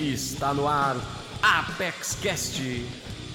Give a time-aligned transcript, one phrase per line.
[0.00, 0.96] Está no ar
[1.42, 2.62] Apex Cast,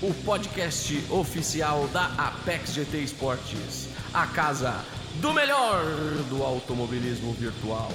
[0.01, 4.73] o podcast oficial da Apex GT Esportes, a casa
[5.21, 5.83] do melhor
[6.28, 7.89] do automobilismo virtual.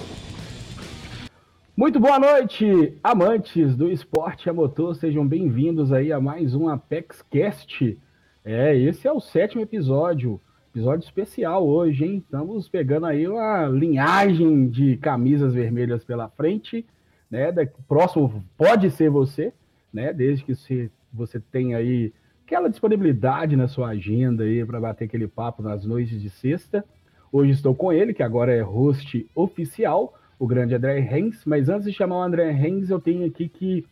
[1.76, 7.22] Muito boa noite, amantes do esporte a motor, sejam bem-vindos aí a mais um Apex
[7.28, 7.98] Cast.
[8.44, 10.40] É, esse é o sétimo episódio,
[10.72, 12.18] episódio especial hoje, hein?
[12.18, 16.86] Estamos pegando aí uma linhagem de camisas vermelhas pela frente,
[17.30, 17.52] né?
[17.86, 19.52] Próximo pode ser você,
[19.92, 20.12] né?
[20.12, 22.12] Desde que você, você tenha aí
[22.44, 26.84] aquela disponibilidade na sua agenda aí para bater aquele papo nas noites de sexta.
[27.32, 31.84] Hoje estou com ele, que agora é host oficial o grande André Renz, mas antes
[31.84, 33.86] de chamar o André Renz, eu tenho aqui que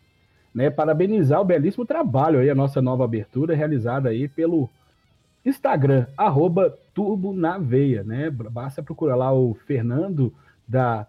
[0.55, 4.69] né, parabenizar o belíssimo trabalho aí, a nossa nova abertura realizada aí pelo
[5.45, 8.31] Instagram, arroba Turbo na Veia, né?
[8.31, 10.33] Basta procurar lá o Fernando
[10.67, 11.07] da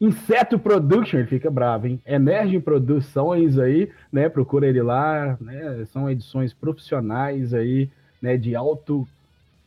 [0.00, 2.00] Inseto Production, fica bravo, hein?
[2.06, 4.28] Emergem Produções aí, né?
[4.28, 5.84] Procura ele lá, né?
[5.86, 7.90] São edições profissionais aí,
[8.22, 8.36] né?
[8.36, 9.06] De alto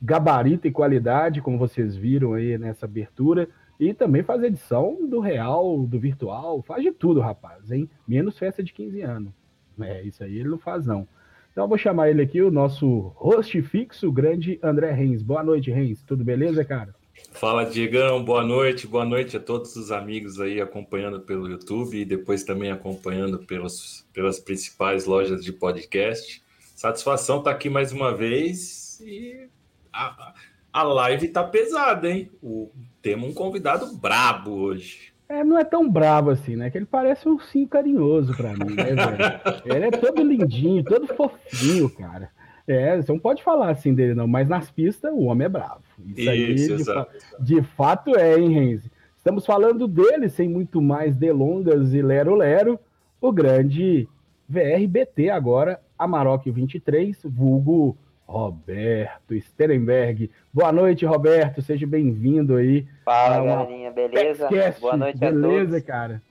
[0.01, 3.49] gabarito e qualidade, como vocês viram aí nessa abertura.
[3.77, 7.89] E também faz edição do real, do virtual, faz de tudo, rapaz, hein?
[8.07, 9.33] Menos festa de 15 anos.
[9.81, 11.05] É, isso aí ele não faz, não.
[11.51, 15.21] Então vou chamar ele aqui, o nosso host fixo, o grande André Reis.
[15.21, 16.01] Boa noite, Reis.
[16.03, 16.95] Tudo beleza, cara?
[17.31, 18.23] Fala, Diegão.
[18.23, 18.85] Boa noite.
[18.85, 24.05] Boa noite a todos os amigos aí acompanhando pelo YouTube e depois também acompanhando pelos,
[24.13, 26.43] pelas principais lojas de podcast.
[26.75, 29.47] Satisfação estar tá aqui mais uma vez e
[29.91, 30.33] a,
[30.71, 32.29] a live tá pesada, hein?
[32.43, 32.69] O
[33.01, 35.11] temos um convidado brabo hoje.
[35.27, 36.69] É, não é tão brabo assim, né?
[36.69, 39.41] Que ele parece um sim carinhoso pra mim, né, velho?
[39.65, 42.29] ele é todo lindinho, todo fofinho, cara.
[42.71, 45.81] É, você não pode falar assim dele, não, mas nas pistas o homem é bravo.
[46.15, 48.89] Isso, Isso aí, de, fa de, fato, é, hein, Renzi?
[49.17, 52.79] Estamos falando dele, sem muito mais delongas e lero-lero,
[53.19, 54.07] o grande
[54.47, 60.31] VRBT agora, Amarok 23, vulgo Roberto Sterenberg.
[60.53, 61.61] Boa noite, Roberto.
[61.61, 62.87] Seja bem-vindo aí.
[63.03, 63.91] Fala, galerinha.
[63.91, 64.47] Beleza?
[64.47, 64.79] Podcast.
[64.79, 65.57] Boa noite Beleza, a todos.
[65.57, 66.21] Beleza, cara.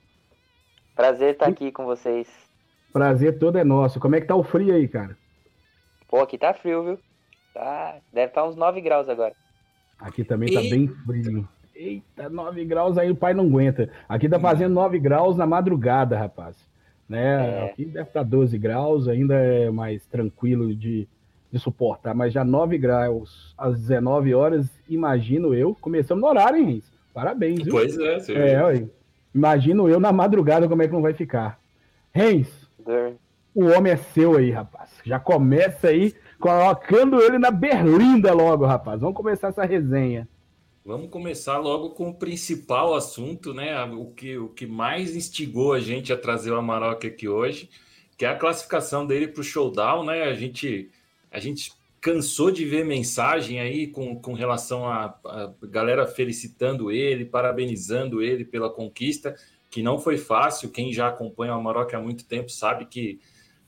[0.95, 2.27] Prazer estar aqui com vocês.
[2.91, 3.99] Prazer todo é nosso.
[3.99, 5.20] Como é que tá o frio aí, cara?
[6.11, 6.99] Pô, aqui tá frio, viu?
[7.53, 9.33] Tá, deve estar tá uns 9 graus agora.
[9.97, 11.47] Aqui também tá bem frio.
[11.73, 13.89] Eita, 9 graus aí o pai não aguenta.
[14.07, 16.57] Aqui tá fazendo 9 graus na madrugada, rapaz.
[17.09, 17.59] Né?
[17.59, 17.65] É.
[17.65, 21.07] Aqui deve estar tá 12 graus, ainda é mais tranquilo de
[21.51, 26.65] de suportar, mas já 9 graus às 19 horas, imagino eu, começando no horário, hein,
[26.65, 26.91] Rins?
[27.13, 27.73] Parabéns, viu?
[27.73, 28.33] Pois é, sim.
[28.33, 28.87] É, ué.
[29.35, 31.59] Imagino eu na madrugada como é que não vai ficar.
[32.13, 32.69] Rens,
[33.53, 34.89] o homem é seu aí, rapaz.
[35.03, 39.01] Já começa aí colocando ele na berlinda logo, rapaz.
[39.01, 40.27] Vamos começar essa resenha.
[40.83, 43.83] Vamos começar logo com o principal assunto, né?
[43.83, 47.69] O que, o que mais instigou a gente a trazer o Amarok aqui hoje,
[48.17, 50.23] que é a classificação dele para o showdown, né?
[50.23, 50.89] A gente
[51.29, 57.25] a gente cansou de ver mensagem aí com, com relação a, a galera felicitando ele,
[57.25, 59.35] parabenizando ele pela conquista,
[59.69, 60.71] que não foi fácil.
[60.71, 63.19] Quem já acompanha o Amarok há muito tempo sabe que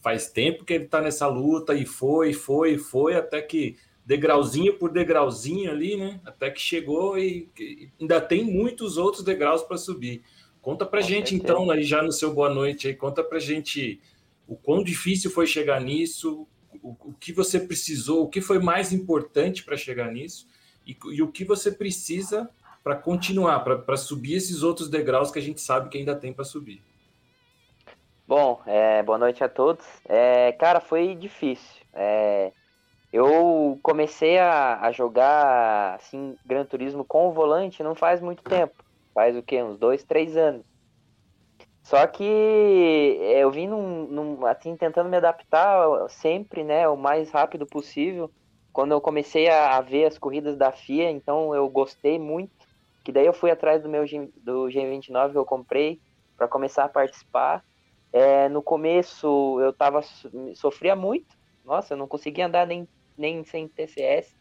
[0.03, 4.91] faz tempo que ele está nessa luta e foi, foi, foi, até que degrauzinho por
[4.91, 6.19] degrauzinho ali, né?
[6.25, 10.21] Até que chegou e, e ainda tem muitos outros degraus para subir.
[10.61, 11.53] Conta Com gente certeza.
[11.53, 14.01] então, aí já no seu boa noite aí, conta pra gente
[14.45, 16.45] o quão difícil foi chegar nisso,
[16.81, 20.47] o, o que você precisou, o que foi mais importante para chegar nisso
[20.85, 22.49] e, e, o que você precisa
[22.83, 26.43] para continuar, para subir esses outros degraus que a gente sabe que ainda tem para
[26.43, 26.81] subir.
[28.25, 29.85] Bom, é, boa noite a todos.
[30.05, 31.83] É, cara, foi difícil.
[31.93, 32.53] É,
[33.11, 38.81] eu comecei a, a, jogar assim Gran Turismo com o volante não faz muito tempo.
[39.13, 39.61] Faz o quê?
[39.61, 40.65] Uns dois, três anos.
[41.83, 47.65] Só que eu vim num, num, assim, tentando me adaptar sempre, né, o mais rápido
[47.65, 48.31] possível.
[48.71, 52.53] Quando eu comecei a, a, ver as corridas da FIA, então eu gostei muito.
[53.03, 54.05] Que daí eu fui atrás do meu
[54.37, 55.99] do G29 que eu comprei
[56.37, 57.63] para começar a participar.
[58.13, 60.01] É, no começo eu tava
[60.53, 61.35] sofria muito.
[61.65, 62.87] Nossa, eu não conseguia andar nem,
[63.17, 64.35] nem sem TCS.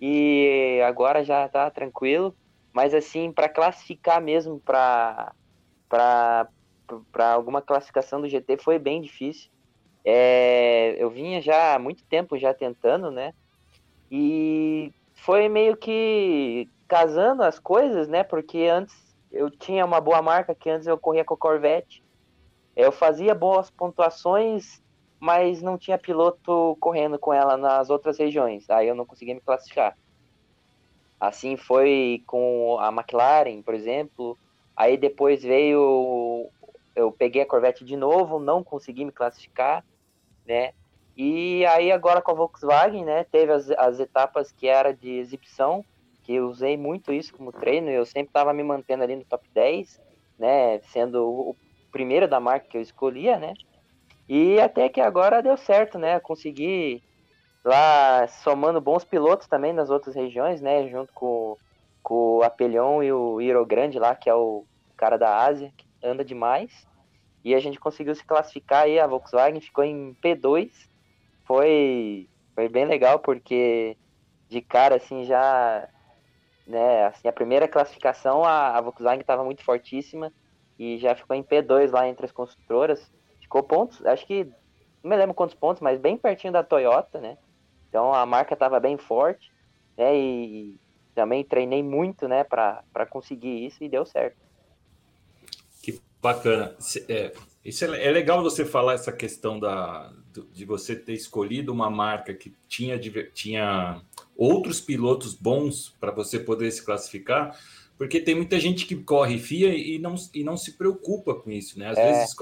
[0.00, 2.34] E agora já tá tranquilo.
[2.72, 5.32] Mas assim, para classificar mesmo para
[5.88, 9.50] para alguma classificação do GT foi bem difícil.
[10.04, 13.34] É, eu vinha já há muito tempo já tentando, né?
[14.10, 18.22] E foi meio que casando as coisas, né?
[18.24, 18.94] Porque antes
[19.30, 22.02] eu tinha uma boa marca, que antes eu corria com a Corvette.
[22.80, 24.82] Eu fazia boas pontuações,
[25.18, 28.68] mas não tinha piloto correndo com ela nas outras regiões.
[28.70, 29.94] Aí eu não conseguia me classificar.
[31.20, 34.38] Assim foi com a McLaren, por exemplo.
[34.74, 36.48] Aí depois veio
[36.96, 39.84] eu peguei a Corvette de novo, não consegui me classificar,
[40.46, 40.72] né?
[41.16, 45.84] E aí agora com a Volkswagen, né, teve as, as etapas que era de exibição,
[46.22, 49.46] que eu usei muito isso como treino, eu sempre estava me mantendo ali no top
[49.52, 50.00] 10,
[50.38, 51.56] né, sendo o
[51.90, 53.54] primeiro da marca que eu escolhia, né?
[54.28, 56.20] E até que agora deu certo, né?
[56.20, 57.02] Consegui
[57.64, 61.56] lá somando bons pilotos também nas outras regiões, né, junto com,
[62.02, 64.64] com o Apelhão e o Iro Grande lá, que é o
[64.96, 66.86] cara da Ásia, que anda demais.
[67.44, 70.70] E a gente conseguiu se classificar aí, a Volkswagen ficou em P2,
[71.44, 73.96] foi, foi bem legal, porque
[74.48, 75.88] de cara, assim, já,
[76.66, 80.32] né, assim, a primeira classificação, a, a Volkswagen estava muito fortíssima,
[80.80, 84.44] e já ficou em P2 lá entre as construtoras, ficou pontos, acho que,
[85.02, 87.36] não me lembro quantos pontos, mas bem pertinho da Toyota, né,
[87.86, 89.52] então a marca estava bem forte,
[89.94, 90.74] né, e
[91.14, 94.38] também treinei muito, né, para conseguir isso, e deu certo.
[95.82, 96.74] Que bacana.
[97.08, 97.30] É,
[97.62, 100.10] isso é, é legal você falar essa questão da,
[100.50, 102.98] de você ter escolhido uma marca que tinha,
[103.34, 104.00] tinha
[104.34, 107.54] outros pilotos bons para você poder se classificar,
[108.00, 111.78] porque tem muita gente que corre FIA e não, e não se preocupa com isso,
[111.78, 111.90] né?
[111.90, 112.10] Às é.
[112.10, 112.34] vezes,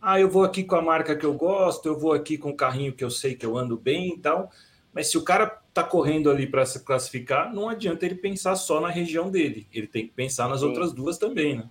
[0.00, 2.56] ah, eu vou aqui com a marca que eu gosto, eu vou aqui com o
[2.56, 4.50] carrinho que eu sei que eu ando bem e tal,
[4.90, 8.80] mas se o cara tá correndo ali para se classificar, não adianta ele pensar só
[8.80, 10.68] na região dele, ele tem que pensar nas Sim.
[10.68, 11.68] outras duas também, né?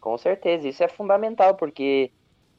[0.00, 2.10] Com certeza, isso é fundamental, porque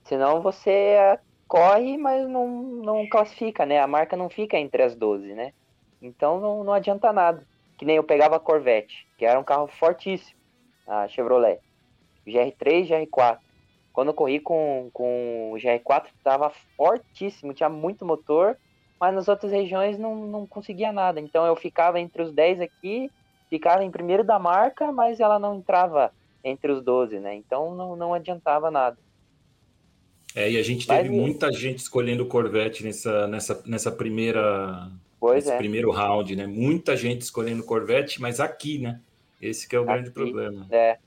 [0.04, 1.18] senão você
[1.48, 3.80] corre, mas não, não classifica, né?
[3.80, 5.54] A marca não fica entre as 12, né?
[6.00, 7.48] Então não, não adianta nada.
[7.80, 10.38] Que nem eu pegava a Corvette, que era um carro fortíssimo,
[10.88, 11.60] a Chevrolet.
[12.25, 13.40] GR3, GR4.
[13.92, 18.56] Quando eu corri com, com o GR4, estava fortíssimo, tinha muito motor,
[19.00, 21.19] mas nas outras regiões não, não conseguia nada.
[21.19, 23.10] Então eu ficava entre os 10 aqui,
[23.50, 26.12] ficava em primeiro da marca, mas ela não entrava
[26.44, 27.36] entre os 12, né?
[27.36, 28.98] Então não, não adiantava nada.
[30.36, 35.50] É, e a gente teve Mas, muita gente escolhendo Corvette nessa, nessa, nessa primeira nesse
[35.50, 35.58] é.
[35.58, 36.46] primeiro round, né?
[36.46, 39.02] Muita gente escolhendo Corvette, mas aqui, né?
[39.42, 40.68] Esse que é o aqui, grande problema.
[40.72, 40.98] É.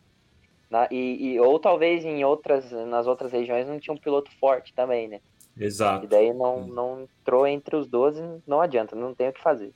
[0.71, 4.73] Na, e, e, ou talvez em outras, nas outras regiões não tinha um piloto forte
[4.73, 5.21] também, né?
[5.56, 6.05] Exato.
[6.05, 9.73] E daí não, não entrou entre os 12, não adianta, não tem o que fazer.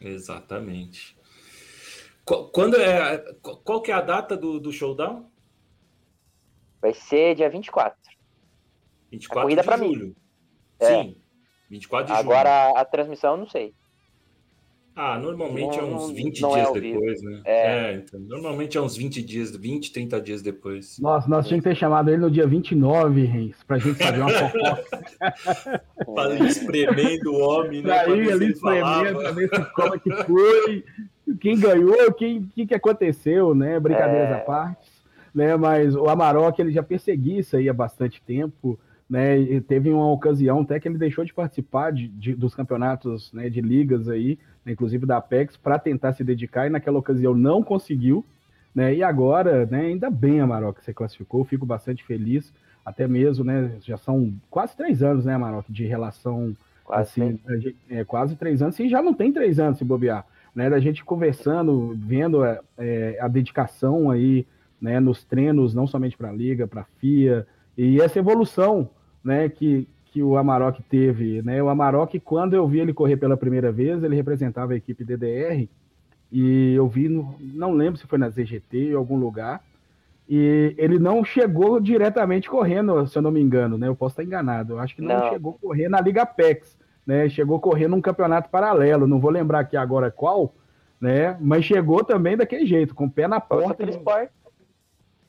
[0.00, 1.16] Exatamente.
[2.52, 5.30] Quando é, qual que é a data do, do showdown?
[6.82, 7.98] Vai ser dia 24.
[9.10, 10.06] 24 a corrida de julho.
[10.08, 10.16] Mim.
[10.80, 10.86] É.
[10.86, 11.16] Sim,
[11.70, 12.68] 24 de Agora, julho.
[12.68, 13.74] Agora a transmissão não sei.
[14.98, 17.42] Ah, normalmente não, é uns 20 não, dias é depois, né?
[17.44, 17.66] É.
[17.66, 17.94] é.
[17.96, 20.98] então, normalmente é uns 20 dias, 20, 30 dias depois.
[20.98, 24.30] Nossa, nós tínhamos que ter chamado ele no dia 29, Reis, pra gente fazer uma
[24.30, 25.84] fofoca.
[26.48, 27.92] Espremendo o homem, né?
[27.92, 30.84] Aí, ali espremendo, pra ver se como é que foi,
[31.42, 33.78] quem ganhou, o que, que, que aconteceu, né?
[33.78, 34.34] Brincadeiras é.
[34.34, 34.96] à parte.
[35.34, 39.38] Né, mas o Amarok ele já perseguia isso aí há bastante tempo né?
[39.38, 43.48] E teve uma ocasião até que ele deixou de participar de, de dos campeonatos né,
[43.48, 47.62] de ligas aí, né, inclusive da Apex, para tentar se dedicar, e naquela ocasião não
[47.62, 48.24] conseguiu.
[48.74, 52.52] Né, e agora, né, ainda bem, Amarok, que você classificou, fico bastante feliz,
[52.84, 56.54] até mesmo, né, já são quase três anos, né, Amarok, de relação,
[56.84, 57.40] quase, assim,
[57.88, 61.02] é, quase três anos, e já não tem três anos se bobear, né, da gente
[61.02, 64.46] conversando, vendo é, é a dedicação aí,
[64.78, 68.88] né, nos treinos, não somente para a Liga, para a FIA, e essa evolução
[69.22, 71.42] né, que, que o Amarok teve.
[71.42, 71.62] Né?
[71.62, 75.68] O Amarok, quando eu vi ele correr pela primeira vez, ele representava a equipe DDR,
[76.30, 79.62] e eu vi, no, não lembro se foi na ZGT ou algum lugar,
[80.28, 83.86] e ele não chegou diretamente correndo, se eu não me engano, né?
[83.86, 84.74] Eu posso estar enganado.
[84.74, 85.30] Eu acho que não, não.
[85.30, 87.28] chegou a correr na Liga Apex, né?
[87.28, 90.52] Chegou a correr num campeonato paralelo, não vou lembrar aqui agora qual,
[91.00, 91.36] né?
[91.40, 93.86] Mas chegou também daquele jeito, com o pé na porta.
[93.86, 94.00] De...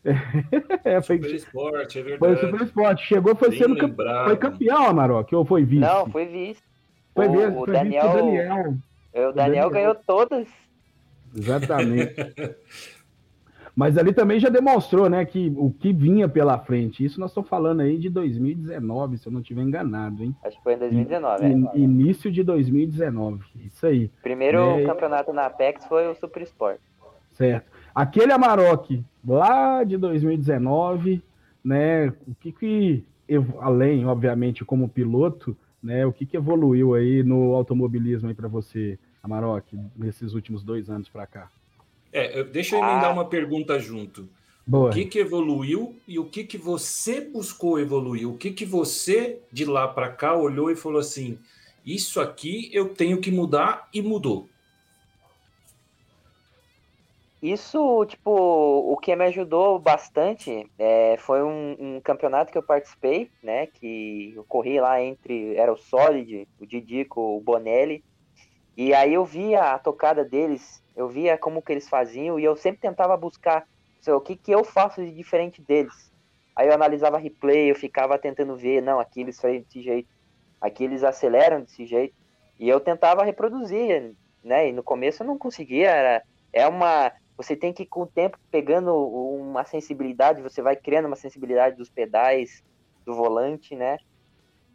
[0.83, 2.39] é, foi Super Esporte, é verdade.
[2.39, 3.05] Foi Super Esporte.
[3.05, 4.25] Chegou, foi Bem sendo lembrado.
[4.25, 5.81] foi campeão, Amarok, ou foi vice?
[5.81, 6.61] Não, foi vice.
[7.13, 8.55] Foi, vice, o, foi Daniel, vice Daniel.
[8.55, 10.47] O Daniel, Daniel ganhou todas.
[11.35, 12.15] Exatamente.
[13.77, 17.05] Mas ali também já demonstrou, né, que o que vinha pela frente.
[17.05, 20.35] Isso nós estamos falando aí de 2019, se eu não estiver enganado, hein?
[20.43, 21.45] Acho que foi em 2019.
[21.45, 21.77] In, é.
[21.77, 24.09] Início de 2019, isso aí.
[24.23, 24.83] Primeiro é...
[24.83, 26.79] campeonato na Apex foi o Super Sport.
[27.33, 27.76] Certo.
[27.97, 31.19] Aquele Amarok lá de 2019,
[31.63, 32.09] né?
[32.27, 33.03] O que que
[33.59, 36.05] além, obviamente, como piloto, né?
[36.05, 41.09] O que que evoluiu aí no automobilismo aí para você, Amarok, nesses últimos dois anos
[41.09, 41.49] para cá?
[42.13, 43.13] É, deixa eu emendar ah.
[43.13, 44.29] uma pergunta junto.
[44.63, 44.91] Boa.
[44.91, 48.29] O que que evoluiu e o que que você buscou evoluir?
[48.29, 51.39] O que que você de lá para cá olhou e falou assim:
[51.83, 54.47] isso aqui eu tenho que mudar e mudou?
[57.41, 63.29] Isso, tipo, o que me ajudou bastante é, foi um, um, campeonato que eu participei,
[63.43, 63.67] né?
[63.67, 65.55] Que eu corri lá entre.
[65.55, 68.03] Era o Solid, o Didico, o Bonelli.
[68.75, 72.55] E aí eu via a tocada deles, eu via como que eles faziam, e eu
[72.55, 73.67] sempre tentava buscar
[74.07, 76.11] o que, que eu faço de diferente deles.
[76.55, 80.09] Aí eu analisava replay, eu ficava tentando ver, não, aqui eles fazem desse jeito,
[80.61, 82.15] aqui eles aceleram desse jeito.
[82.59, 84.69] E eu tentava reproduzir, né?
[84.69, 88.39] E no começo eu não conseguia, era, é uma você tem que, com o tempo,
[88.49, 92.63] pegando uma sensibilidade, você vai criando uma sensibilidade dos pedais,
[93.05, 93.99] do volante, né?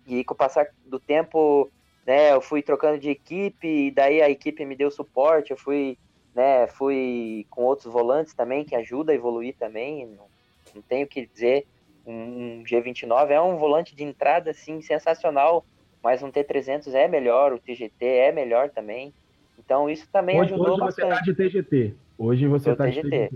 [0.07, 1.71] E com o passar do tempo,
[2.07, 5.99] né, eu fui trocando de equipe, e daí a equipe me deu suporte, eu fui,
[6.35, 10.26] né, fui com outros volantes também, que ajuda a evoluir também, não,
[10.75, 11.66] não tenho o que dizer.
[12.07, 15.64] Um, um G29 é um volante de entrada, assim, sensacional,
[16.02, 19.12] mas um T300 é melhor, o TGT é melhor também.
[19.59, 21.09] Então isso também hoje, ajudou hoje bastante.
[21.09, 21.95] você tá de TGT.
[22.24, 23.30] Hoje você está de TGT.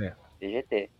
[0.00, 0.12] É.
[0.38, 0.90] TGT.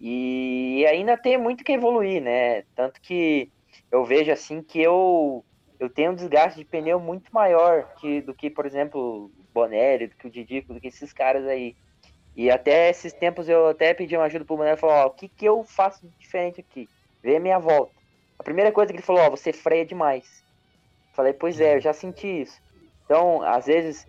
[0.00, 2.62] E ainda tem muito que evoluir, né?
[2.76, 3.50] Tanto que
[3.90, 5.44] eu vejo assim que eu
[5.80, 10.06] eu tenho um desgaste de pneu muito maior que, do que, por exemplo, o Bonelli,
[10.06, 11.74] do que o Didico, do que esses caras aí.
[12.36, 15.10] E até esses tempos eu até pedi uma ajuda pro Bonelli e falou, ó, o
[15.10, 16.88] que que eu faço diferente aqui?
[17.20, 17.92] Vê a minha volta.
[18.38, 20.44] A primeira coisa que ele falou, ó, você freia demais.
[21.12, 22.62] Falei, pois é, eu já senti isso.
[23.04, 24.06] Então, às vezes,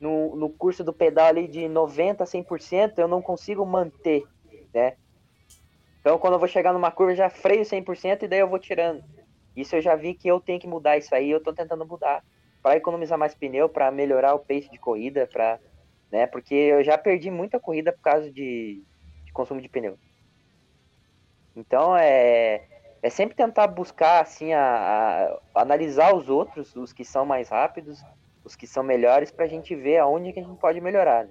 [0.00, 4.24] no, no curso do pedal ali de 90% a 100%, eu não consigo manter,
[4.72, 4.96] né?
[6.00, 8.58] Então, quando eu vou chegar numa curva, eu já freio 100% e daí eu vou
[8.58, 9.02] tirando.
[9.56, 12.22] Isso eu já vi que eu tenho que mudar isso aí, eu tô tentando mudar.
[12.62, 15.58] para economizar mais pneu, para melhorar o pace de corrida, para
[16.10, 16.26] né?
[16.26, 18.82] Porque eu já perdi muita corrida por causa de,
[19.24, 19.98] de consumo de pneu.
[21.54, 22.66] Então, é,
[23.02, 28.02] é sempre tentar buscar, assim, a, a, analisar os outros, os que são mais rápidos,
[28.46, 31.24] os que são melhores pra gente ver aonde que a gente pode melhorar.
[31.24, 31.30] Né?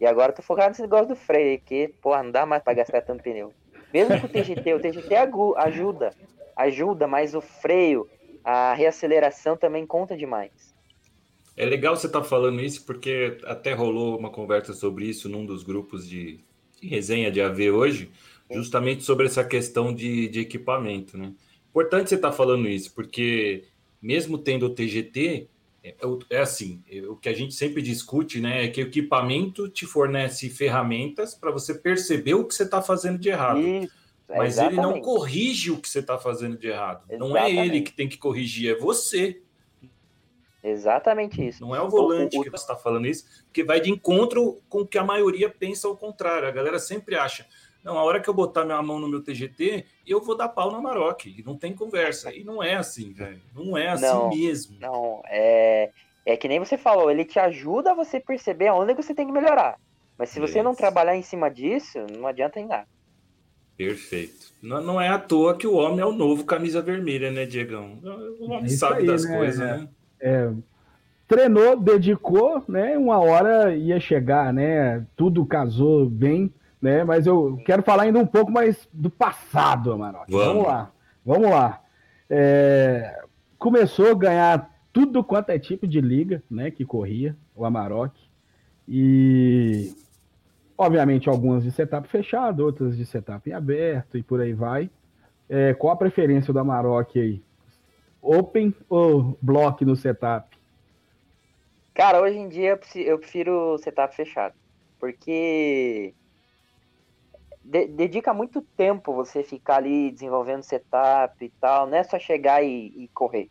[0.00, 2.74] E agora eu tô focado nesse negócio do freio, que, porra, não dá mais pra
[2.74, 3.52] gastar tanto pneu.
[3.94, 5.14] Mesmo com o TGT, o TGT
[5.56, 6.12] ajuda,
[6.56, 8.08] ajuda, mas o freio,
[8.42, 10.74] a reaceleração também conta demais.
[11.56, 15.46] É legal você estar tá falando isso, porque até rolou uma conversa sobre isso num
[15.46, 16.40] dos grupos de,
[16.80, 18.10] de resenha de AV hoje,
[18.50, 21.32] justamente sobre essa questão de, de equipamento, né?
[21.68, 23.64] Importante você estar tá falando isso, porque
[24.02, 25.48] mesmo tendo o TGT,
[25.82, 25.94] é,
[26.28, 29.86] é, assim, é, o que a gente sempre discute, né, é que o equipamento te
[29.86, 33.60] fornece ferramentas para você perceber o que você está fazendo de errado.
[33.60, 33.92] Isso,
[34.28, 34.78] mas exatamente.
[34.78, 37.02] ele não corrige o que você está fazendo de errado.
[37.08, 37.18] Exatamente.
[37.18, 39.42] Não é ele que tem que corrigir, é você.
[40.62, 41.62] Exatamente isso.
[41.62, 44.60] Não é o volante o, o, que você está falando isso, porque vai de encontro
[44.68, 46.46] com o que a maioria pensa ao contrário.
[46.46, 47.46] A galera sempre acha,
[47.84, 50.70] não, a hora que eu botar minha mão no meu TGT, eu vou dar pau
[50.70, 51.24] na Maroc.
[51.44, 52.34] Não tem conversa.
[52.34, 53.40] E não é assim, velho.
[53.54, 54.76] Não é assim não, mesmo.
[54.78, 55.90] Não, é,
[56.26, 59.32] é que nem você falou, ele te ajuda a você perceber aonde você tem que
[59.32, 59.78] melhorar.
[60.18, 62.86] Mas se você não trabalhar em cima disso, não adianta em nada.
[63.74, 64.52] Perfeito.
[64.62, 67.98] Não, não é à toa que o homem é o novo camisa vermelha, né, Diegão?
[68.38, 69.36] O homem é sabe aí, das né?
[69.38, 69.88] coisas, é, né?
[70.20, 70.50] É,
[71.26, 72.98] treinou, dedicou, né?
[72.98, 75.06] Uma hora ia chegar, né?
[75.16, 77.04] Tudo casou bem né?
[77.04, 80.30] Mas eu quero falar ainda um pouco mais do passado, Amarok.
[80.30, 80.46] Vamos.
[80.46, 80.92] Vamos lá,
[81.24, 81.80] vamos lá.
[82.28, 83.22] É,
[83.58, 86.70] começou a ganhar tudo quanto é tipo de liga, né?
[86.70, 88.18] Que corria o Amarok
[88.88, 89.94] e
[90.76, 94.90] obviamente algumas de setup fechado, outras de setup em aberto e por aí vai.
[95.48, 97.42] É, qual a preferência do Amarok aí?
[98.22, 100.56] Open ou block no setup?
[101.94, 104.54] Cara, hoje em dia eu prefiro setup fechado,
[104.98, 106.14] porque
[107.62, 112.62] de, dedica muito tempo você ficar ali desenvolvendo setup e tal, não é só chegar
[112.62, 113.50] e, e correr,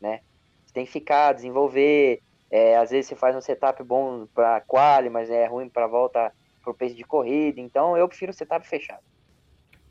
[0.00, 0.20] né?
[0.64, 5.08] Você tem que ficar, desenvolver, é, às vezes você faz um setup bom para quali,
[5.08, 9.02] mas é ruim para volta pro pace de corrida, então eu prefiro setup fechado.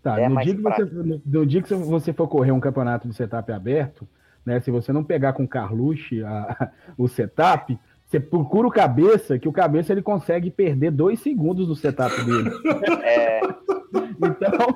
[0.04, 0.84] Tá, é no, dia que você,
[1.26, 4.08] no, dia que você for correr um campeonato de setup aberto,
[4.46, 7.80] né, se você não pegar com a, o setup,
[8.16, 12.52] você procura o cabeça, que o cabeça ele consegue perder dois segundos no setup dele.
[13.06, 13.42] É.
[14.18, 14.76] então,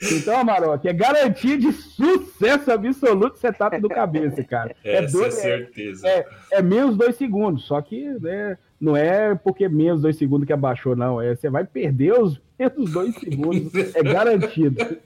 [0.00, 4.74] então, Amarok, é garantia de sucesso absoluto setup do cabeça, cara.
[4.84, 6.06] É, dois, é certeza.
[6.06, 10.52] É, é, menos dois segundos, só que né, não é porque menos dois segundos que
[10.52, 11.20] abaixou, não.
[11.20, 14.98] É, você vai perder os menos dois segundos, é garantido.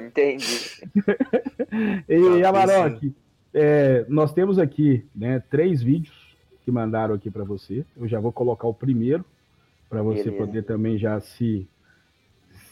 [0.00, 0.80] Entendi.
[2.08, 3.12] e, Amarok,
[3.52, 6.15] é, nós temos aqui né, três vídeos
[6.66, 7.86] que mandaram aqui para você.
[7.96, 9.24] Eu já vou colocar o primeiro
[9.88, 10.36] para você Beleza.
[10.36, 11.64] poder também já se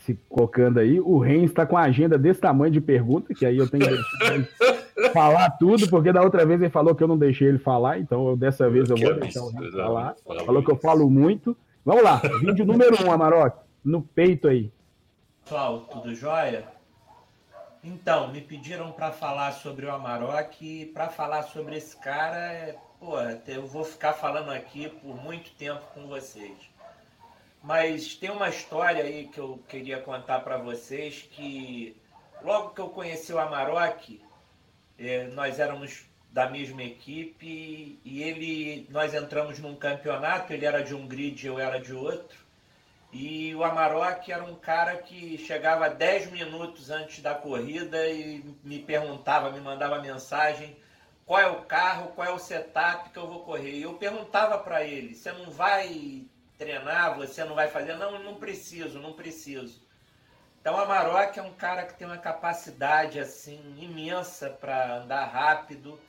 [0.03, 0.99] se colocando aí.
[1.01, 5.09] O Ren está com a agenda desse tamanho de pergunta, que aí eu tenho que
[5.15, 8.29] falar tudo, porque da outra vez ele falou que eu não deixei ele falar, então
[8.29, 10.17] eu, dessa vez eu vou deixar o Ren falar.
[10.45, 11.57] Falou que eu falo muito.
[11.85, 14.73] Vamos lá, vídeo número um, Amarok, no peito aí.
[15.45, 16.65] Pessoal, tudo jóia?
[17.85, 22.77] Então, me pediram para falar sobre o Amarok e para falar sobre esse cara, é,
[23.05, 26.57] pô, eu vou ficar falando aqui por muito tempo com vocês.
[27.63, 31.97] Mas tem uma história aí que eu queria contar para vocês que
[32.43, 34.23] logo que eu conheci o Amarok,
[34.99, 40.95] é, nós éramos da mesma equipe e ele nós entramos num campeonato, ele era de
[40.95, 42.39] um grid, eu era de outro.
[43.13, 48.81] E o Amarok era um cara que chegava 10 minutos antes da corrida e me
[48.81, 50.77] perguntava, me mandava mensagem:
[51.27, 53.73] qual é o carro, qual é o setup que eu vou correr.
[53.73, 56.27] E eu perguntava para ele: você não vai
[56.59, 57.95] treinar, você não vai fazer?
[57.97, 59.83] Não, não preciso, não preciso.
[60.61, 66.01] Então, o Amarok é um cara que tem uma capacidade assim imensa para andar rápido,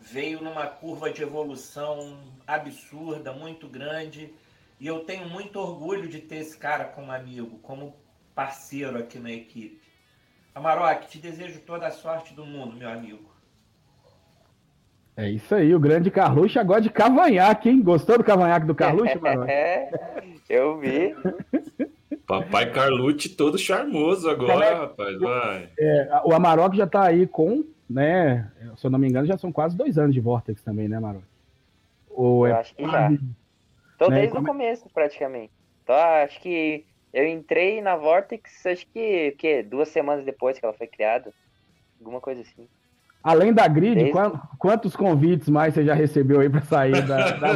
[0.00, 4.34] veio numa curva de evolução absurda, muito grande
[4.80, 7.94] e eu tenho muito orgulho de ter esse cara como amigo, como
[8.34, 9.78] parceiro aqui na equipe.
[10.54, 13.30] Amarok, te desejo toda a sorte do mundo, meu amigo.
[15.20, 17.82] É isso aí, o grande Carluxo agora de cavanhaque, hein?
[17.82, 19.50] Gostou do cavanhaque do Carluxo, Amarok?
[19.50, 19.90] É,
[20.48, 21.14] eu vi.
[22.26, 25.68] Papai Carlucci todo charmoso agora, é, rapaz, vai.
[25.78, 29.52] É, o Amarok já tá aí com, né, se eu não me engano, já são
[29.52, 31.24] quase dois anos de Vortex também, né, Amarok?
[32.08, 33.12] Ou eu é acho que já.
[33.98, 34.20] Tô né?
[34.20, 35.52] desde o começo, praticamente.
[35.84, 40.72] Então, acho que eu entrei na Vortex, acho que, que duas semanas depois que ela
[40.72, 41.30] foi criada.
[41.98, 42.66] Alguma coisa assim.
[43.22, 44.12] Além da grid,
[44.58, 47.52] quantos convites mais você já recebeu aí para sair da, da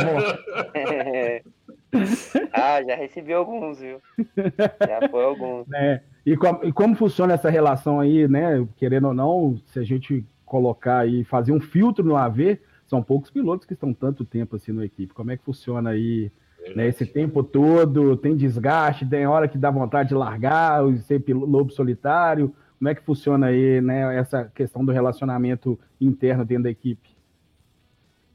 [2.53, 4.01] ah, já recebi alguns, viu?
[4.37, 5.67] Já foi alguns.
[5.75, 8.67] É, e, com, e como funciona essa relação aí, né?
[8.77, 13.31] Querendo ou não, se a gente colocar aí, fazer um filtro no AV, são poucos
[13.31, 15.15] pilotos que estão tanto tempo assim na equipe.
[15.15, 16.31] Como é que funciona aí
[16.75, 18.17] né, esse tempo todo?
[18.17, 22.55] Tem desgaste, tem hora que dá vontade de largar, ser lobo solitário.
[22.85, 27.17] Como é que funciona aí né, essa questão do relacionamento interno dentro da equipe?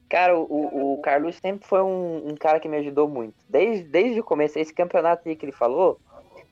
[0.08, 3.36] Cara, o, o Carlos sempre foi um, um, cara que me ajudou muito.
[3.48, 6.00] Desde, desde o começo, esse campeonato aí que ele falou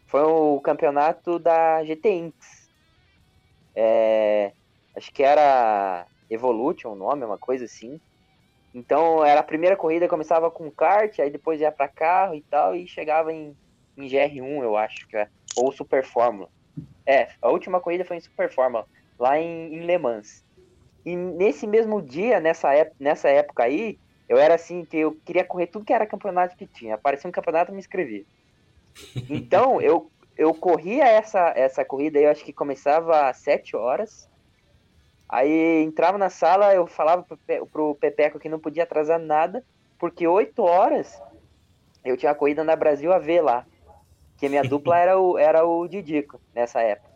[0.06, 2.70] foi o campeonato da GT Inks.
[3.74, 4.52] É,
[4.96, 8.00] acho que era Evolution, o nome, uma coisa assim.
[8.72, 12.76] Então era a primeira corrida, começava com kart, aí depois ia para carro e tal,
[12.76, 13.56] e chegava em,
[13.96, 16.48] em GR1, eu acho, que é, ou Super Fórmula.
[17.08, 18.86] É, a última corrida foi em Super Fórmula,
[19.18, 20.44] lá em, em Le Mans.
[21.06, 25.44] E nesse mesmo dia, nessa, época, nessa época aí, eu era assim, que eu queria
[25.44, 26.96] correr tudo que era campeonato que tinha.
[26.96, 28.24] Aparecia um campeonato, eu me inscrevia.
[29.30, 34.28] Então, eu, eu corria essa, essa corrida, eu acho que começava às 7 horas,
[35.28, 39.62] Aí entrava na sala, eu falava pro, pro Pepeco que não podia atrasar nada,
[39.98, 41.20] porque 8 horas
[42.02, 43.66] eu tinha a corrida na Brasil a ver lá.
[44.38, 47.10] Que minha dupla era o, era o Didico nessa época.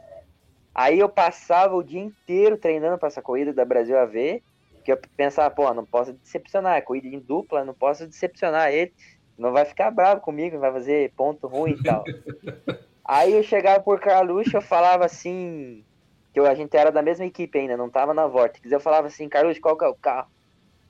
[0.74, 4.42] Aí eu passava o dia inteiro treinando para essa corrida da Brasil a ver,
[4.85, 8.92] que eu pensava, pô, não posso decepcionar, é corrida em dupla, não posso decepcionar ele,
[9.38, 12.04] não vai ficar bravo comigo, vai fazer ponto ruim e tal.
[13.04, 15.85] Aí eu chegava por Carluxo, eu falava assim,
[16.32, 18.70] que a gente era da mesma equipe ainda, não tava na Vortex.
[18.70, 20.30] Eu falava assim, Carlos, qual que é o carro?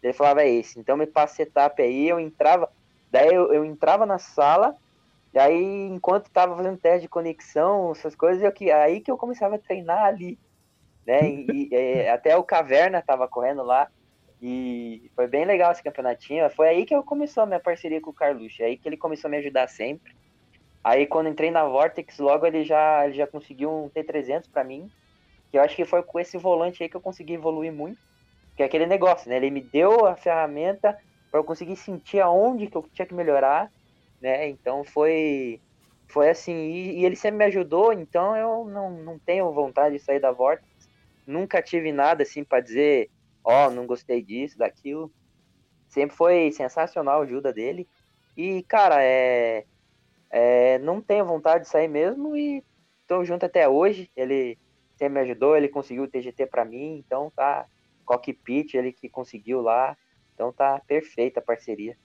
[0.03, 0.79] Ele falava, é esse.
[0.79, 2.69] Então me passa etapa aí, eu entrava,
[3.11, 4.77] daí eu, eu entrava na sala,
[5.35, 9.17] e aí enquanto tava fazendo teste de conexão, essas coisas, eu, que, aí que eu
[9.17, 10.39] começava a treinar ali,
[11.07, 11.29] né?
[11.29, 13.89] E, e, até o Caverna tava correndo lá,
[14.45, 16.51] e foi bem legal esse campeonatinho.
[16.51, 19.29] Foi aí que eu começou a minha parceria com o Carluxo, aí que ele começou
[19.29, 20.17] a me ajudar sempre.
[20.83, 24.91] Aí quando entrei na Vortex, logo ele já, ele já conseguiu um T300 para mim,
[25.49, 28.01] que eu acho que foi com esse volante aí que eu consegui evoluir muito.
[28.57, 29.37] Que é aquele negócio, né?
[29.37, 30.99] Ele me deu a ferramenta
[31.31, 33.71] para eu conseguir sentir aonde que eu tinha que melhorar,
[34.23, 34.49] né?
[34.49, 35.61] Então foi
[36.09, 40.03] foi assim, e, e ele sempre me ajudou, então eu não, não tenho vontade de
[40.03, 40.69] sair da Vortex.
[41.27, 43.11] Nunca tive nada assim para dizer,
[43.43, 45.11] ó, oh, não gostei disso, daquilo.
[45.89, 47.89] Sempre foi sensacional a ajuda dele.
[48.37, 49.65] E, cara, é,
[50.31, 52.63] é não tenho vontade de sair mesmo e
[53.07, 54.11] tô junto até hoje.
[54.15, 54.59] Ele
[55.01, 57.67] me ajudou, ele conseguiu o TGT para mim, então tá
[58.05, 59.97] cockpit, ele que conseguiu lá,
[60.35, 61.97] então tá perfeita a parceria.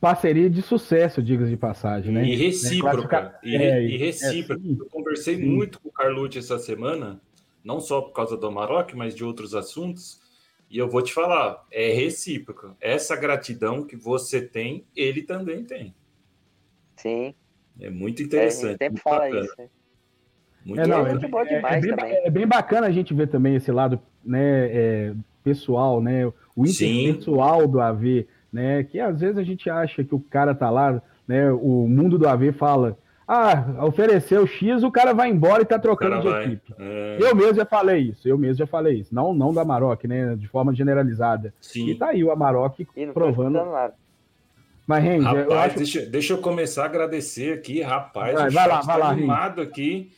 [0.00, 2.24] Parceria de sucesso, diga de passagem, né?
[2.24, 3.38] E recíproca.
[3.42, 4.62] É, e, é, e, recíproca.
[4.64, 5.44] É, Eu conversei sim.
[5.44, 7.20] muito com o Carlucci essa semana,
[7.64, 10.20] não só por causa do Amarok, mas de outros assuntos.
[10.70, 12.76] E eu vou te falar, é recíproca.
[12.80, 15.94] Essa gratidão que você tem, ele também tem.
[16.96, 17.34] Sim.
[17.80, 18.76] É muito interessante.
[18.80, 19.44] É, sempre fala bacana.
[19.44, 19.54] isso.
[19.58, 19.68] Né?
[20.64, 22.16] Muito, é, não, é, muito bom demais é, bem, também.
[22.24, 26.26] É bem bacana a gente ver também esse lado né, é, pessoal, né?
[26.54, 28.82] O interpessoal do AV, né?
[28.84, 32.26] Que às vezes a gente acha que o cara tá lá né, o mundo do
[32.26, 36.44] AV fala, ah, ofereceu X, o cara vai embora e tá trocando de vai.
[36.46, 36.74] equipe.
[36.78, 37.18] É...
[37.20, 39.14] Eu mesmo já falei isso, eu mesmo já falei isso.
[39.14, 40.34] Não, não do Amarok, né?
[40.34, 41.52] De forma generalizada.
[41.60, 41.90] Sim.
[41.90, 43.60] E tá aí o Amarok provando.
[44.86, 45.76] Mas, Renzo, rapaz, eu acho...
[45.76, 48.32] deixa, deixa eu começar a agradecer aqui, rapaz.
[48.34, 50.10] Vai, vai lá, vai tá lá, animado aqui.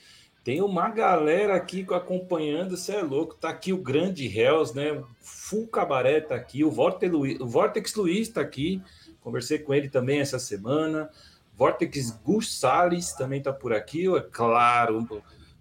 [0.42, 3.34] Tem uma galera aqui acompanhando, você é louco.
[3.34, 5.02] Tá aqui o grande Hells, né?
[5.20, 8.82] Full Cabaré tá aqui, o Vortex Luiz, o Vortex Luiz tá aqui.
[9.20, 11.10] Conversei com ele também essa semana.
[11.54, 15.06] Vortex Gus Salles também tá por aqui, é claro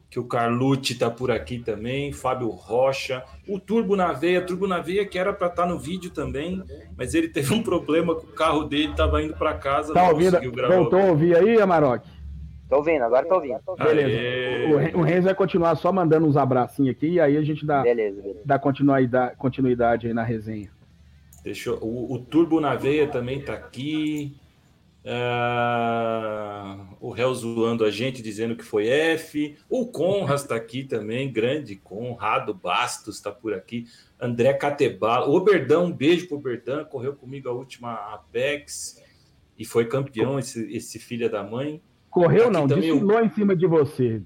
[0.10, 4.80] que o Carlucci tá por aqui também, Fábio Rocha, o Turbo na Veia, Turbo na
[4.80, 6.64] Veia que era para estar tá no vídeo também,
[6.98, 10.40] mas ele teve um problema com o carro dele, tava indo para casa, tá ouvindo?
[10.68, 12.08] Voltou a ouvir aí, Amarok?
[12.70, 13.60] Tô ouvindo, agora tô ouvindo.
[13.80, 14.96] Beleza.
[14.96, 17.82] O, o Renzo vai continuar só mandando uns abracinhos aqui e aí a gente dá,
[17.82, 18.42] beleza, beleza.
[18.46, 20.70] dá continuidade, continuidade aí na resenha.
[21.44, 24.38] Deixa eu, o, o Turbo na Veia também tá aqui.
[25.04, 29.58] Uh, o réu zoando a gente, dizendo que foi F.
[29.68, 33.88] O Conras está aqui também, grande Conrado Bastos está por aqui.
[34.20, 35.28] André Catebala.
[35.28, 39.02] O Berdão, um beijo pro Berdão, correu comigo a última Apex
[39.58, 41.82] e foi campeão, esse, esse filho da mãe.
[42.10, 43.26] Correu aqui não, desfilou o...
[43.26, 44.20] em cima de você,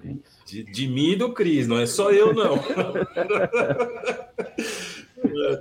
[0.45, 2.57] de, de mim e do Cris, não é só eu, não.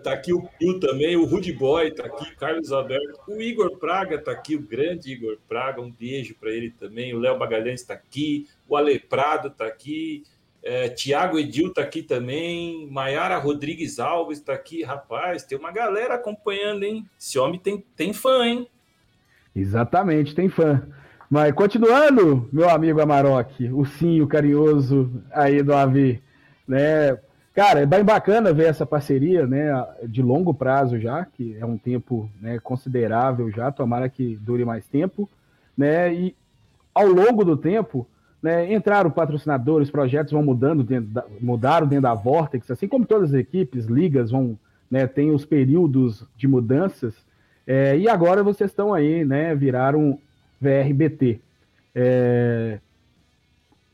[0.03, 4.19] tá aqui o Pio também, o Rudy Boy tá aqui, Carlos Alberto, o Igor Praga
[4.19, 7.95] tá aqui, o grande Igor Praga, um beijo para ele também, o Léo Magalhães está
[7.95, 10.23] aqui, o Ale Prado tá aqui,
[10.63, 16.15] é, Tiago Edil tá aqui também, Maiara Rodrigues Alves tá aqui, rapaz, tem uma galera
[16.15, 17.05] acompanhando, hein?
[17.19, 18.69] Esse homem tem, tem fã, hein?
[19.55, 20.89] Exatamente, tem fã.
[21.33, 26.21] Mas continuando, meu amigo Amarok, o sim, carinhoso aí do AV,
[26.69, 27.17] né?
[27.55, 29.73] Cara, é bem bacana ver essa parceria, né,
[30.07, 34.87] de longo prazo já, que é um tempo né, considerável já, tomara que dure mais
[34.87, 35.27] tempo,
[35.75, 36.37] né, e
[36.95, 38.07] ao longo do tempo,
[38.43, 43.31] né, entraram patrocinadores, projetos vão mudando, dentro da, mudaram dentro da Vortex, assim como todas
[43.31, 44.59] as equipes, ligas vão,
[44.91, 47.15] né, tem os períodos de mudanças,
[47.67, 50.19] é, e agora vocês estão aí, né, viraram
[50.63, 51.41] VRBT.
[51.95, 52.79] É,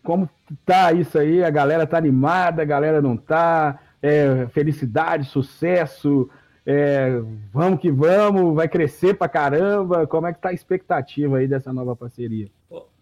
[0.03, 0.29] como
[0.65, 1.43] tá isso aí?
[1.43, 3.81] A galera tá animada, a galera não tá?
[4.01, 6.31] É, felicidade, sucesso,
[6.65, 7.21] é,
[7.53, 10.07] vamos que vamos, vai crescer pra caramba.
[10.07, 12.51] Como é que tá a expectativa aí dessa nova parceria?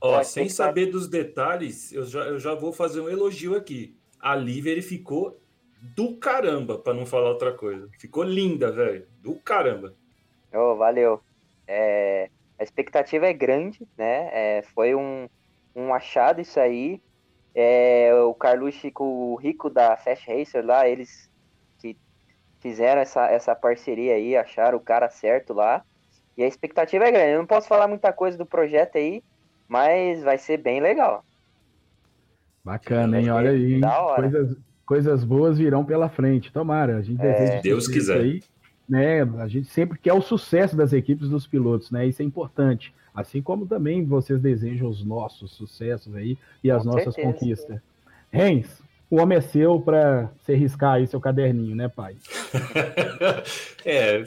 [0.01, 3.97] Ó, sem saber dos detalhes, eu já, eu já vou fazer um elogio aqui.
[4.21, 5.41] A Livery ficou
[5.95, 7.89] do caramba, para não falar outra coisa.
[7.99, 9.05] Ficou linda, velho.
[9.21, 9.95] Do caramba.
[10.55, 11.21] Oh, valeu.
[11.67, 14.29] É, a expectativa é grande, né?
[14.33, 15.29] É, foi um,
[15.75, 17.01] um achado isso aí.
[17.55, 21.31] É, o Carlucci com o Rico da Fast Racer lá, eles
[21.79, 21.97] que
[22.61, 25.83] fizeram essa, essa parceria aí, acharam o cara certo lá.
[26.37, 27.33] E a expectativa é grande.
[27.33, 29.23] Eu não posso falar muita coisa do projeto aí,
[29.69, 31.25] mas vai ser bem legal.
[32.65, 33.31] Bacana, hein?
[33.31, 33.81] Olha aí.
[34.17, 36.53] Coisas, coisas boas virão pela frente.
[36.53, 36.97] Tomara.
[36.97, 37.33] A gente é...
[37.33, 37.61] deseja.
[37.63, 38.21] Deus quiser.
[38.21, 38.43] Aí,
[38.89, 39.23] né?
[39.23, 42.07] A gente sempre quer o sucesso das equipes dos pilotos, né?
[42.07, 42.95] Isso é importante.
[43.15, 47.33] Assim como também vocês desejam os nossos sucessos aí e as Com nossas certeza.
[47.33, 47.81] conquistas.
[48.31, 52.17] Rens, o homem é seu para você riscar aí seu caderninho, né, pai?
[53.85, 54.25] é,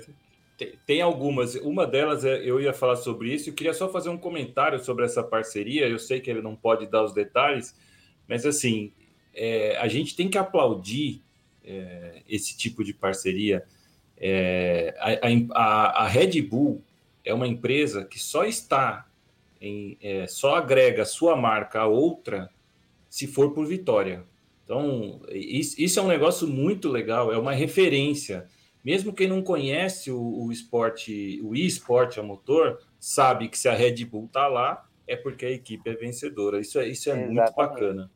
[0.86, 1.56] tem algumas.
[1.56, 3.50] Uma delas é, eu ia falar sobre isso.
[3.50, 5.88] Eu queria só fazer um comentário sobre essa parceria.
[5.88, 7.76] Eu sei que ele não pode dar os detalhes,
[8.28, 8.92] mas assim,
[9.34, 11.22] é, a gente tem que aplaudir
[11.64, 13.64] é, esse tipo de parceria.
[14.20, 16.84] É, a, a, a, Red Bull
[17.24, 19.08] é uma empresa que só está
[19.62, 22.50] em, é, só agrega sua marca a outra
[23.10, 24.26] se for por vitória.
[24.64, 28.46] Então, isso, isso é um negócio muito legal, é uma referência.
[28.84, 33.74] Mesmo quem não conhece o, o esporte, o e-esporte a motor, sabe que se a
[33.74, 36.60] Red Bull está lá, é porque a equipe é vencedora.
[36.60, 38.12] Isso é, isso é muito bacana.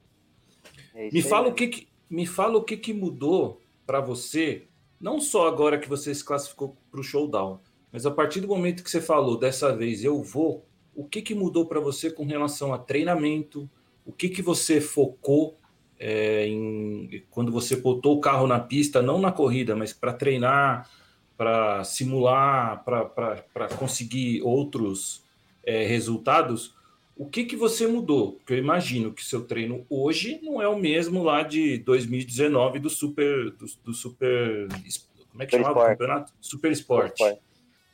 [0.94, 4.68] É me, fala o que, que, me fala o que, que mudou para você,
[5.04, 7.60] não só agora que você se classificou para o showdown,
[7.92, 11.36] mas a partir do momento que você falou, dessa vez eu vou, o que, que
[11.36, 13.70] mudou para você com relação a treinamento?
[14.06, 15.58] O que, que você focou
[16.00, 20.90] é, em, quando você botou o carro na pista, não na corrida, mas para treinar,
[21.36, 25.22] para simular, para conseguir outros
[25.66, 26.74] é, resultados?
[27.16, 28.34] O que, que você mudou?
[28.34, 32.90] Porque eu imagino que seu treino hoje não é o mesmo lá de 2019 do
[32.90, 33.52] Super.
[33.52, 34.68] Do, do super
[35.30, 36.34] como é que super chamava o campeonato?
[36.42, 37.18] Super Sport.
[37.18, 37.44] Super Sport.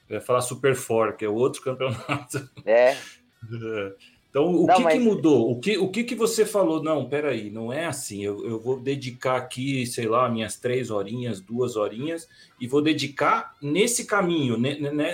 [0.10, 2.50] Eu ia falar Super For, que é outro campeonato.
[2.66, 2.98] É.
[4.30, 4.94] Então, o não, que, mas...
[4.94, 5.52] que mudou?
[5.52, 6.84] O que, o que, que você falou?
[6.84, 8.24] Não, peraí, não é assim.
[8.24, 12.28] Eu, eu vou dedicar aqui, sei lá, minhas três horinhas, duas horinhas,
[12.60, 14.56] e vou dedicar nesse caminho,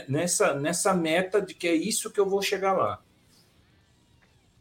[0.10, 3.02] nessa, nessa meta de que é isso que eu vou chegar lá.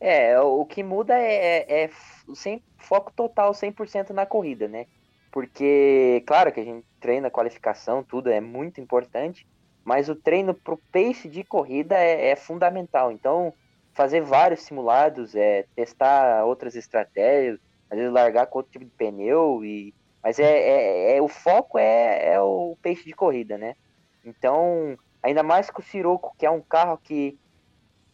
[0.00, 1.90] É, o que muda é, é, é
[2.34, 4.86] sem, foco total 100% na corrida, né?
[5.30, 9.46] Porque, claro que a gente treina qualificação, tudo é muito importante,
[9.84, 13.10] mas o treino pro pace de corrida é, é fundamental.
[13.10, 13.52] Então,
[13.92, 17.58] fazer vários simulados, é, testar outras estratégias,
[17.90, 21.78] às vezes largar com outro tipo de pneu, e, mas é, é, é o foco
[21.78, 23.74] é, é o peixe de corrida, né?
[24.24, 27.38] Então, ainda mais com o Siroco, que é um carro que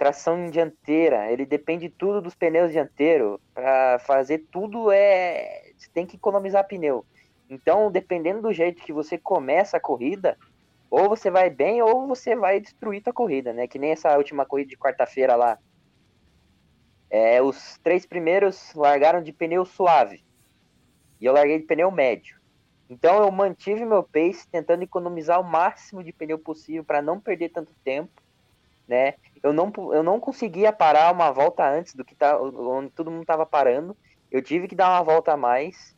[0.00, 6.16] tração dianteira, ele depende tudo dos pneus dianteiros, para fazer tudo é você tem que
[6.16, 7.04] economizar pneu.
[7.50, 10.38] Então, dependendo do jeito que você começa a corrida,
[10.90, 13.66] ou você vai bem ou você vai destruir a corrida, né?
[13.66, 15.58] Que nem essa última corrida de quarta-feira lá,
[17.10, 20.24] é, os três primeiros largaram de pneu suave.
[21.20, 22.40] E eu larguei de pneu médio.
[22.88, 27.50] Então eu mantive meu pace tentando economizar o máximo de pneu possível para não perder
[27.50, 28.10] tanto tempo,
[28.90, 29.14] né?
[29.40, 33.22] Eu não, eu não conseguia parar uma volta antes do que tá, onde todo mundo
[33.22, 33.96] estava parando.
[34.32, 35.96] Eu tive que dar uma volta a mais.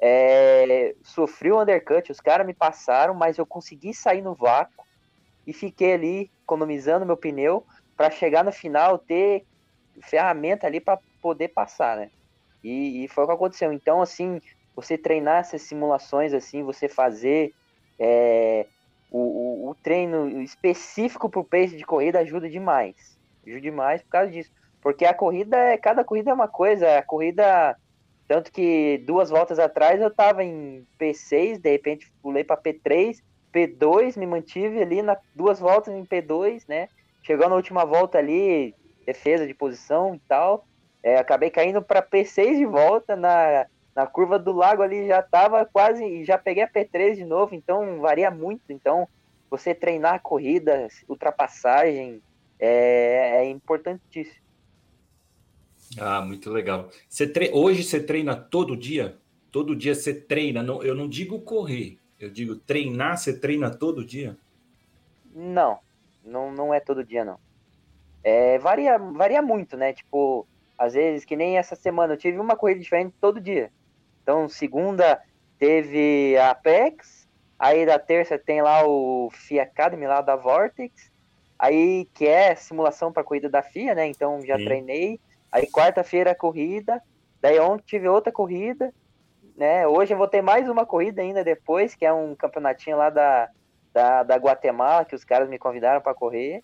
[0.00, 4.86] É, sofri o undercut, os caras me passaram, mas eu consegui sair no vácuo
[5.46, 9.44] e fiquei ali economizando meu pneu para chegar no final ter
[10.00, 12.10] ferramenta ali para poder passar, né?
[12.64, 13.70] E, e, foi o que aconteceu.
[13.72, 14.40] Então, assim,
[14.74, 17.52] você treinar essas simulações, assim, você fazer
[17.98, 18.66] é,
[19.10, 23.18] o, o, o, treino específico para o pace de corrida ajuda demais.
[23.46, 24.50] Ajuda demais por causa disso.
[24.80, 26.98] Porque a corrida, é cada corrida é uma coisa.
[26.98, 27.76] A corrida,
[28.26, 34.16] tanto que duas voltas atrás eu estava em P6, de repente pulei para P3, P2,
[34.18, 36.88] me mantive ali na duas voltas em P2, né?
[37.22, 40.66] Chegou na última volta ali, defesa de posição e tal.
[41.02, 43.66] É, acabei caindo para P6 de volta na,
[43.98, 47.98] na curva do lago ali já tava quase já peguei a P3 de novo, então
[47.98, 48.62] varia muito.
[48.70, 49.08] Então
[49.50, 52.22] você treinar a corrida, ultrapassagem
[52.60, 54.40] é, é importantíssimo.
[55.98, 56.88] Ah, muito legal.
[57.08, 57.50] Você tre...
[57.52, 59.18] Hoje você treina todo dia?
[59.50, 60.62] Todo dia você treina?
[60.62, 63.18] Não, eu não digo correr, eu digo treinar.
[63.18, 64.38] Você treina todo dia?
[65.34, 65.80] Não,
[66.24, 67.40] não, não é todo dia não.
[68.22, 69.92] É, varia, varia muito, né?
[69.92, 70.46] Tipo,
[70.78, 73.72] às vezes, que nem essa semana, eu tive uma corrida diferente todo dia.
[74.28, 75.22] Então, segunda
[75.58, 77.26] teve a Apex,
[77.58, 81.10] aí da terça tem lá o FIA Academy, lá da Vortex,
[81.58, 84.06] aí que é simulação para corrida da FIA, né?
[84.06, 84.66] Então já Sim.
[84.66, 85.20] treinei.
[85.50, 87.02] Aí quarta-feira a corrida,
[87.40, 88.92] daí ontem tive outra corrida,
[89.56, 89.86] né?
[89.86, 93.48] Hoje eu vou ter mais uma corrida ainda depois, que é um campeonatinho lá da,
[93.94, 96.62] da, da Guatemala, que os caras me convidaram para correr.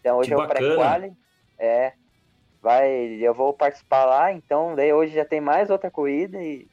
[0.00, 1.14] Então hoje que é o pré-quali.
[1.58, 1.94] É.
[2.60, 2.90] Vai,
[3.22, 6.68] eu vou participar lá, então daí hoje já tem mais outra corrida e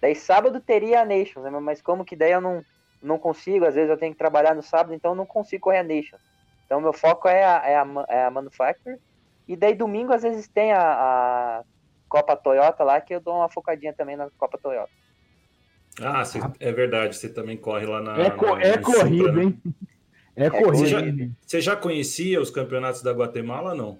[0.00, 1.50] daí sábado teria a Nations, né?
[1.50, 2.64] mas como que daí eu não,
[3.02, 5.78] não consigo, às vezes eu tenho que trabalhar no sábado, então eu não consigo correr
[5.78, 6.22] a Nations.
[6.66, 8.98] Então meu foco é a, é a, é a Manufacture
[9.46, 11.62] e daí domingo às vezes tem a, a
[12.08, 14.90] Copa Toyota lá que eu dou uma focadinha também na Copa Toyota.
[16.00, 18.18] Ah, cê, é verdade, você também corre lá na.
[18.18, 19.42] É, co na, é corrida, né?
[19.44, 19.62] hein?
[20.36, 20.76] É corrida.
[20.76, 21.00] Você já,
[21.44, 23.98] você já conhecia os campeonatos da Guatemala não?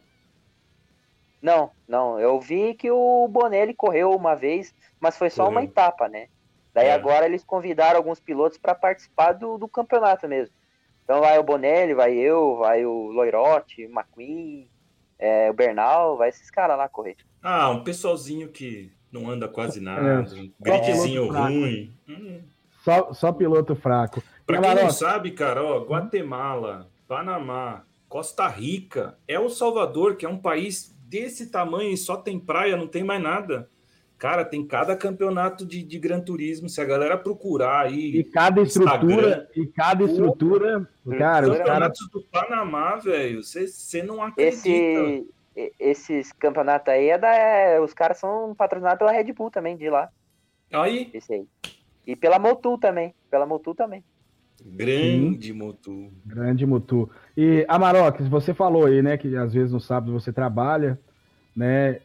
[1.41, 2.19] Não, não.
[2.19, 5.59] Eu vi que o Bonelli correu uma vez, mas foi só correu.
[5.59, 6.29] uma etapa, né?
[6.75, 6.93] Daí é.
[6.93, 10.55] agora eles convidaram alguns pilotos para participar do, do campeonato mesmo.
[11.05, 14.69] Então vai o Bonelli, vai eu, vai o Loirotti, o McQueen,
[15.19, 17.17] é, o Bernal, vai esses caras lá correr.
[17.43, 20.19] Ah, um pessoalzinho que não anda quase nada, é.
[20.19, 21.93] um gridzinho ruim.
[22.09, 22.43] Hum.
[22.85, 24.23] Só, só piloto fraco.
[24.47, 30.29] Para quem não sabe, cara, ó, Guatemala, Panamá, Costa Rica, é o Salvador, que é
[30.29, 33.69] um país desse tamanho e só tem praia, não tem mais nada.
[34.19, 36.69] Cara, tem cada campeonato de, de Gran Turismo.
[36.69, 38.17] Se a galera procurar aí.
[38.17, 40.89] E cada estrutura, e cada estrutura.
[41.05, 41.99] Pô, cara, os caras.
[42.13, 44.69] do Panamá, velho, você não acredita.
[44.69, 45.27] Esse,
[45.79, 47.33] esses campeonatos aí é da.
[47.33, 50.09] É, os caras são patrocinados pela Red Bull também, de lá.
[50.73, 51.11] Aí.
[51.15, 51.47] Esse aí.
[52.05, 53.15] E pela Motul também.
[53.31, 54.03] Pela Motul também.
[54.65, 56.13] Grande Motu.
[56.27, 57.11] Grande Motu.
[57.37, 60.99] E Amarok, você falou aí, né, que às vezes no sábado você trabalha,
[61.55, 62.01] né?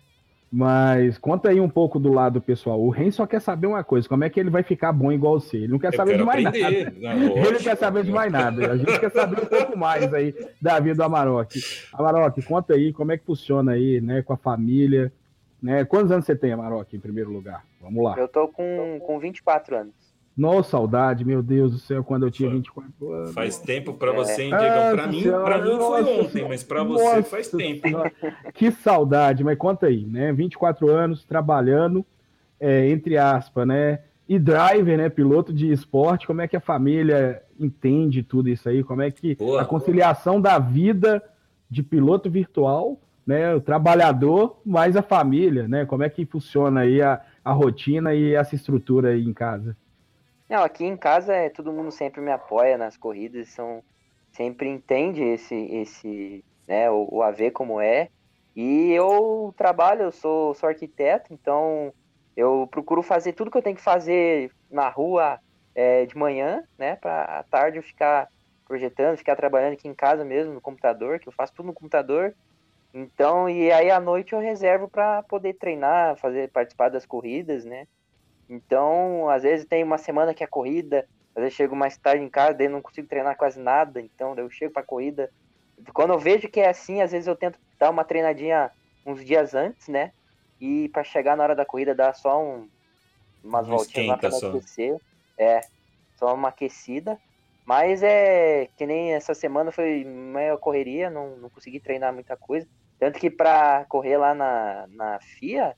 [0.55, 2.79] Mas conta aí um pouco do lado pessoal.
[2.79, 5.39] O Ren só quer saber uma coisa: como é que ele vai ficar bom igual
[5.39, 5.57] você?
[5.57, 6.93] Ele não quer Eu saber de mais aprender.
[7.01, 7.19] nada.
[7.19, 8.71] Não, ele não quer saber de mais nada.
[8.71, 11.59] A gente quer saber um pouco mais aí da vida do Amarok.
[11.91, 15.11] Amarok, conta aí como é que funciona aí, né, com a família.
[15.59, 15.85] Né?
[15.85, 17.65] Quantos anos você tem, Amarok, em primeiro lugar?
[17.81, 18.15] Vamos lá.
[18.15, 19.95] Eu tô com, com 24 anos.
[20.35, 23.33] Nossa, saudade, meu Deus do céu, quando eu tinha 24 anos.
[23.33, 24.95] Faz tempo para você, hein, Diego?
[24.95, 27.87] Para mim, para mim foi nossa ontem, mas para você Nossa faz tempo.
[27.87, 28.11] Senhora,
[28.51, 30.33] Que saudade, mas conta aí, né?
[30.33, 32.03] 24 anos trabalhando,
[32.59, 33.99] é, entre aspas, né?
[34.27, 35.07] E driver, né?
[35.07, 38.83] Piloto de esporte, como é que a família entende tudo isso aí?
[38.83, 39.61] Como é que Boa.
[39.61, 41.21] a conciliação da vida
[41.69, 43.53] de piloto virtual, né?
[43.53, 45.85] O trabalhador, mais a família, né?
[45.85, 49.77] Como é que funciona aí a, a rotina e essa estrutura aí em casa?
[50.53, 53.83] Não, aqui em casa é todo mundo sempre me apoia nas corridas, são
[54.33, 58.09] sempre entende esse esse, né, o, o AV como é.
[58.55, 61.91] E eu trabalho, eu sou, sou arquiteto, então
[62.37, 65.39] eu procuro fazer tudo que eu tenho que fazer na rua
[65.73, 68.29] é, de manhã, né, para à tarde eu ficar
[68.67, 72.35] projetando, ficar trabalhando aqui em casa mesmo no computador, que eu faço tudo no computador.
[72.93, 77.87] Então, e aí à noite eu reservo para poder treinar, fazer participar das corridas, né?
[78.49, 82.29] Então, às vezes tem uma semana que é corrida, às vezes chego mais tarde em
[82.29, 85.29] casa, daí não consigo treinar quase nada, então eu chego para corrida.
[85.93, 88.71] Quando eu vejo que é assim, às vezes eu tento dar uma treinadinha
[89.05, 90.11] uns dias antes, né?
[90.61, 92.69] E para chegar na hora da corrida dar só um,
[93.43, 94.57] umas Um voltinhas lá para esquenta só.
[94.57, 94.97] aquecer.
[95.37, 95.61] É,
[96.15, 97.19] só uma aquecida.
[97.65, 102.67] Mas é que nem essa semana foi meio correria, não, não consegui treinar muita coisa.
[102.99, 105.75] Tanto que para correr lá na, na FIA,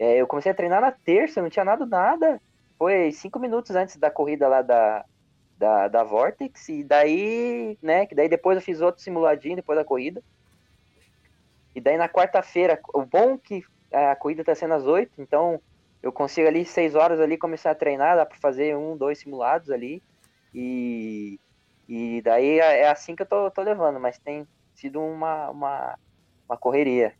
[0.00, 2.40] é, eu comecei a treinar na terça, não tinha nada, nada.
[2.78, 5.04] Foi cinco minutos antes da corrida lá da,
[5.58, 9.84] da, da Vortex, e daí, né, que daí depois eu fiz outro simuladinho depois da
[9.84, 10.22] corrida.
[11.74, 15.60] E daí na quarta-feira, o bom que a corrida tá sendo às oito, então
[16.02, 19.70] eu consigo ali seis horas ali começar a treinar, dá para fazer um, dois simulados
[19.70, 20.02] ali.
[20.54, 21.38] E,
[21.86, 25.98] e daí é é assim que eu tô, tô levando, mas tem sido uma, uma,
[26.48, 27.14] uma correria.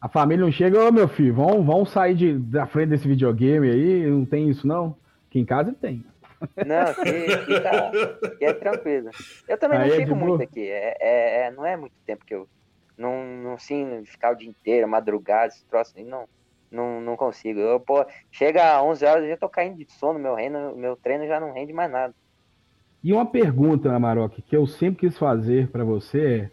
[0.00, 3.68] A família não chega, ô meu filho, vão, vão sair de, da frente desse videogame
[3.70, 4.96] aí, não tem isso não?
[5.28, 6.04] Aqui em casa tem.
[6.62, 7.90] Não, aqui, aqui, tá,
[8.34, 9.14] aqui é tranquilo.
[9.48, 10.38] Eu também Aí não é de fico boa?
[10.38, 10.60] muito aqui.
[10.68, 12.48] É, é- é- não é muito tempo que eu.
[12.96, 16.28] Não, não sim, ficar o dia inteiro, madrugada, esse troço aí, não,
[16.70, 17.58] não, não consigo.
[17.60, 20.96] Eu, pô, chega às 11 horas, eu já tô caindo de sono, meu, reino, meu
[20.98, 22.14] treino já não rende mais nada.
[23.02, 26.52] E uma pergunta, Amarok, que eu sempre quis fazer pra você é: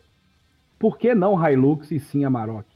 [0.79, 2.67] por que não Hilux e sim Amarok?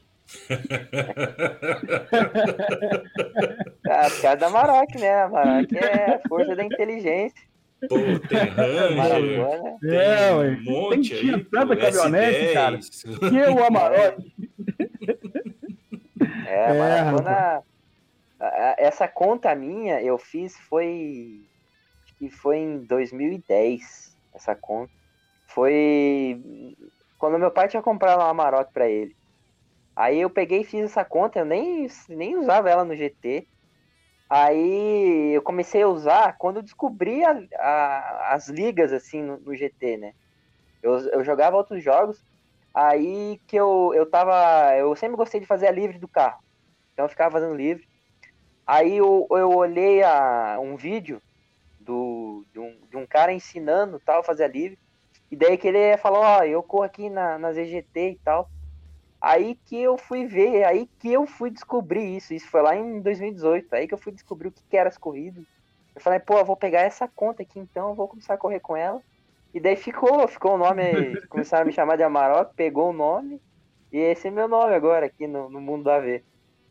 [3.88, 5.22] Ah, por causa da Maroc, né?
[5.22, 7.40] A Maroc é a força da inteligência.
[7.88, 7.96] Pô,
[8.28, 9.76] tem Ranger, Maratona.
[9.80, 10.48] tem É, ué.
[10.50, 12.52] um monte Tem- tinha aí, tanta caminhonete, S10.
[12.54, 12.78] cara.
[13.30, 14.22] Que o Amarok?
[16.46, 17.30] É, a É, maratona.
[17.30, 17.62] a-
[18.46, 21.40] a- Essa conta minha eu fiz foi.
[22.04, 24.14] Acho que foi em 2010.
[24.34, 24.92] Essa conta.
[25.48, 26.76] Foi.
[27.18, 29.14] Quando meu pai tinha comprado uma Amarok pra ele.
[29.96, 33.48] Aí eu peguei e fiz essa conta, eu nem, nem usava ela no GT.
[34.30, 39.54] Aí eu comecei a usar quando eu descobri a- a- as ligas assim no, no
[39.56, 40.12] GT, né?
[40.82, 42.24] Eu, eu jogava outros jogos,
[42.74, 44.76] aí que eu, eu tava.
[44.78, 46.38] Eu sempre gostei de fazer a livre do carro.
[46.94, 47.84] Então eu ficava fazendo livre.
[48.66, 51.22] Aí eu, eu olhei a, um vídeo
[51.78, 54.78] do, de, um, de um cara ensinando tal, fazer a livre.
[55.30, 58.50] E daí que ele falou, ó, eu corro aqui na, na ZGT e tal.
[59.22, 62.34] Aí que eu fui ver, aí que eu fui descobrir isso.
[62.34, 63.72] Isso foi lá em 2018.
[63.72, 65.44] Aí que eu fui descobrir o que, que era as corridas.
[65.94, 68.76] Eu falei, pô, eu vou pegar essa conta aqui então, vou começar a correr com
[68.76, 69.00] ela.
[69.54, 70.82] E daí ficou, ficou o nome,
[71.30, 73.40] começaram a me chamar de Amarok, pegou o nome.
[73.92, 76.24] E esse é meu nome agora aqui no, no mundo do AV.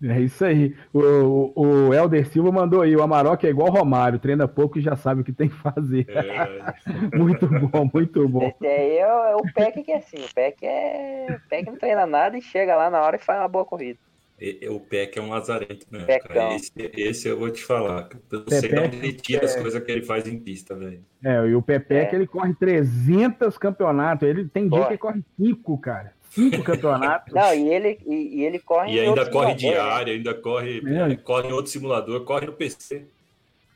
[0.04, 0.76] É isso aí.
[0.92, 4.82] O, o, o Helder Silva mandou aí: o Amarok é igual Romário, treina pouco e
[4.82, 6.08] já sabe o que tem que fazer.
[6.10, 6.74] É,
[7.18, 8.48] muito bom, muito bom.
[8.48, 11.38] Esse aí é o, é o PEC que é assim, o PEC é.
[11.46, 14.00] O PEC não treina nada e chega lá na hora e faz uma boa corrida.
[14.40, 16.56] e- e o Peck é um lazarento mesmo, cara.
[16.56, 18.10] Esse, esse eu vou te falar.
[18.32, 20.74] Eu não sei de Pepe, onde ele tira as coisas que ele faz em pista,
[20.74, 21.04] velho.
[21.24, 22.06] É, e o Pepe É.
[22.06, 24.28] que ele corre 300 campeonatos.
[24.28, 24.86] Ele tem dia Corre.
[24.88, 26.14] que ele corre 5, cara.
[26.32, 27.34] 5 campeonatos.
[27.34, 30.34] Não, e ele, e, e ele corre E em ainda outro corre simulador, diário, ainda
[30.34, 30.78] corre,
[31.12, 31.16] É.
[31.18, 33.06] corre em outro simulador, corre no PC.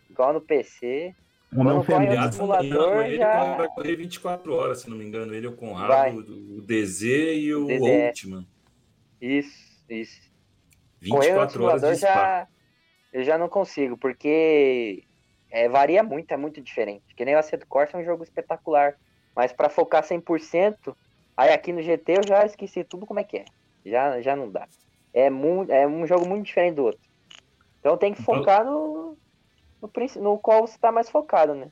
[0.10, 1.14] Igual no PC.
[1.52, 2.26] Fenômeno.
[2.26, 5.34] no simulador, ele já- corre- vai correr 24 horas, se não me engano.
[5.34, 6.12] Ele, o Vai.
[6.12, 7.82] Conrado, o DZ e o DZ.
[8.08, 8.46] Ultiman.
[9.22, 10.22] Isso, isso.
[11.10, 12.08] Correr no 24 horas simulador de spa.
[12.14, 12.48] já.
[13.14, 15.04] Eu já não consigo, porque
[15.50, 17.04] é, varia muito, é muito diferente.
[17.16, 18.96] Que nem o Assetto Corsa é um jogo espetacular.
[19.36, 20.96] Mas pra focar 100%,
[21.36, 23.46] aí aqui no GT eu já esqueci tudo como é que é.
[23.86, 24.68] Já, já não dá.
[25.14, 27.00] É, mu é um jogo muito diferente do outro.
[27.80, 29.16] Então tem que Então- focar no,
[29.82, 31.68] no, princi- no qual você tá mais focado, né?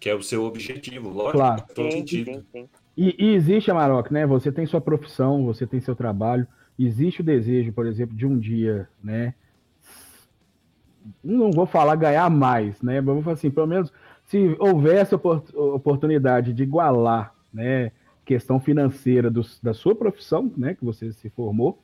[0.00, 1.38] Que é o seu objetivo, lógico.
[1.38, 1.64] Claro.
[1.74, 2.24] todo Sim, sentido.
[2.32, 2.68] sim, sim.
[2.96, 4.26] E, e existe, Amarok, né?
[4.26, 6.46] Você tem sua profissão, você tem seu trabalho.
[6.78, 9.34] Existe o desejo, por exemplo, de um dia, né?
[11.22, 13.00] não vou falar ganhar mais, né?
[13.00, 13.92] Mas vou falar assim, pelo menos
[14.24, 17.92] se houvesse oportunidade de igualar, né,
[18.24, 21.78] questão financeira do, da sua profissão, né, que você se formou,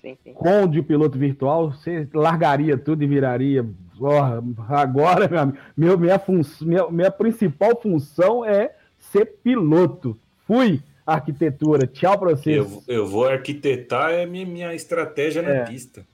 [0.00, 0.32] sim, sim.
[0.32, 3.66] com o de piloto virtual, você largaria tudo e viraria.
[3.98, 5.28] Oh, agora,
[5.76, 10.18] meu, minha, fun minha, minha principal função é ser piloto.
[10.46, 11.86] Fui arquitetura.
[11.86, 12.56] Tchau para vocês.
[12.56, 15.64] Eu, eu, vou arquitetar, é minha, minha estratégia na é.
[15.64, 16.06] pista.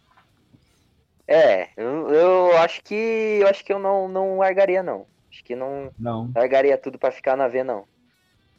[1.27, 5.07] É, eu, eu, acho que eu acho que eu não, não largaria não.
[5.31, 6.31] Acho que não, não.
[6.35, 7.85] largaria tudo para ficar na V não.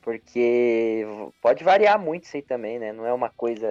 [0.04, 1.06] Porque
[1.42, 2.92] pode variar muito isso aí também, né?
[2.92, 3.70] Não é uma coisa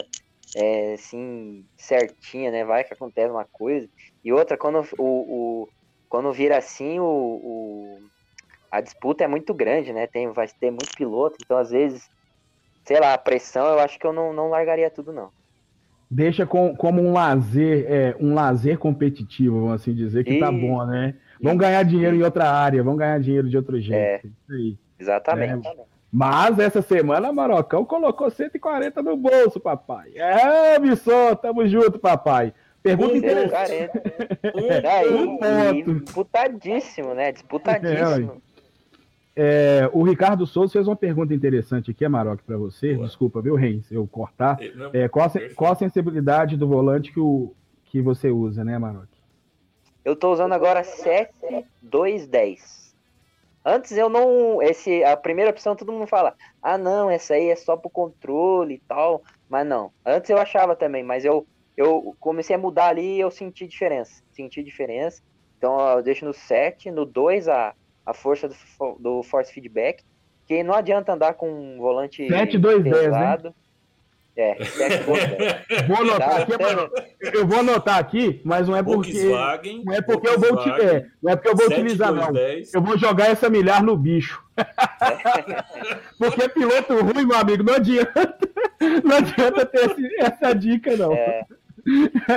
[0.57, 2.65] é, assim certinha, né?
[2.65, 3.89] Vai que acontece uma coisa.
[4.25, 5.69] E outra, quando o, o
[6.09, 7.99] quando vira assim, o, o,
[8.71, 10.07] a disputa é muito grande, né?
[10.07, 12.11] Tem, vai ter muito piloto, então às vezes,
[12.85, 15.31] sei lá, a pressão, eu acho que eu não, não largaria tudo, não
[16.13, 20.39] deixa com, como um lazer, é, um lazer competitivo, vamos assim dizer, que e...
[20.39, 21.15] tá bom, né?
[21.41, 23.97] Vão ganhar dinheiro em outra área, vão ganhar dinheiro de outro jeito.
[23.97, 24.79] É, isso aí.
[25.01, 25.67] Exatamente.
[25.67, 25.92] É.
[26.13, 30.13] Mas essa semana, Marocão colocou 140 no bolso, papai.
[30.15, 32.53] É, Missô, tamo junto, papai.
[32.83, 33.91] Pergunta interessante.
[35.11, 35.95] um, um ponto.
[36.05, 37.33] Disputadíssimo, né?
[37.33, 38.43] Disputadíssimo.
[39.35, 42.93] É, é, o Ricardo Souza fez uma pergunta interessante aqui, Amarok, para você.
[42.93, 43.07] Boa.
[43.07, 44.59] Desculpa, viu, Reis, eu cortar.
[44.93, 47.55] É, qual, a, qual, a sensibilidade do volante que, o,
[47.87, 49.09] que você usa, né, Amarok?
[50.05, 52.82] Eu estou usando agora 7210.
[53.65, 54.61] Antes eu não.
[54.61, 58.75] Esse, a primeira opção todo mundo fala: ah, não, essa aí é só pro controle
[58.75, 59.23] e tal.
[59.49, 59.93] Mas não.
[60.05, 61.47] Antes eu achava também, mas eu,
[61.77, 64.23] eu comecei a mudar ali e eu senti diferença.
[64.33, 65.23] Senti diferença.
[65.59, 68.55] Então eu deixo no 7, no 2 a a força do,
[68.99, 70.05] do force feedback,
[70.47, 73.43] que não adianta andar com um volante 7, 2, pesado.
[73.43, 73.53] 10, né?
[74.35, 75.27] É, 7, 2,
[75.69, 75.89] 10.
[75.89, 76.91] Vou anotar tá, aqui, então...
[77.35, 81.07] eu vou anotar aqui, mas não é porque Volkswagen, não é porque eu vou é,
[81.23, 82.33] não é porque eu vou 7, utilizar 2, não.
[82.33, 82.75] 10.
[82.75, 84.43] Eu vou jogar essa milhar no bicho.
[86.19, 88.39] porque piloto ruim, meu amigo, não adianta.
[89.05, 91.13] Não adianta ter esse, essa dica não.
[91.13, 91.45] É.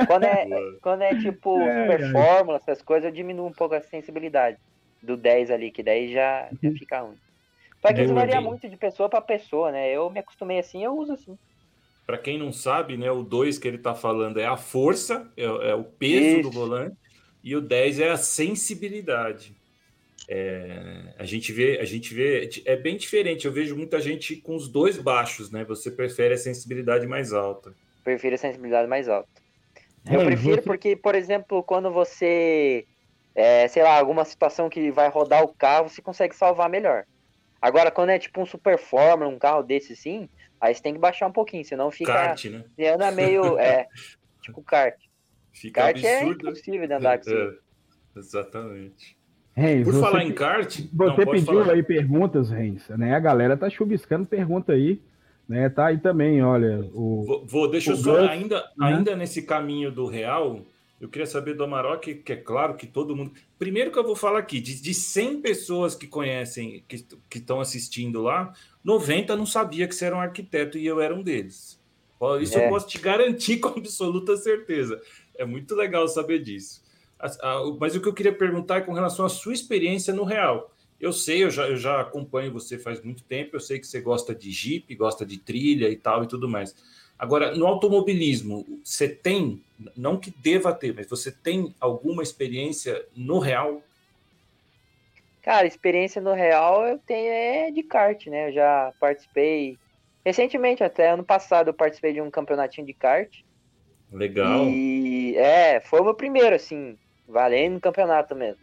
[0.08, 0.48] Quando é,
[0.82, 4.58] quando é tipo é, super fórmula, essas coisas, eu diminuo um pouco a sensibilidade
[5.02, 6.76] do 10 ali, que daí já, já uhum.
[6.76, 7.18] fica ruim.
[7.82, 9.90] Só que isso varia muito de pessoa para pessoa, né?
[9.92, 11.38] Eu me acostumei assim, eu uso assim.
[12.06, 15.44] Para quem não sabe, né, o 2 que ele está falando é a força, é,
[15.44, 16.42] é o peso isso.
[16.44, 16.96] do volante,
[17.44, 19.56] e o 10 é a sensibilidade.
[20.28, 23.46] É, a gente vê, a gente vê, é bem diferente.
[23.46, 25.64] Eu vejo muita gente com os dois baixos, né?
[25.66, 27.74] Você prefere a sensibilidade mais alta?
[28.04, 29.30] Prefiro a sensibilidade mais alta.
[30.10, 30.62] Eu prefiro você...
[30.62, 32.86] porque, por exemplo, quando você
[33.36, 37.06] é, sei lá, alguma situação que vai rodar o carro, você consegue salvar melhor.
[37.62, 40.30] Agora, quando é tipo um Super Fórmula, um carro desse sim,
[40.60, 42.14] aí você tem que baixar um pouquinho, senão fica.
[42.14, 42.64] Kart, né?
[42.94, 43.58] Anda meio.
[43.60, 43.88] É,
[44.42, 44.96] tipo kart.
[45.52, 46.48] Fica kart é absurdo.
[46.48, 47.54] é impossível de andar com é,
[48.16, 49.18] Exatamente.
[49.54, 50.70] Reis, Por falar em kart.
[50.70, 51.74] Você não, pediu falar.
[51.74, 53.16] aí perguntas, Reis, né?
[53.16, 55.02] A galera tá chuviscando pergunta aí.
[55.48, 56.80] Né, tá aí também, olha.
[56.92, 58.88] O, vou, vou deixa eu só, ainda, né?
[58.88, 60.66] ainda nesse caminho do real,
[61.06, 63.32] eu queria saber do Amarok, que é claro que todo mundo.
[63.60, 68.22] Primeiro que eu vou falar aqui, de, de 100 pessoas que conhecem, que estão assistindo
[68.22, 68.54] lá,
[68.84, 71.80] 90 não sabia que você era um arquiteto e eu era um deles.
[72.42, 72.66] Isso é.
[72.66, 75.00] eu posso te garantir com absoluta certeza.
[75.38, 76.84] É muito legal saber disso.
[77.80, 80.74] Mas o que eu queria perguntar é com relação à sua experiência no real.
[81.00, 84.02] Eu sei, eu já, eu já acompanho você faz muito tempo, eu sei que você
[84.02, 86.76] gosta de Jeep, gosta de trilha e tal e tudo mais.
[87.18, 89.62] Agora, no automobilismo, você tem,
[89.96, 93.82] não que deva ter, mas você tem alguma experiência no real?
[95.42, 98.50] Cara, experiência no real eu tenho é de kart, né?
[98.50, 99.78] Eu já participei
[100.26, 103.32] recentemente, até ano passado, eu participei de um campeonatinho de kart.
[104.12, 104.66] Legal.
[104.66, 106.98] E é, foi o meu primeiro, assim,
[107.28, 108.62] valendo no campeonato mesmo.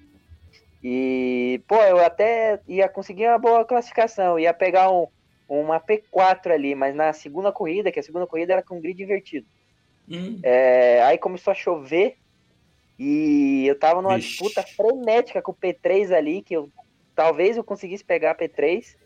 [0.83, 5.07] E, pô, eu até ia conseguir uma boa classificação, ia pegar um,
[5.61, 9.47] uma P4 ali, mas na segunda corrida, que a segunda corrida era com grid invertido.
[10.09, 10.39] Hum.
[10.43, 12.17] É, aí começou a chover
[12.99, 14.29] e eu tava numa Ixi.
[14.29, 16.71] disputa frenética com o P3 ali, que eu
[17.15, 18.97] talvez eu conseguisse pegar a P3.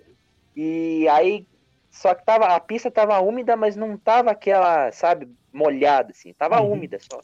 [0.54, 1.46] E aí
[1.90, 6.60] só que tava a pista tava úmida, mas não tava aquela, sabe, molhada assim, tava
[6.60, 6.72] uhum.
[6.72, 7.20] úmida só.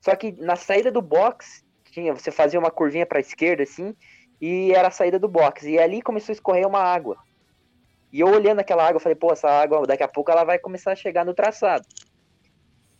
[0.00, 3.94] Só que na saída do box tinha, você fazia uma curvinha para esquerda assim,
[4.40, 5.66] e era a saída do box.
[5.66, 7.16] E ali começou a escorrer uma água.
[8.14, 10.92] E eu olhando aquela água, falei, pô, essa água daqui a pouco ela vai começar
[10.92, 11.84] a chegar no traçado.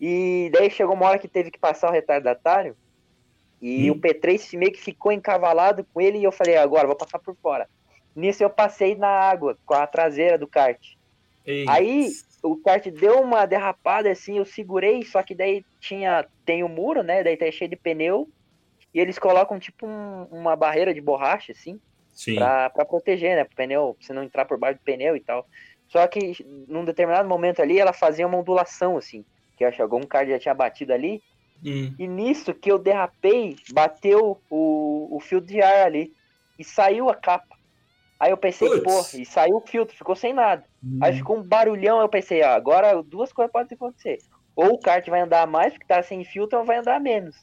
[0.01, 2.77] E daí chegou uma hora que teve que passar o retardatário.
[3.63, 3.95] E hum.
[3.95, 6.19] o P3 meio que ficou encavalado com ele.
[6.19, 7.69] E eu falei, agora vou passar por fora.
[8.13, 10.85] Nisso eu passei na água com a traseira do kart.
[11.47, 11.65] Ei.
[11.69, 12.11] Aí
[12.43, 16.69] o kart deu uma derrapada assim, eu segurei, só que daí tinha tem o um
[16.69, 17.23] muro, né?
[17.23, 18.29] Daí tá cheio de pneu.
[18.93, 21.79] e eles colocam tipo um, uma barreira de borracha, assim,
[22.37, 23.45] Pra proteger, né?
[23.45, 25.47] Pro pneu, pra você não entrar por baixo do pneu e tal.
[25.89, 26.35] Só que
[26.69, 29.25] num determinado momento ali, ela fazia uma ondulação, assim,
[29.57, 31.23] que eu acho que algum cara já tinha batido ali,
[31.65, 31.95] Hum.
[31.99, 36.13] e nisso que eu derrapei, bateu o, o filtro de ar ali.
[36.59, 37.57] E saiu a capa.
[38.21, 38.83] Aí eu pensei, Putz.
[38.83, 40.65] pô, e saiu o filtro, ficou sem nada.
[41.03, 44.19] Aí ficou um barulhão, eu pensei, ó, agora duas coisas podem acontecer.
[44.55, 47.37] Ou o kart vai andar mais, porque tá sem filtro, ou vai andar menos.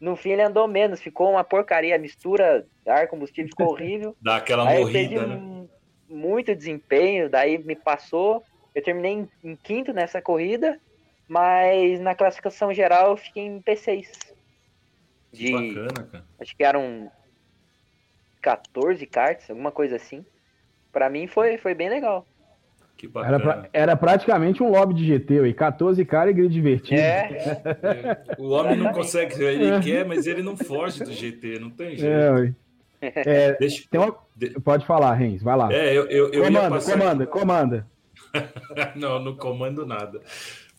[0.00, 4.16] No fim ele andou menos, ficou uma porcaria, a mistura ar combustível ficou horrível.
[4.20, 5.68] Dá aquela Aí eu perdi morrida, né?
[6.08, 8.44] muito desempenho, daí me passou.
[8.74, 10.80] Eu terminei em, em quinto nessa corrida,
[11.26, 14.08] mas na classificação geral eu fiquei em P6.
[15.32, 16.24] Que De, bacana, cara.
[16.40, 17.10] acho que eram
[18.40, 20.24] 14 karts, alguma coisa assim.
[20.92, 22.26] Pra mim foi, foi bem legal.
[22.98, 23.38] Que Era, bacana.
[23.38, 25.54] pra- era praticamente um lobby de GT, aí.
[25.54, 27.00] 14 caras e grid divertido.
[27.00, 31.70] É, É, O homem não consegue, ele quer, mas ele não foge do GT, não
[31.70, 32.04] tem jeito.
[32.12, 32.54] É, ué.
[33.00, 34.12] É, Deixa, tem uma...
[34.34, 35.72] de- Pode falar, Renz, vai lá.
[35.72, 36.92] é, eu, eu, eu comanda, passar.
[36.98, 37.86] comanda, comanda.
[38.96, 40.20] não, não comando nada.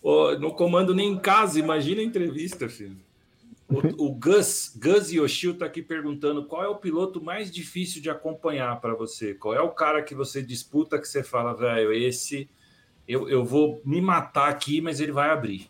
[0.03, 2.97] Ô, não comando nem em casa, imagina a entrevista, filho.
[3.69, 8.09] O, o Gus, Gus Yoshio tá aqui perguntando qual é o piloto mais difícil de
[8.09, 9.35] acompanhar para você?
[9.35, 12.49] Qual é o cara que você disputa que você fala, velho, esse
[13.07, 15.69] eu, eu vou me matar aqui, mas ele vai abrir.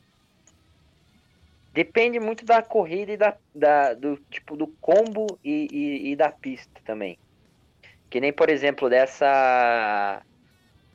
[1.74, 6.30] depende muito da corrida e da, da- do tipo do combo e, e- e da
[6.30, 7.18] pista também.
[8.10, 10.22] Que nem, por exemplo, dessa.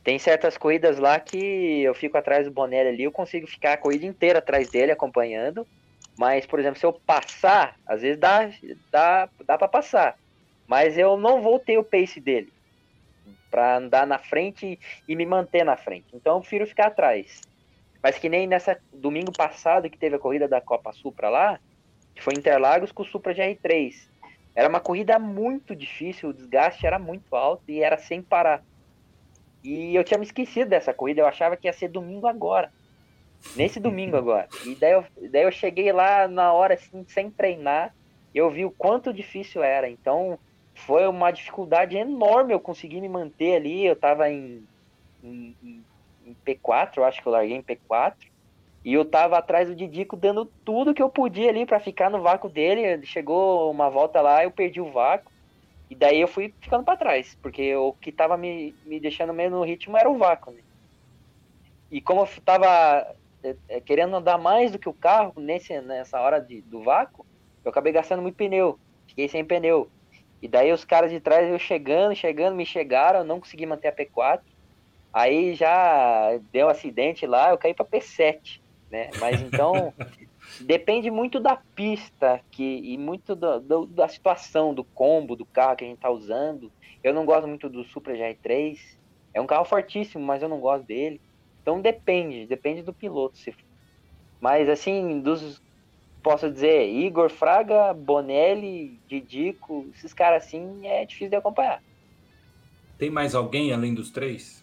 [0.02, 3.76] Tem certas corridas lá que eu fico atrás do Bonelli ali, eu consigo ficar a
[3.78, 5.66] corrida inteira atrás dele acompanhando.
[6.16, 8.48] Mas, por exemplo, se eu passar, às vezes dá,
[8.90, 10.16] dá, dá para passar.
[10.66, 12.52] Mas eu não vou ter o pace dele
[13.50, 16.14] para andar na frente e me manter na frente.
[16.14, 17.44] Então eu prefiro ficar atrás.
[18.02, 21.60] Mas que nem nessa domingo passado que teve a corrida da Copa Supra lá,
[22.14, 23.94] que foi Interlagos com o Supra GR3.
[24.54, 28.62] Era uma corrida muito difícil, o desgaste era muito alto e era sem parar.
[29.64, 32.70] E eu tinha me esquecido dessa corrida, eu achava que ia ser domingo agora.
[33.54, 34.50] Nesse domingo agora.
[34.62, 37.94] E daí eu, daí eu cheguei lá na hora, assim, sem treinar,
[38.32, 39.88] eu vi o quanto difícil era.
[39.88, 40.38] Então,
[40.76, 43.84] foi uma dificuldade enorme eu conseguir me manter ali.
[43.86, 44.68] Eu tava em,
[45.22, 45.86] em, em-
[46.22, 48.28] em P4, eu acho que eu larguei em P4.
[48.84, 52.22] E eu tava atrás do Didico dando tudo que eu podia ali pra ficar no
[52.22, 52.82] vácuo dele.
[52.82, 55.32] Ele Chegou uma volta lá, eu perdi o vácuo.
[55.90, 59.50] E daí eu fui ficando pra trás, porque o que tava me, me deixando meio
[59.50, 60.62] no ritmo era o vácuo, né?
[61.90, 62.68] E como eu tava
[63.86, 67.26] querendo andar mais do que o carro nesse, nessa hora de, do vácuo,
[67.64, 68.80] eu acabei gastando muito pneu.
[69.08, 69.90] Fiquei sem pneu.
[70.42, 73.88] E daí os caras de trás, eu chegando, chegando, me chegaram, eu não consegui manter
[73.88, 74.44] a P4.
[75.12, 79.12] Aí já deu um acidente lá, eu caí pra P7, né?
[79.14, 79.94] Mas então
[80.58, 85.76] depende muito da pista que, e muito do- do- da situação, do combo, do carro
[85.76, 86.72] que a gente tá usando.
[87.02, 88.80] Eu não gosto muito do Supra GR3.
[89.34, 91.20] É um carro fortíssimo, mas eu não gosto dele.
[91.64, 93.38] Então depende, depende do piloto.
[93.38, 93.54] Se...
[94.38, 95.62] Mas assim, dos.
[96.22, 101.82] Posso dizer, Igor Fraga, Bonelli, Didico, esses caras assim é difícil de acompanhar.
[102.98, 104.62] Tem mais alguém além dos três?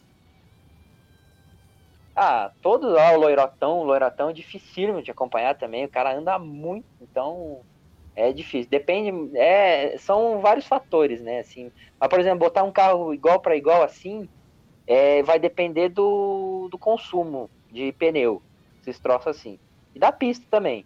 [2.16, 5.86] Ah, todos lá, o Loirotão, o Loirotão é dificílimo de acompanhar também.
[5.86, 7.62] O cara anda muito, então
[8.16, 8.70] é difícil.
[8.70, 11.40] Depende, é, são vários fatores, né?
[11.40, 14.30] Assim, mas, por exemplo, botar um carro igual para igual assim,
[14.92, 18.42] é, vai depender do, do consumo de pneu,
[18.82, 19.58] esses troços assim.
[19.96, 20.86] E da pista também.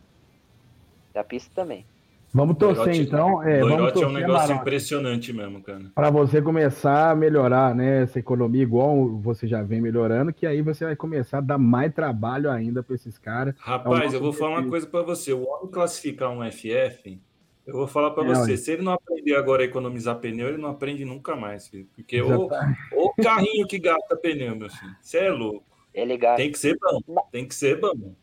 [1.12, 1.84] Da pista também.
[2.32, 3.41] Vamos torcer Loirote- então.
[3.41, 5.86] É, vamos Loirote é um torcer, negócio Marote, impressionante mesmo, cara.
[5.95, 10.62] para você começar a melhorar né, essa economia, igual você já vem melhorando, que aí
[10.62, 13.56] você vai começar a dar mais trabalho ainda para esses caras.
[13.58, 15.34] Rapaz, É eu vou falar uma coisa para você.
[15.34, 17.20] O homem classificar um FF,
[17.66, 18.51] eu vou falar para É, você.
[18.51, 18.57] olha.
[18.57, 21.88] Se ele não aprender agora a economizar pneu, ele não aprende nunca mais, filho.
[21.95, 22.47] Porque o,
[22.93, 24.95] o carrinho que gasta pneu, meu filho.
[25.01, 25.66] Você é louco.
[25.93, 26.38] Ele gasta.
[26.38, 27.28] Tem que ser bom.
[27.32, 28.13] Tem que ser bom.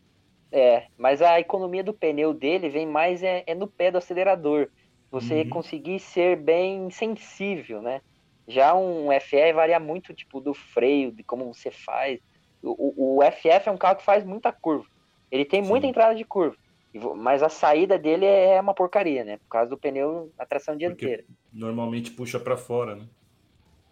[0.51, 4.69] É, mas a economia do pneu dele vem mais é, é no pé do acelerador.
[5.11, 5.49] Você Uhum.
[5.49, 8.01] conseguir ser bem sensível, né?
[8.47, 12.19] Já um FE varia muito, tipo, do freio, de como você faz.
[12.61, 14.85] O, o, o FF é um carro que faz muita curva.
[15.31, 15.89] Ele tem muita Sim.
[15.89, 16.55] entrada de curva.
[17.15, 19.37] Mas a saída dele é uma porcaria, né?
[19.37, 21.23] Por causa do pneu, a tração dianteira.
[21.51, 23.07] Normalmente puxa para fora, né?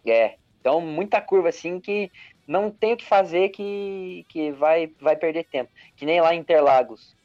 [0.06, 0.36] É.
[0.60, 2.12] Então, muita curva assim que
[2.47, 5.72] não tem o que fazer que, que vai, vai perder tempo.
[5.95, 7.16] Que nem lá em Interlagos.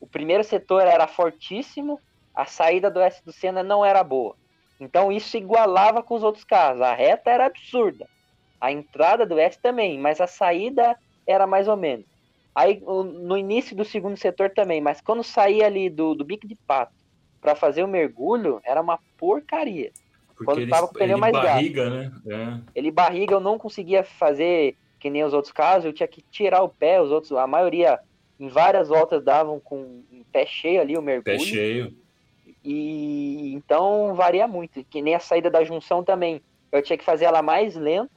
[0.00, 2.00] O primeiro setor era fortíssimo,
[2.34, 4.34] a saída do S do Senna não era boa.
[4.80, 6.80] Então isso igualava com os outros carros.
[6.80, 8.08] A reta era absurda.
[8.60, 12.06] A entrada do S também, mas a saída era mais ou menos.
[12.54, 16.54] Aí no início do segundo setor também, mas quando saía ali do, do bico de
[16.54, 16.92] pato
[17.40, 19.92] para fazer o mergulho era uma porcaria.
[20.28, 22.12] Porque Quando ele, tava com o pneu ele mais barriga, né?
[22.26, 22.60] É.
[22.74, 26.62] Ele barriga, eu não conseguia fazer que nem os outros casos, eu tinha que tirar
[26.62, 27.98] o pé, os outros, a maioria
[28.38, 31.24] em várias voltas davam com um pé cheio ali o mergulho.
[31.24, 31.94] Pé cheio.
[32.64, 36.42] E então varia muito, que nem a saída da junção também.
[36.70, 38.10] Eu tinha que fazer ela mais lenta,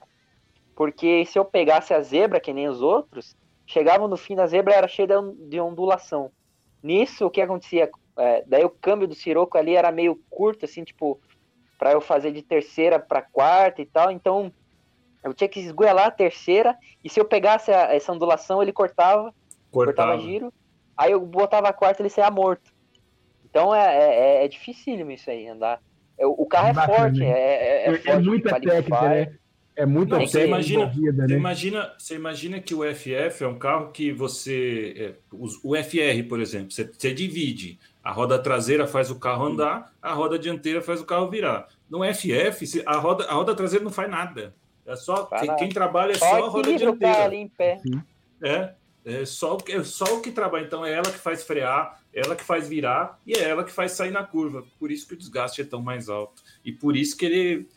[0.76, 3.36] porque se eu pegasse a zebra, que nem os outros,
[3.66, 5.08] chegava no fim da zebra era cheia
[5.48, 6.32] de ondulação.
[6.82, 7.90] Nisso, o que acontecia?
[8.18, 11.20] É, daí o câmbio do Siroco ali era meio curto, assim, tipo,
[11.78, 14.12] para eu fazer de terceira para quarta e tal.
[14.12, 14.52] Então,
[15.24, 19.34] eu tinha que esgoelar a terceira, e se eu pegasse a, essa ondulação, ele cortava,
[19.72, 20.54] cortava, cortava giro.
[20.96, 22.72] Aí eu botava a quarta, ele saia morto.
[23.46, 25.80] Então é, é, é dificílimo isso aí, andar.
[26.20, 29.36] O carro é, Bacana, forte, é, é, é, é muita técnica, né?
[29.76, 31.28] É muita Não, você imagina, envolvida, né?
[31.28, 34.94] Você imagina, você imagina que o FF é um carro que você.
[34.96, 37.80] É, o FR, por exemplo, você, você, divide.
[38.04, 41.68] A roda traseira faz o carro andar, a roda dianteira faz o carro virar.
[41.90, 44.54] No FF, a roda, a roda traseira não faz nada.
[44.86, 47.24] É só quem, quem, trabalha é só, só a roda dianteira.
[47.24, 47.82] Ali em pé.
[48.42, 48.74] É,
[49.06, 50.66] é só, é só o que trabalha.
[50.66, 53.94] Então é ela que faz frear, ela que faz virar e é ela que faz
[53.94, 54.64] sair na curva.
[54.78, 56.44] Por isso que o desgaste é tão mais alto.
[56.64, 57.68] E por isso que ele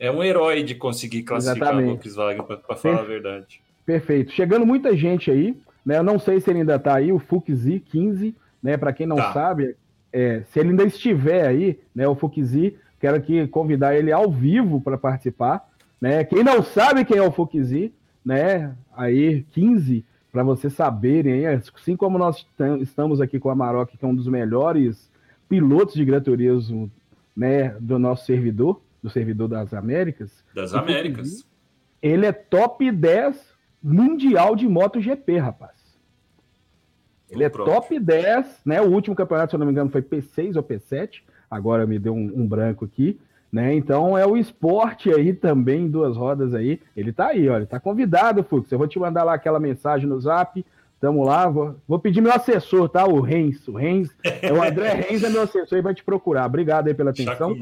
[0.00, 2.08] é um herói de conseguir classificar Exatamente.
[2.08, 3.60] o Volkswagen, para falar a verdade.
[3.84, 4.32] Perfeito.
[4.32, 5.98] Chegando muita gente aí, né?
[5.98, 8.78] Eu não sei se ele ainda está aí, o Fuxi 15, né?
[8.78, 9.32] Para quem não tá.
[9.34, 9.76] sabe,
[10.10, 12.08] é, se ele ainda estiver aí, né?
[12.08, 15.68] O Fuxi, quero aqui convidar ele ao vivo para participar,
[16.00, 16.24] né?
[16.24, 17.92] Quem não sabe quem é o Fuxi,
[18.24, 18.74] né?
[18.96, 22.46] Aí 15 para vocês saberem, assim como nós
[22.80, 25.10] estamos aqui com o Amarok, que é um dos melhores
[25.48, 26.90] pilotos de Gran Turismo,
[27.36, 30.44] né, do nosso servidor, do servidor das Américas.
[30.54, 31.46] Das Américas.
[32.02, 33.36] Ele é top 10
[33.82, 35.80] mundial de MotoGP, rapaz.
[37.30, 38.80] Ele é top 10, né?
[38.80, 41.22] O último campeonato, se eu não me engano, foi P6 ou P7.
[41.50, 43.18] Agora me deu um, um branco aqui.
[43.52, 43.74] Né?
[43.74, 46.80] Então é o esporte aí também, duas rodas aí.
[46.96, 48.70] Ele tá aí, olha, tá convidado, Fux.
[48.70, 50.64] Eu vou te mandar lá aquela mensagem no zap.
[51.00, 53.06] Tamo lá, vou, vou pedir meu assessor, tá?
[53.06, 53.66] O Renz.
[53.66, 56.46] O Renz, é o André Renz é meu assessor e vai te procurar.
[56.46, 57.56] Obrigado aí pela atenção.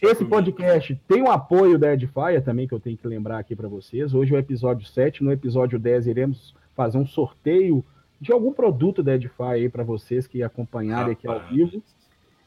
[0.00, 3.68] Esse podcast tem o apoio da Edfire também, que eu tenho que lembrar aqui para
[3.68, 4.14] vocês.
[4.14, 7.84] Hoje é o episódio 7, no episódio 10 iremos fazer um sorteio
[8.20, 11.82] de algum produto da Edify aí para vocês que acompanharem aqui ao vivo.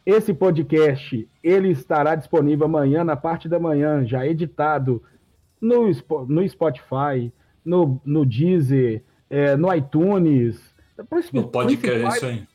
[0.05, 5.03] Esse podcast ele estará disponível amanhã, na parte da manhã, já editado
[5.61, 5.91] no,
[6.27, 7.31] no Spotify,
[7.63, 10.73] no, no Deezer, é, no iTunes.
[11.31, 12.47] No podcast, isso aí.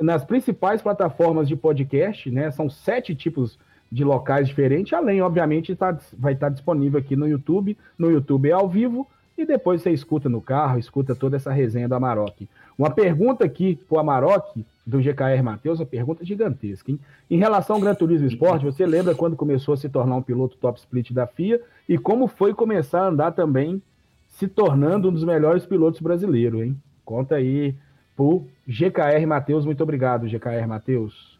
[0.00, 2.50] Nas principais plataformas de podcast, né?
[2.50, 3.58] São sete tipos
[3.90, 7.76] de locais diferentes, além, obviamente, tá, vai estar disponível aqui no YouTube.
[7.98, 9.06] No YouTube é ao vivo,
[9.36, 12.48] e depois você escuta no carro, escuta toda essa resenha do Amarok.
[12.78, 16.90] Uma pergunta aqui para o Amarok, do GKR Matheus, uma pergunta gigantesca.
[16.90, 17.00] Hein?
[17.30, 20.56] Em relação ao Gran Turismo Esporte, você lembra quando começou a se tornar um piloto
[20.56, 23.82] top split da FIA e como foi começar a andar também
[24.28, 26.76] se tornando um dos melhores pilotos brasileiros, hein?
[27.04, 27.74] Conta aí
[28.14, 29.64] pro GKR Matheus.
[29.64, 31.35] Muito obrigado, GKR Matheus.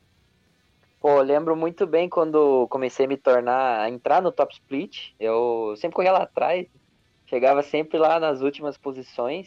[1.07, 5.15] Pô, lembro muito bem quando comecei a me tornar, a entrar no top split.
[5.21, 6.67] Eu sempre corria lá atrás,
[7.27, 9.47] chegava sempre lá nas últimas posições.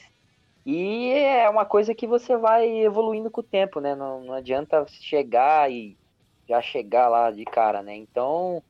[0.66, 3.94] E é uma coisa que você vai evoluindo com o tempo, né?
[3.94, 5.98] Não, não adianta chegar e
[6.48, 7.94] já chegar lá de cara, né?
[7.94, 8.64] Então,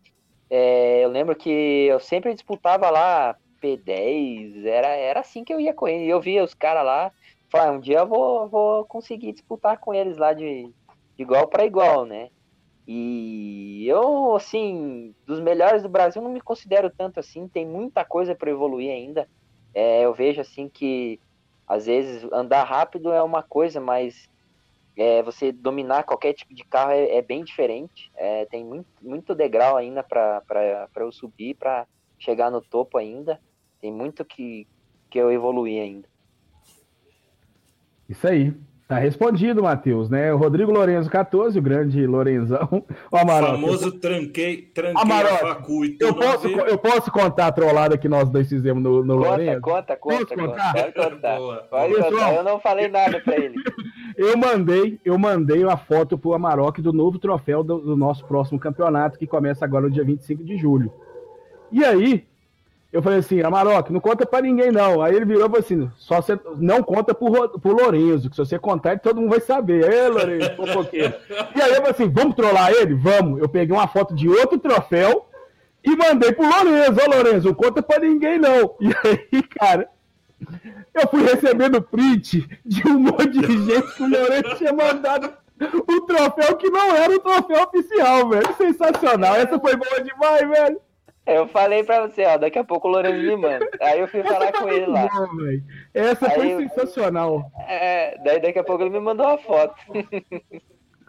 [0.50, 1.52] é, eu lembro que
[1.92, 6.06] eu sempre disputava lá P10, era, era assim que eu ia correndo.
[6.06, 7.12] Eu via os caras lá,
[7.52, 10.64] falava, um dia eu vou, vou conseguir disputar com eles lá de,
[11.16, 12.32] de igual para igual, né?
[12.92, 17.48] E eu, assim, dos melhores do Brasil, não me considero tanto assim.
[17.48, 19.30] Tem muita coisa para evoluir ainda.
[19.76, 21.20] É, eu vejo, assim, que
[21.68, 24.28] às vezes andar rápido é uma coisa, mas
[24.98, 28.12] é, você dominar qualquer tipo de carro é, é bem diferente.
[28.16, 31.86] É, tem muito, muito degrau ainda para eu subir, para
[32.18, 33.40] chegar no topo ainda.
[33.80, 34.66] Tem muito que,
[35.12, 36.10] que eu evoluir ainda.
[38.10, 38.52] Isso aí.
[38.90, 40.34] Tá respondido, Matheus, né?
[40.34, 42.84] O Rodrigo Lorenzo 14, o grande Lorenzão.
[43.12, 43.52] O Amaral.
[43.52, 48.00] O famoso tranquei, tranquei Amaral, a facu e eu posso, eu posso contar a trollada
[48.00, 49.62] que nós dois fizemos no, no conta, Lorenzo?
[49.62, 50.48] Conta, conta, conta.
[50.48, 50.74] Contar?
[50.74, 51.38] Pode contar.
[51.70, 52.34] Pode Pessoal, contar.
[52.34, 53.54] Eu não falei nada para ele.
[54.18, 58.60] eu mandei, eu mandei uma foto pro Amarok do novo troféu do, do nosso próximo
[58.60, 60.92] campeonato, que começa agora no dia 25 de julho.
[61.72, 62.26] E aí,
[62.92, 65.02] eu falei assim, Amarok, não conta pra ninguém não.
[65.02, 68.44] Aí ele virou e falou assim, só você não conta pro, pro Lorenzo, que se
[68.44, 69.88] você contar, todo mundo vai saber.
[69.88, 71.14] Ê, Lorenzo, fofoqueiro.
[71.56, 72.96] e aí eu falei assim, vamos trollar ele?
[72.96, 73.40] Vamos.
[73.40, 75.28] Eu peguei uma foto de outro troféu
[75.84, 77.00] e mandei pro Lorenzo.
[77.00, 78.76] Ô, Lorenzo, não conta pra ninguém não.
[78.82, 79.88] E aí, cara,
[80.96, 85.32] eu fui recebendo print de um monte de gente que o Lorenzo tinha mandado
[85.88, 88.56] o troféu que não era o troféu oficial, velho.
[88.58, 89.36] Sensacional.
[89.36, 90.82] Essa foi boa demais, velho.
[91.30, 93.68] Eu falei pra você, ó, daqui a pouco o Lourenço me manda.
[93.82, 95.08] Aí eu fui Essa falar foi com ele lá.
[95.38, 95.64] velho.
[95.94, 97.52] Essa Aí foi eu- sensacional.
[97.68, 99.76] É, daí daqui a pouco ele me mandou uma foto.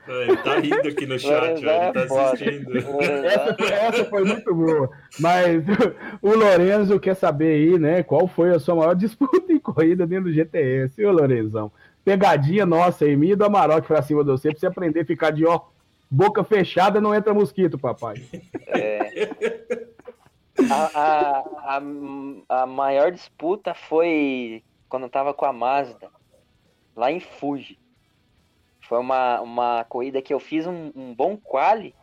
[0.09, 2.23] Ele tá rindo aqui no chat, ó, ele é tá foda.
[2.33, 2.73] assistindo.
[2.73, 4.91] Lourenço Essa foi, essa foi muito boa.
[5.21, 5.63] Mas
[6.23, 8.03] o Lorenzo quer saber aí, né?
[8.03, 11.71] Qual foi a sua maior disputa em corrida dentro do GTS, ô Lorenzão?
[12.05, 15.05] Pegadinha nossa aí, minha e do Amarok pra cima de você, pra você aprender a
[15.05, 15.61] ficar de ó,
[16.11, 18.15] boca fechada, não entra mosquito, papai.
[20.69, 26.11] A, a, a, a maior disputa foi quando eu tava com a Mazda,
[26.97, 27.79] lá em Fuji.
[28.83, 31.95] Foi uma, uma corrida que eu fiz um, um bom quali.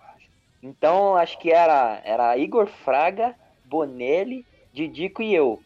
[0.63, 3.35] Então acho que era, era Igor Fraga,
[3.65, 5.61] Bonelli, Didico e eu.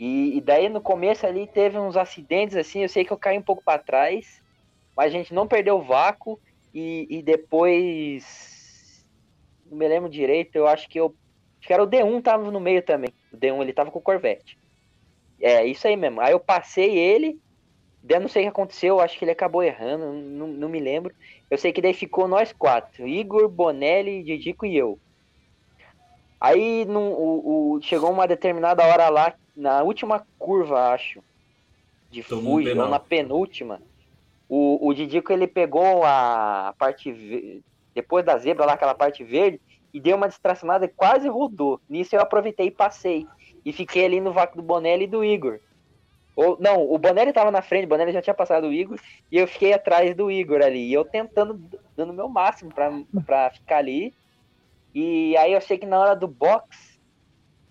[0.00, 3.38] E, e daí no começo ali teve uns acidentes assim, eu sei que eu caí
[3.38, 4.42] um pouco para trás,
[4.96, 6.40] mas a gente não perdeu o vácuo
[6.74, 9.04] e, e depois
[9.66, 11.14] não me lembro direito, eu acho que eu
[11.62, 13.14] Acho que era o D1 tava no meio também.
[13.32, 14.58] O D1 ele tava com o Corvette.
[15.40, 16.20] É, isso aí mesmo.
[16.20, 17.38] Aí eu passei ele,
[18.02, 20.80] daí não sei o que aconteceu, eu acho que ele acabou errando, não, não me
[20.80, 21.14] lembro.
[21.48, 24.98] Eu sei que daí ficou nós quatro: Igor, Bonelli, Didico e eu.
[26.40, 31.22] Aí num- o, o- chegou uma determinada hora lá, na última curva, acho,
[32.10, 33.80] de Tomou um Fuji, ou na penúltima.
[34.48, 37.62] O, o Didico ele pegou a parte
[37.94, 39.60] depois da zebra lá, aquela parte verde,
[39.92, 41.80] e deu uma distracionada e quase rodou.
[41.88, 43.26] Nisso eu aproveitei e passei.
[43.64, 45.60] E fiquei ali no vácuo do Bonelli e do Igor.
[46.34, 48.98] Ou, não, o Bonelli tava na frente, o Bonelli já tinha passado o Igor,
[49.30, 50.88] e eu fiquei atrás do Igor ali.
[50.88, 51.62] E eu tentando,
[51.94, 52.90] dando o meu máximo pra,
[53.26, 54.14] pra ficar ali.
[54.94, 56.98] E aí eu sei que na hora do box,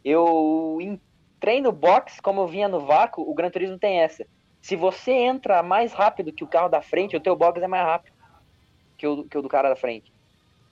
[0.05, 4.25] eu entrei no box, como eu vinha no vácuo, o Gran Turismo tem essa.
[4.61, 7.83] Se você entra mais rápido que o carro da frente, o teu box é mais
[7.83, 8.13] rápido
[9.01, 10.10] que o, que o do cara da frente.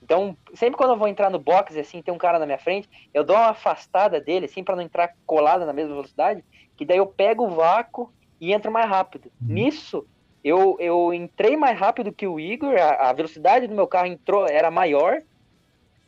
[0.02, 2.88] Então, sempre quando eu vou entrar no box, assim, tem um cara na minha frente,
[3.12, 6.44] eu dou uma afastada dele, assim, para não entrar colado na mesma velocidade,
[6.76, 9.30] que daí eu pego o vácuo e entro mais rápido.
[9.40, 10.06] Nisso,
[10.42, 14.46] eu, eu entrei mais rápido que o Igor, a, a velocidade do meu carro entrou,
[14.48, 15.22] era maior,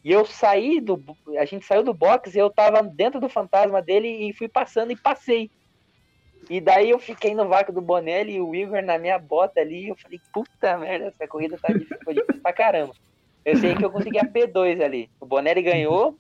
[0.05, 1.01] e eu saí do.
[1.39, 4.91] A gente saiu do box e eu tava dentro do fantasma dele e fui passando
[4.91, 5.51] e passei.
[6.51, 9.89] E daí eu fiquei no vácuo do Bonelli e o Igor na minha bota ali.
[9.89, 12.95] Eu falei, puta merda, essa corrida tá difícil, difícil pra caramba.
[13.45, 15.11] Eu sei que eu consegui a P2 ali.
[15.21, 16.17] O Bonelli ganhou.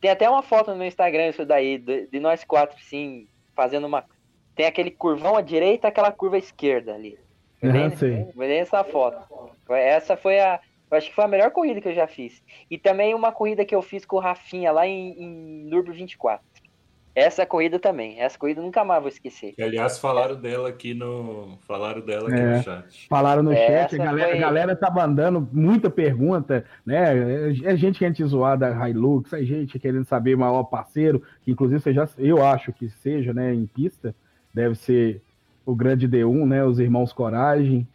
[0.00, 4.04] Tem até uma foto no Instagram isso daí, de, de nós quatro, sim, fazendo uma.
[4.54, 7.18] Tem aquele curvão à direita e aquela curva à esquerda ali.
[7.96, 8.26] Sei.
[8.34, 9.52] foi bem essa foto.
[9.68, 10.60] Essa foi a.
[10.90, 12.42] Eu acho que foi a melhor corrida que eu já fiz.
[12.70, 16.44] E também uma corrida que eu fiz com o Rafinha lá em, em Nürburgring 24.
[17.14, 18.18] Essa corrida também.
[18.20, 19.52] Essa corrida eu nunca mais vou esquecer.
[19.54, 21.58] Que, aliás, falaram dela aqui no.
[21.66, 22.56] Falaram dela aqui É.
[22.56, 23.06] no chat.
[23.08, 27.50] Falaram no É, chat, essa a galera, foi- a galera tá mandando muita pergunta, né?
[27.64, 31.50] É gente que a gente zoar da Hilux, é gente querendo saber maior parceiro, que
[31.50, 34.14] inclusive você já, eu acho que seja, né, em pista,
[34.54, 35.20] deve ser
[35.66, 36.64] o grande D1, né?
[36.64, 37.86] Os irmãos Coragem.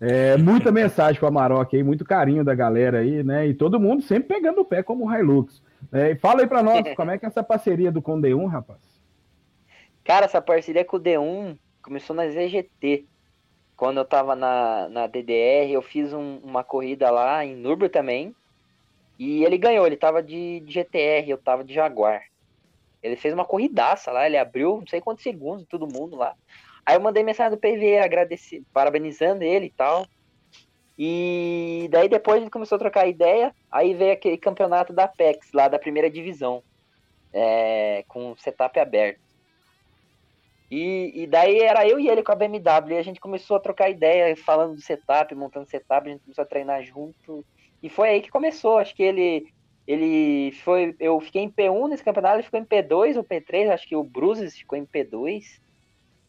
[0.00, 3.46] É, muita mensagem para Amarok aí, muito carinho da galera aí, né?
[3.48, 5.60] E todo mundo sempre pegando o pé como Hilux.
[5.90, 8.46] É, e fala aí para nós, como é que é essa parceria do com D1,
[8.46, 8.80] rapaz?
[10.04, 13.06] Cara, essa parceria com o D1 começou na ZGT.
[13.76, 18.34] Quando eu tava na, na DDR, eu fiz um- uma corrida lá em Nürburgring também.
[19.18, 22.22] E ele ganhou, ele tava de, de GTR, eu tava de Jaguar.
[23.02, 26.34] Ele fez uma corridaça lá, ele abriu não sei quantos segundos, todo mundo lá.
[26.84, 30.06] Aí eu mandei mensagem do PV agradecendo, parabenizando ele e tal.
[31.04, 35.66] E daí depois gente começou a trocar ideia, aí veio aquele campeonato da Apex, lá
[35.66, 36.62] da primeira divisão,
[37.32, 39.18] é, com setup aberto.
[40.70, 43.60] E, e daí era eu e ele com a BMW, e a gente começou a
[43.60, 47.44] trocar ideia, falando do setup, montando setup, a gente começou a treinar junto.
[47.82, 49.52] E foi aí que começou, acho que ele
[49.84, 53.88] ele foi, eu fiquei em P1 nesse campeonato, ele ficou em P2 ou P3, acho
[53.88, 55.58] que o Bruises ficou em P2,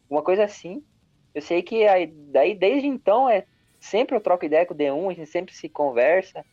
[0.10, 0.84] uma coisa assim.
[1.32, 3.46] Eu sei que aí, daí desde então é
[3.84, 6.44] sempre eu troco ideia com o D1, a gente sempre se conversa.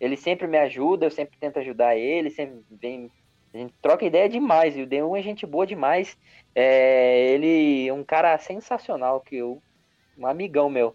[0.00, 3.10] Ele sempre me ajuda, eu sempre tento ajudar ele, sempre vem
[3.52, 6.16] a gente troca ideia demais, e o D1 é gente boa demais.
[6.54, 9.60] É, ele é um cara sensacional, que eu,
[10.16, 10.94] um amigão meu.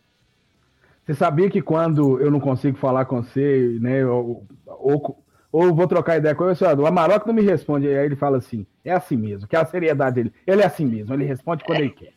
[1.05, 5.85] Você sabia que quando eu não consigo falar com você, né, ou, ou, ou vou
[5.85, 9.17] trocar ideia com você, o Amarok não me responde, aí ele fala assim, é assim
[9.17, 10.33] mesmo, que é a seriedade dele.
[10.47, 12.13] Ele é assim mesmo, ele responde quando ele quer.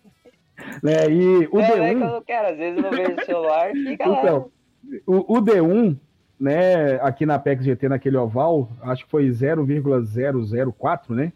[0.82, 1.76] Né, e o não, D1...
[1.76, 4.50] não é que eu não quero, às vezes eu não vejo o celular, fica Então,
[4.84, 4.92] lá.
[5.06, 5.96] o, o D1,
[6.38, 11.32] né, aqui na Apex GT, naquele oval, acho que foi 0,004, né?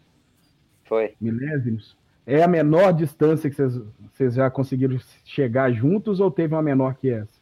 [0.85, 1.13] Foi.
[1.19, 1.97] Milésimos.
[2.25, 7.09] é a menor distância que vocês, já conseguiram chegar juntos ou teve uma menor que
[7.09, 7.41] essa?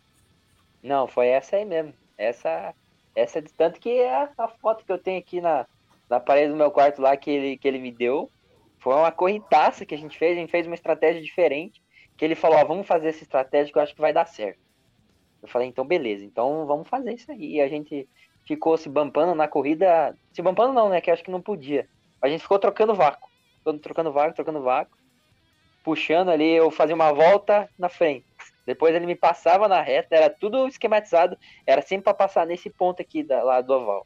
[0.81, 1.93] Não, foi essa aí mesmo.
[2.17, 2.73] Essa,
[3.15, 5.65] essa distante que é a, foto que eu tenho aqui na,
[6.09, 8.29] na parede do meu quarto lá que ele, que ele me deu.
[8.81, 11.81] Foi uma correntaça que a gente fez, a gente fez uma estratégia diferente.
[12.17, 14.59] Que ele falou, ó, vamos fazer essa estratégia que eu acho que vai dar certo.
[15.41, 17.55] Eu falei, então beleza, então vamos fazer isso aí.
[17.55, 18.07] E a gente
[18.45, 20.17] ficou se bampando na corrida.
[20.33, 20.99] Se bampando não, né?
[20.99, 21.87] Que eu acho que não podia.
[22.21, 23.29] A gente ficou trocando vácuo.
[23.81, 24.97] Trocando vácuo, trocando vácuo.
[25.83, 28.25] Puxando ali, eu fazia uma volta na frente.
[28.65, 31.37] Depois ele me passava na reta, era tudo esquematizado.
[31.65, 34.05] Era sempre para passar nesse ponto aqui da, lá do oval.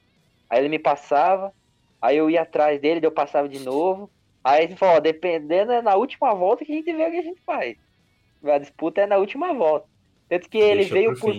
[0.49, 1.53] Aí ele me passava,
[2.01, 4.09] aí eu ia atrás dele, eu passava de novo.
[4.45, 7.17] Aí ele falou, ó, dependendo é na última volta que a gente vê o que
[7.17, 7.75] a gente faz.
[8.43, 9.87] A disputa é na última volta.
[10.29, 11.33] Tanto que ele veio por,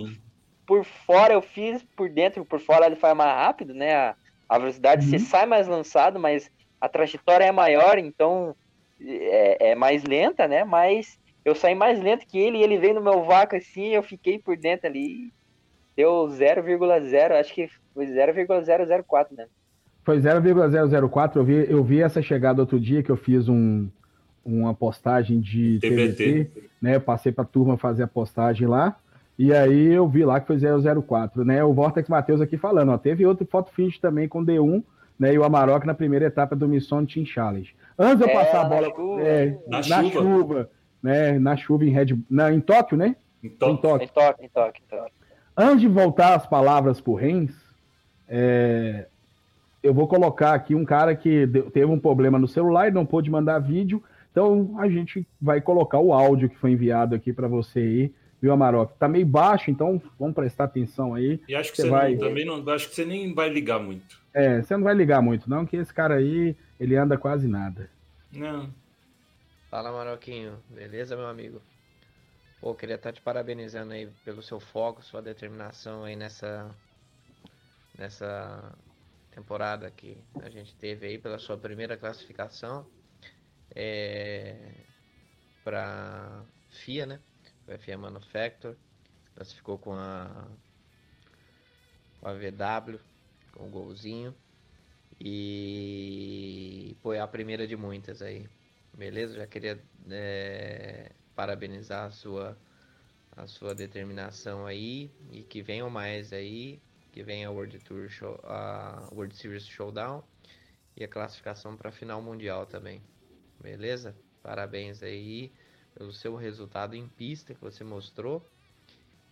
[0.65, 3.95] por fora, eu fiz por dentro, por fora ele faz mais rápido, né?
[3.95, 4.15] A,
[4.49, 5.09] a velocidade uhum.
[5.09, 6.51] você sai mais lançado, mas
[6.81, 8.53] a trajetória é maior, então
[8.99, 10.65] é, é, mais lenta, né?
[10.65, 14.03] Mas eu saí mais lento que ele e ele veio no meu vácuo assim, eu
[14.03, 15.31] fiquei por dentro ali.
[15.95, 19.47] Deu 0,0, acho que foi 0,004, né?
[20.07, 23.89] Foi 0,004, eu vi, eu vi essa chegada outro dia que eu fiz um,
[24.45, 26.95] uma postagem de TBT, TBT né?
[26.95, 28.95] Eu passei para a turma fazer a postagem lá.
[29.37, 31.61] E aí eu vi lá que foi 004, né?
[31.61, 34.81] O Vortex Matheus aqui falando, ó, teve outro foto finish também com D1,
[35.19, 35.33] né?
[35.33, 37.75] E o Amarok na primeira etapa do Mission Team Challenge.
[37.99, 38.87] Antes de eu é, passar a bola
[39.19, 40.21] é, na, na, chuva.
[40.21, 40.69] chuva,
[41.03, 41.37] né?
[41.37, 43.13] Na chuva em Red na, em Tóquio, né?
[43.43, 44.05] Em Tóquio.
[44.05, 45.11] Em Tóquio, em Tóquio, em.
[45.57, 47.51] Antes de voltar as palavras por Rens,
[48.25, 49.07] é,
[49.87, 53.29] eu vou colocar aqui um cara que teve um problema no celular e não pôde
[53.29, 54.03] mandar vídeo.
[54.31, 58.53] Então a gente vai colocar o áudio que foi enviado aqui para você aí viu,
[58.53, 58.93] Amarok?
[58.97, 61.41] Tá meio baixo, então vamos prestar atenção aí.
[61.47, 62.13] E acho que você, vai...
[62.13, 64.21] não, também não, acho que você nem vai ligar muito.
[64.33, 67.89] É, você não vai ligar muito, não, que esse cara aí, ele anda quase nada.
[68.31, 68.69] Não.
[69.69, 70.53] Fala, Maroquinho.
[70.69, 71.61] Beleza, meu amigo?
[72.61, 76.69] Pô, queria estar tá te parabenizando aí pelo seu foco, sua determinação aí nessa
[77.97, 78.73] nessa
[79.37, 82.87] temporada que a gente teve aí pela sua primeira classificação
[83.69, 84.73] é,
[85.63, 87.19] para FIA, né?
[87.67, 88.75] o FE Manufacture,
[89.35, 90.47] classificou com a,
[92.19, 92.99] com a VW,
[93.53, 94.33] com o golzinho.
[95.19, 98.47] E é a primeira de muitas aí.
[98.91, 99.35] Beleza?
[99.35, 99.79] Já queria
[100.09, 102.57] é, parabenizar a sua,
[103.35, 105.11] a sua determinação aí.
[105.31, 106.81] E que venham mais aí.
[107.17, 110.21] Que venha a World Tour Show, a World Series Showdown.
[110.95, 113.01] E a classificação para a final mundial também.
[113.59, 114.15] Beleza?
[114.43, 115.51] Parabéns aí
[115.95, 118.47] pelo seu resultado em pista que você mostrou.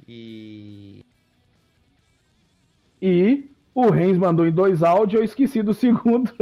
[0.08, 1.06] E.
[3.00, 6.34] E o Renz mandou em dois áudios, eu esqueci do segundo.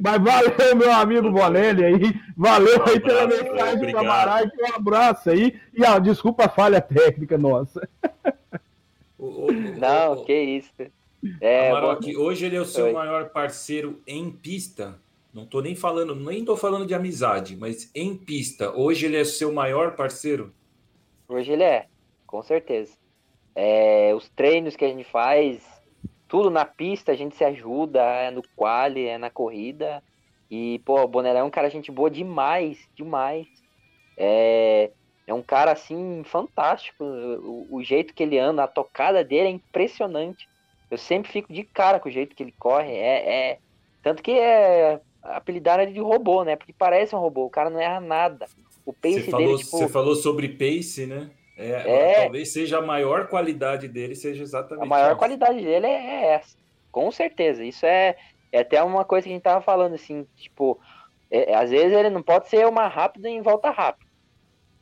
[0.00, 2.18] Mas valeu, meu amigo Bonelli aí.
[2.34, 4.44] Valeu aí pela mensagem do Amaral.
[4.44, 5.60] Um abraço aí.
[5.74, 7.86] E a desculpa a falha técnica nossa.
[9.52, 10.72] Não, que isso.
[11.40, 12.92] É, Amaral, hoje ele é o seu Oi.
[12.92, 14.98] maior parceiro em pista.
[15.32, 19.24] Não estou nem falando, nem estou falando de amizade, mas em pista, hoje ele é
[19.24, 20.52] seu maior parceiro?
[21.28, 21.86] Hoje ele é,
[22.26, 22.96] com certeza.
[23.54, 25.62] É, os treinos que a gente faz,
[26.28, 30.02] tudo na pista, a gente se ajuda, é no quali, é na corrida.
[30.50, 33.46] E, pô, o Bonelé é um cara gente boa demais, demais.
[34.16, 34.90] É,
[35.26, 37.02] é um cara, assim, fantástico.
[37.04, 40.48] O, o, jeito que ele anda, a tocada dele é impressionante.
[40.90, 42.92] Eu sempre fico de cara com o jeito que ele corre.
[42.92, 43.58] É, é
[44.02, 46.56] tanto que é apelidaram ele de robô, né?
[46.56, 48.46] Porque parece um robô, o cara não erra nada.
[48.84, 49.78] O pace você falou, dele, tipo...
[49.78, 51.30] Você falou sobre pace, né?
[51.56, 55.16] É, é, talvez seja a maior qualidade dele, seja exatamente A maior essa.
[55.16, 56.56] qualidade dele é, é, essa,
[56.92, 57.64] com certeza.
[57.64, 58.14] Isso é,
[58.52, 60.78] é até uma coisa que a gente tava falando, assim, tipo,
[61.30, 64.05] é, às vezes ele não pode ser uma rápida em volta rápida,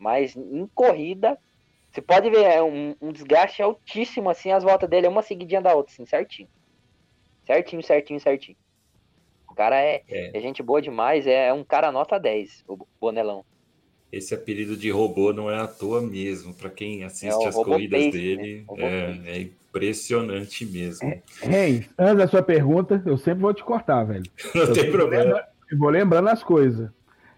[0.05, 1.39] mas em corrida,
[1.91, 5.63] você pode ver é um, um desgaste altíssimo, assim, as voltas dele é uma seguidinha
[5.63, 6.49] da outra, assim, certinho.
[7.47, 8.57] Certinho, certinho, certinho.
[9.51, 10.37] O cara é, é.
[10.37, 13.47] é gente boa demais, é, é um cara nota 10, o Bonelão.
[14.13, 16.53] Esse apelido de robô não é à toa mesmo.
[16.53, 19.25] Para quem assiste é as corridas pace, dele, né?
[19.27, 21.09] é, é, impressionante mesmo.
[21.09, 24.31] É, hey, antes da sua pergunta, eu sempre vou te cortar, velho.
[24.55, 25.45] Não eu tem problema.
[25.71, 26.91] eu vou lembrando as coisas.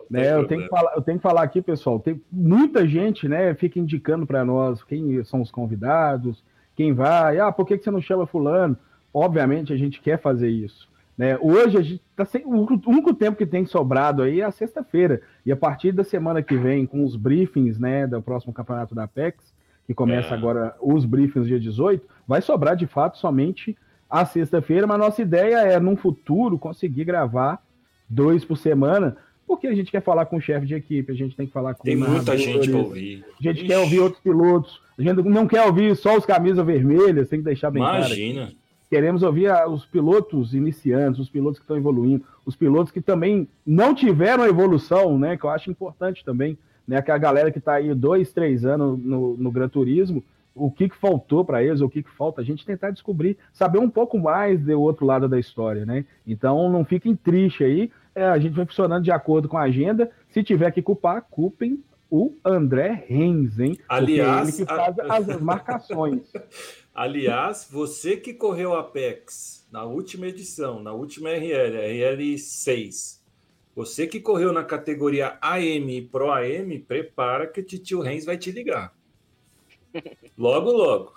[0.08, 1.98] Né, eu, tenho que falar, eu tenho que falar aqui, pessoal.
[1.98, 3.54] Tem muita gente, né?
[3.54, 6.44] Fica indicando para nós quem são os convidados,
[6.76, 7.38] quem vai.
[7.38, 8.76] Ah, por que, que você não chama fulano?
[9.12, 10.88] Obviamente a gente quer fazer isso.
[11.16, 11.38] Né?
[11.40, 15.22] Hoje a gente tá sem, o único tempo que tem sobrado aí é a sexta-feira.
[15.44, 19.04] E a partir da semana que vem, com os briefings né, do próximo campeonato da
[19.04, 19.54] Apex,
[19.86, 20.36] que começa é.
[20.36, 23.76] agora os briefings dia 18, vai sobrar de fato somente
[24.10, 27.62] a sexta-feira, mas nossa ideia é, num futuro, conseguir gravar
[28.08, 31.36] dois por semana, porque a gente quer falar com o chefe de equipe, a gente
[31.36, 33.24] tem que falar com Tem muita gente para ouvir.
[33.38, 33.66] A gente Ixi.
[33.66, 37.44] quer ouvir outros pilotos, a gente não quer ouvir só os camisas vermelhas, tem que
[37.44, 38.06] deixar bem Imagina.
[38.06, 38.20] claro.
[38.20, 38.52] Imagina.
[38.88, 43.92] Queremos ouvir os pilotos iniciantes, os pilotos que estão evoluindo, os pilotos que também não
[43.94, 45.36] tiveram evolução, né?
[45.36, 47.02] Que eu acho importante também, né?
[47.02, 50.22] Que a galera que está aí dois, três anos no, no Gran Turismo,
[50.54, 53.78] o que, que faltou para eles, o que, que falta, a gente tentar descobrir, saber
[53.78, 56.04] um pouco mais do outro lado da história, né?
[56.26, 60.10] Então não fiquem tristes aí, é, a gente vai funcionando de acordo com a agenda.
[60.30, 63.78] Se tiver que culpar, culpem o André Renz, hein?
[63.86, 65.16] Aliás, ele que faz a...
[65.16, 66.32] as marcações.
[66.94, 73.22] Aliás, você que correu a Apex na última edição, na última RL, RL 6,
[73.74, 78.38] você que correu na categoria AM e Pro AM, prepara que o Titio Renz vai
[78.38, 78.96] te ligar.
[80.38, 81.12] Logo, logo.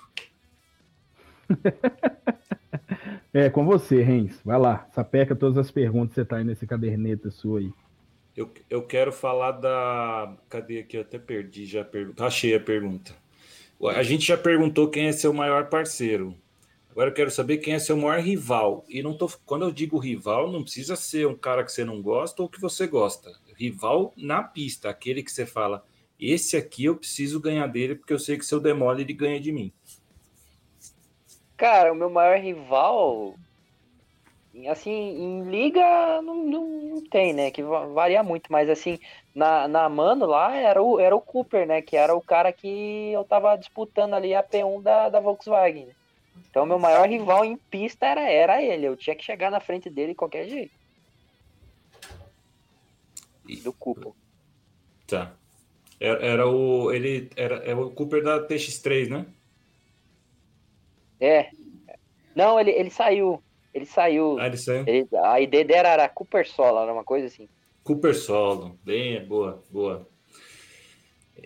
[3.33, 4.39] é, com você, Renz.
[4.43, 7.71] Vai lá, sapeca todas as perguntas que você tá aí nesse caderneta sua aí.
[8.35, 10.35] Eu, eu quero falar da.
[10.47, 10.97] Cadê aqui?
[10.97, 12.25] Eu até perdi já a pergunta.
[12.25, 13.13] Achei a pergunta.
[13.95, 16.35] A gente já perguntou quem é seu maior parceiro.
[16.91, 18.83] Agora eu quero saber quem é seu maior rival.
[18.89, 22.01] E não tô, quando eu digo rival, não precisa ser um cara que você não
[22.01, 23.31] gosta ou que você gosta.
[23.55, 25.83] Rival na pista, aquele que você fala,
[26.19, 29.39] esse aqui eu preciso ganhar dele porque eu sei que se eu demole ele ganha
[29.39, 29.71] de mim.
[31.59, 33.35] Cara, o meu maior rival,
[34.71, 37.51] assim, em liga não, não, tem, né?
[37.51, 38.97] Que varia muito, mas assim,
[39.35, 41.81] na, na Mano lá era o, era o Cooper, né?
[41.81, 45.87] Que era o cara que eu tava disputando ali a P1 da, da Volkswagen.
[45.87, 45.93] Né?
[46.49, 48.85] Então meu maior rival em pista era, era ele.
[48.87, 50.71] Eu tinha que chegar na frente dele de qualquer jeito.
[53.63, 54.13] Do Cooper.
[55.05, 55.33] Tá.
[55.99, 56.89] Era, era o.
[56.93, 59.25] Ele era, era o Cooper da TX3, né?
[61.19, 61.49] É.
[62.35, 63.41] Não, ele, ele saiu.
[63.73, 64.37] Ele saiu.
[64.39, 64.83] Ah, ele saiu.
[64.87, 67.47] Ele, a ideia dele era Cooper Solo, era uma coisa assim.
[67.83, 70.07] Cooper Solo, bem, boa, boa.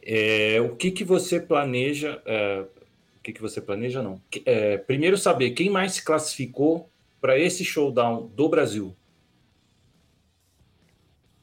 [0.01, 2.21] É, o que que você planeja?
[2.25, 2.65] É,
[3.17, 4.21] o que que você planeja não?
[4.45, 6.89] É, primeiro saber quem mais se classificou
[7.21, 8.95] para esse showdown do Brasil.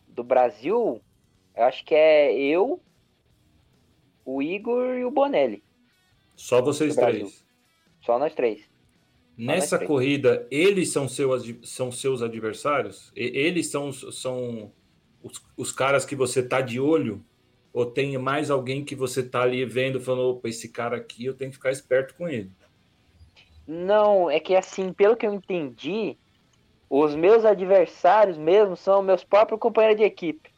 [0.08, 1.00] Do Brasil,
[1.56, 2.80] eu acho que é eu,
[4.24, 5.62] o Igor e o Bonelli.
[6.36, 7.44] Só vocês três.
[8.00, 8.68] Só nós três.
[9.36, 13.10] Nessa corrida, eles são, seus são seus adversários?
[13.16, 14.70] Eles são, são
[15.22, 17.24] os, os caras que você tá de olho?
[17.72, 21.34] Ou tem mais alguém que você tá ali vendo, falando, opa, esse cara aqui eu
[21.34, 22.50] tenho que ficar esperto com ele?
[23.66, 26.18] Não, é que assim, pelo que eu entendi,
[26.88, 30.50] os meus adversários mesmo são meus próprios companheiros de equipe.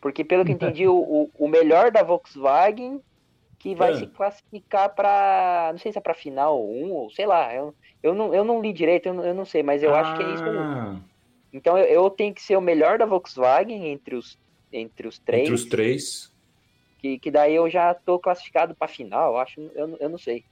[0.00, 3.00] Porque pelo que eu entendi, o, o melhor da Volkswagen
[3.64, 3.96] que vai é.
[3.96, 8.14] se classificar para não sei se é para final um ou sei lá eu, eu,
[8.14, 10.00] não, eu não li direito eu não, eu não sei mas eu ah.
[10.00, 10.60] acho que é isso mesmo.
[10.60, 11.00] Ah.
[11.50, 14.38] então eu, eu, tenho que ser o melhor da Volkswagen entre os
[14.70, 16.32] entre os três entre os três
[16.98, 20.44] que, que daí eu já tô classificado para final eu acho eu, eu não sei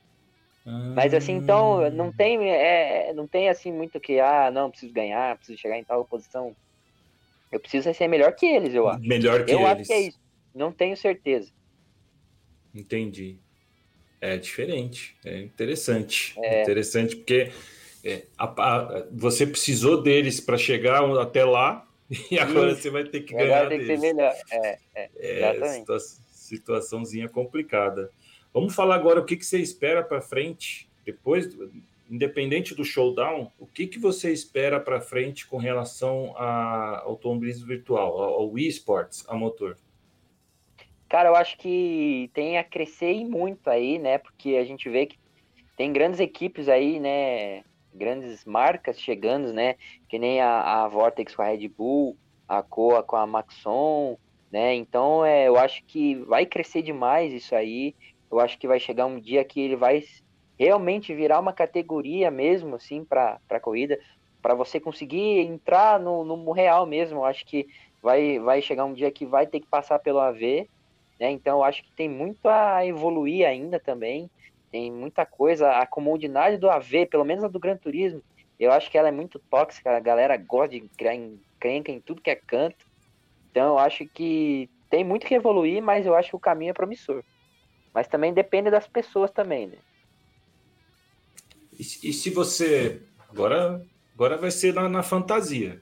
[0.67, 0.93] ah.
[0.97, 5.37] mas assim então não tem é, não tem assim muito que ah não preciso ganhar
[5.37, 6.57] preciso chegar em tal posição
[7.51, 10.01] eu preciso ser melhor que eles eu acho melhor que eu eles acho que é
[10.01, 10.19] isso
[10.55, 11.53] não tenho certeza
[12.75, 13.39] Entendi.
[14.21, 16.35] É diferente, é interessante.
[16.39, 16.63] É.
[16.63, 17.51] Interessante porque
[18.05, 21.89] é, a, a, você precisou deles para chegar até lá
[22.31, 22.83] e agora Isso.
[22.83, 23.87] você vai ter que ganhar tem deles.
[23.87, 24.35] Que ser melhor.
[24.51, 28.11] É, é, é situa situaçãozinha complicada.
[28.53, 31.49] Vamos falar agora o que, que você espera para frente depois,
[32.11, 38.21] independente do showdown, o que, que você espera para frente com relação ao automobilismo virtual,
[38.21, 39.77] ao, ao esports, a motor?
[41.13, 44.17] Cara, eu acho que tem a crescer e muito aí, né?
[44.17, 45.19] Porque a gente vê que
[45.77, 47.63] tem grandes equipes aí, né?
[47.93, 49.75] Grandes marcas chegando, né?
[50.09, 52.17] Que nem a, a Vortex com a Red Bull,
[52.49, 54.17] a Coa com a Maxon,
[54.51, 54.75] né?
[54.75, 57.95] Então, é, eu acho que vai crescer demais isso aí.
[58.31, 60.03] Eu acho que vai chegar um dia que ele vai
[60.59, 64.01] realmente virar uma categoria mesmo, assim, para corrida,
[64.41, 67.19] para você conseguir entrar no, no real mesmo.
[67.19, 67.69] Eu acho que
[68.01, 70.71] vai, vai chegar um dia que vai ter que passar pelo AV
[71.23, 71.31] né?
[71.31, 74.29] Então, eu acho que tem muito a evoluir ainda também.
[74.73, 75.71] Tem muita coisa.
[75.71, 78.21] A comodidade do AV, pelo menos a do Gran Turismo,
[78.59, 79.97] eu acho que ela é muito tóxica.
[79.97, 82.85] A galera gosta de criar encrenca em tudo que é canto.
[83.49, 86.75] Então, eu acho que tem muito que evoluir, mas eu acho que o caminho é
[86.75, 87.23] promissor.
[87.95, 89.79] Mas também depende das pessoas também, né?
[91.79, 93.01] E, e se você.
[93.29, 93.81] Agora,
[94.13, 95.81] agora vai ser na, na fantasia.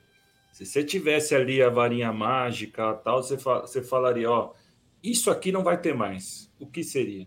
[0.53, 4.53] Se você tivesse ali a varinha mágica tal, você, fa você falaria, ó,
[5.03, 6.51] isso aqui não vai ter mais.
[6.59, 7.26] O que seria?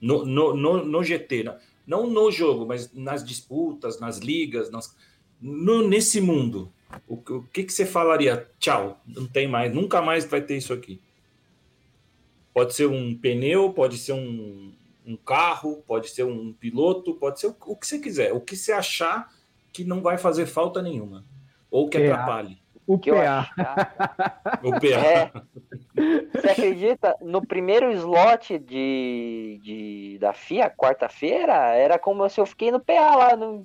[0.00, 1.44] No, no, no, no GT,
[1.86, 4.94] não no jogo, mas nas disputas, nas ligas, nas,
[5.40, 6.72] no, nesse mundo,
[7.06, 8.48] o, o, que, que você falaria?
[8.58, 11.00] Tchau, não tem mais, nunca mais vai ter isso aqui.
[12.52, 14.72] Pode ser um pneu, pode ser um,
[15.04, 18.56] um carro, pode ser um piloto, pode ser o, o, que você quiser, o que
[18.56, 19.32] você achar
[19.72, 21.24] que não vai fazer falta nenhuma,
[21.70, 22.58] ou que atrapalhe.
[22.86, 23.48] O que PA.
[24.62, 24.86] o PA.
[24.86, 25.30] É.
[26.32, 27.16] Você acredita?
[27.20, 33.16] No primeiro slot de, de da FIA, quarta-feira, era como se eu fiquei no PA
[33.16, 33.36] lá.
[33.36, 33.64] No,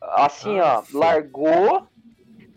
[0.00, 1.86] assim, ah, ó, largou.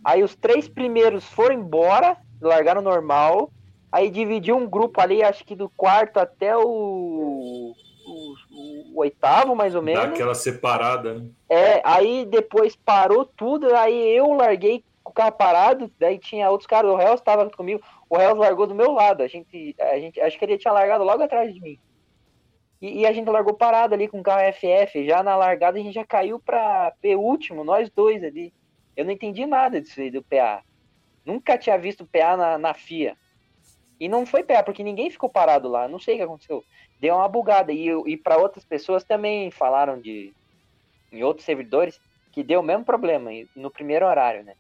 [0.04, 3.52] Aí os três primeiros foram embora, largaram normal.
[3.92, 7.74] Aí dividiu um grupo ali, acho que do quarto até o, o,
[8.96, 10.10] o oitavo, mais ou menos.
[10.10, 11.28] Daquela separada, né?
[11.50, 16.68] É, aí depois parou tudo, aí eu larguei com o carro parado, daí tinha outros
[16.68, 20.22] caras, o Hells estava comigo, o Hells largou do meu lado, a gente, a gente,
[20.22, 21.80] acho que ele tinha largado logo atrás de mim.
[22.82, 25.82] E, e, a gente largou parado ali com o carro FF, já na largada a
[25.82, 28.54] gente já caiu para último, nós dois ali.
[28.96, 30.64] Eu não entendi nada disso aí do PA.
[31.26, 33.18] Nunca tinha visto PA na, na FIA.
[34.00, 36.64] E não foi PA, porque ninguém ficou parado lá, não sei o que aconteceu.
[37.02, 37.74] Deu uma bugada.
[37.74, 40.34] E, e para outras pessoas também falaram de.
[41.12, 42.00] Em outros servidores,
[42.32, 44.54] que deu o mesmo problema no primeiro horário, né?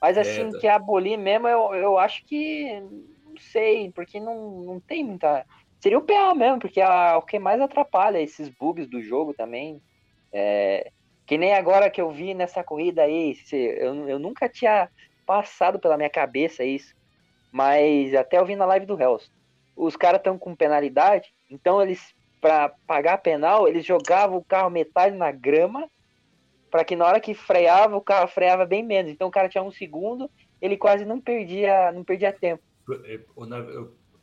[0.00, 0.58] Mas é, assim, é, tá.
[0.58, 2.80] que abolir mesmo, eu, eu acho que.
[2.80, 5.44] Não sei, porque não, não tem muita.
[5.80, 9.80] Seria o PA mesmo, porque é o que mais atrapalha esses bugs do jogo também.
[10.32, 10.90] É,
[11.26, 14.88] que nem agora que eu vi nessa corrida aí, eu, eu nunca tinha
[15.26, 16.94] passado pela minha cabeça isso.
[17.52, 19.30] Mas até eu vi na live do Hells.
[19.76, 24.70] Os caras estão com penalidade, então eles, para pagar a penal, eles jogavam o carro
[24.70, 25.88] metade na grama
[26.70, 29.10] para que na hora que freava, o carro freava bem menos.
[29.10, 32.62] Então o cara tinha um segundo, ele quase não perdia, não perdia tempo.
[33.04, 33.20] É,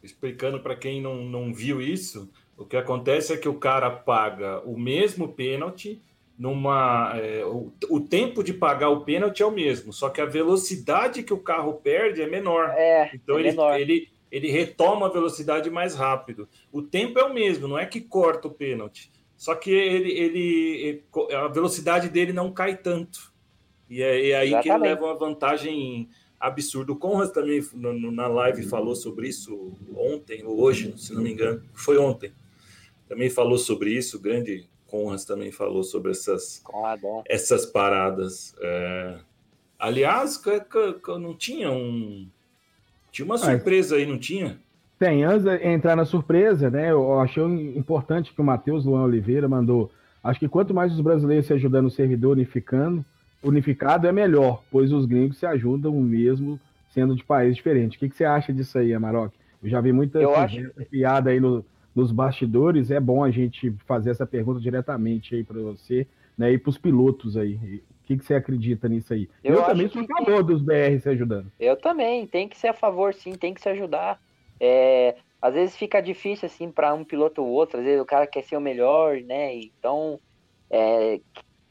[0.04, 4.62] explicando para quem não, não viu isso, o que acontece é que o cara paga
[4.66, 6.02] o mesmo pênalti
[6.38, 10.26] numa é, o, o, tempo de pagar o pênalti é o mesmo, só que a
[10.26, 12.74] velocidade que o carro perde é menor.
[12.76, 13.80] É, então é ele, menor.
[13.80, 16.50] ele ele retoma a velocidade mais rápido.
[16.70, 19.10] O tempo é o mesmo, não é que corta o pênalti.
[19.38, 23.34] Só que ele, ele, a velocidade dele não cai tanto.
[23.90, 24.64] E é, é aí Exatamente.
[24.64, 26.10] que ele leva uma vantagem
[26.40, 26.92] absurda.
[26.92, 31.32] O Conrad também no, na live falou sobre isso ontem ou hoje, se não me
[31.32, 31.62] engano.
[31.74, 32.32] Foi ontem.
[33.08, 34.18] Também falou sobre isso.
[34.18, 36.64] O grande Conrad também falou sobre essas,
[37.28, 38.56] essas paradas.
[38.60, 39.20] É...
[39.78, 40.42] Aliás,
[41.20, 42.30] não tinha um.
[43.12, 44.60] Tinha uma surpresa aí, não tinha?
[44.98, 46.92] Tem, antes de entrar na surpresa, né?
[46.92, 47.44] Eu achei
[47.78, 49.92] importante que o Matheus Luan Oliveira mandou.
[50.24, 53.04] Acho que quanto mais os brasileiros se ajudando no servidor unificando,
[53.44, 57.98] unificado é melhor, pois os gringos se ajudam mesmo sendo de países diferentes.
[57.98, 59.36] O que, que você acha disso aí, Amarok?
[59.62, 60.70] Eu já vi muita acho...
[60.90, 62.90] piada aí no, nos bastidores.
[62.90, 66.54] É bom a gente fazer essa pergunta diretamente aí para você, né?
[66.54, 67.56] E para os pilotos aí.
[67.56, 69.28] O que, que você acredita nisso aí?
[69.44, 71.52] Eu, eu também sou a favor dos BR se ajudando.
[71.60, 74.20] Eu também, tem que ser a favor, sim, tem que se ajudar.
[74.60, 78.26] É, às vezes fica difícil assim para um piloto ou outro, às vezes o cara
[78.26, 79.54] quer ser o melhor, né?
[79.56, 80.20] Então
[80.70, 81.20] é,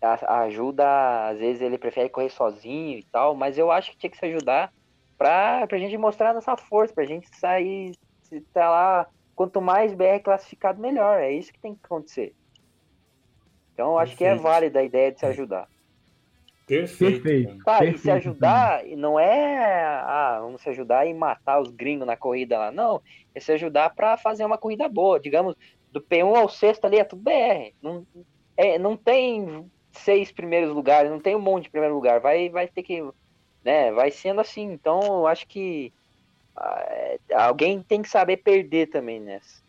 [0.01, 4.11] a, ajuda, às vezes ele prefere correr sozinho e tal, mas eu acho que tinha
[4.11, 4.73] que se ajudar
[5.17, 9.61] para a gente mostrar a nossa força, para a gente sair, se tá lá, quanto
[9.61, 11.21] mais BR classificado, melhor.
[11.21, 12.35] É isso que tem que acontecer.
[13.73, 15.69] Então eu acho que é válida a ideia de se ajudar.
[16.67, 17.23] Perfeito.
[17.23, 17.65] Perfeito.
[17.65, 17.97] Perfeito.
[17.97, 22.59] e se ajudar, não é, ah, vamos se ajudar e matar os gringos na corrida
[22.59, 22.73] lá.
[22.73, 23.03] Não,
[23.35, 25.21] é se ajudar para fazer uma corrida boa.
[25.21, 25.55] Digamos,
[25.93, 27.75] do P1 ao sexto ali é tudo BR.
[27.83, 28.07] Não,
[28.57, 32.21] é, não tem seis primeiros lugares, não tem um monte de primeiro lugar.
[32.21, 33.03] Vai, vai ter que,
[33.63, 34.73] né, vai sendo assim.
[34.73, 35.93] Então, eu acho que
[36.57, 39.64] ah, é, alguém tem que saber perder também nessa.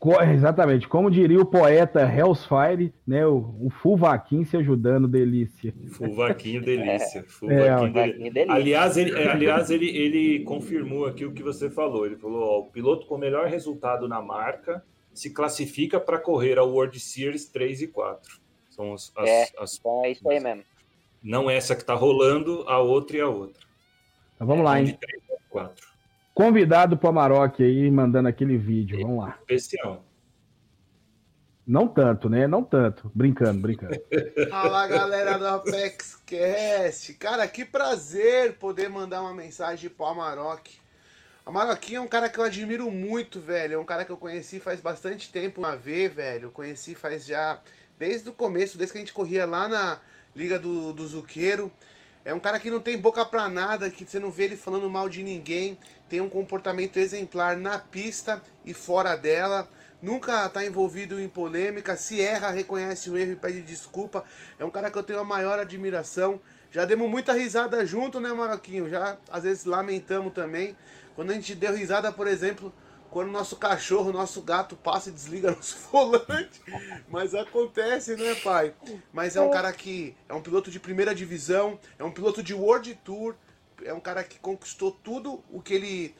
[0.32, 3.26] Exatamente, como diria o poeta Hellsfire, né?
[3.26, 5.74] O, o Fulvaquim se ajudando, delícia.
[5.92, 7.24] Fulvaquinho, delícia.
[7.24, 7.98] Fulvaquinho,
[8.28, 8.52] é, delícia.
[8.52, 12.06] Aliás, ele, é, aliás ele, ele confirmou aqui o que você falou.
[12.06, 16.62] Ele falou: ó, o piloto com melhor resultado na marca se classifica para correr a
[16.62, 18.40] World Series 3 e 4.
[18.70, 20.62] São as, as, é, as, então é isso aí mesmo.
[21.20, 23.66] Não essa que está rolando, a outra e a outra.
[24.36, 24.96] Então vamos é, lá, hein?
[25.00, 25.87] 3 e 4.
[26.38, 29.00] Convidado para o Amarok aí, mandando aquele vídeo.
[29.00, 29.36] Vamos lá.
[29.40, 30.04] Especial.
[31.66, 32.46] Não tanto, né?
[32.46, 33.10] Não tanto.
[33.12, 34.00] Brincando, brincando.
[34.48, 37.14] Fala, galera do ApexCast.
[37.14, 40.78] Cara, que prazer poder mandar uma mensagem pro Amarok.
[41.44, 43.74] Amarok é um cara que eu admiro muito, velho.
[43.74, 46.44] É um cara que eu conheci faz bastante tempo uma vez, velho.
[46.44, 47.60] Eu conheci faz já...
[47.98, 49.98] Desde o começo, desde que a gente corria lá na
[50.36, 51.68] Liga do, do Zuqueiro.
[52.28, 54.90] É um cara que não tem boca pra nada, que você não vê ele falando
[54.90, 55.78] mal de ninguém
[56.10, 59.66] tem um comportamento exemplar na pista e fora dela.
[60.02, 64.24] nunca tá envolvido em polêmica, se erra, reconhece o erro e pede desculpa.
[64.58, 66.38] É um cara que eu tenho a maior admiração.
[66.70, 68.90] Já demos muita risada junto, né, Maroquinho?
[68.90, 70.76] Já às vezes lamentamos também.
[71.16, 72.74] Quando a gente deu risada, por exemplo,
[73.18, 76.62] quando nosso cachorro, nosso gato passa e desliga nosso volante.
[77.08, 78.72] Mas acontece, né, pai?
[79.12, 82.54] Mas é um cara que é um piloto de primeira divisão, é um piloto de
[82.54, 83.34] World Tour,
[83.82, 86.14] é um cara que conquistou tudo o que ele.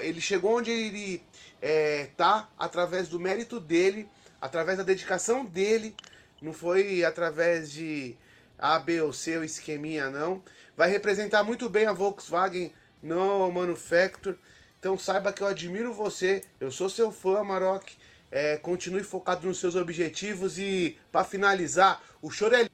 [0.00, 1.22] Ele chegou onde ele
[1.60, 4.08] é, tá através do mérito dele,
[4.40, 5.94] através da dedicação dele.
[6.40, 8.16] Não foi através de
[8.58, 10.42] A, B ou C ou esqueminha, não.
[10.74, 12.72] Vai representar muito bem a Volkswagen
[13.02, 14.38] no Manufacture.
[14.82, 17.84] Então saiba que eu admiro você, eu sou seu fã, Maroc.
[18.32, 22.66] É, continue focado nos seus objetivos e, para finalizar, o choro é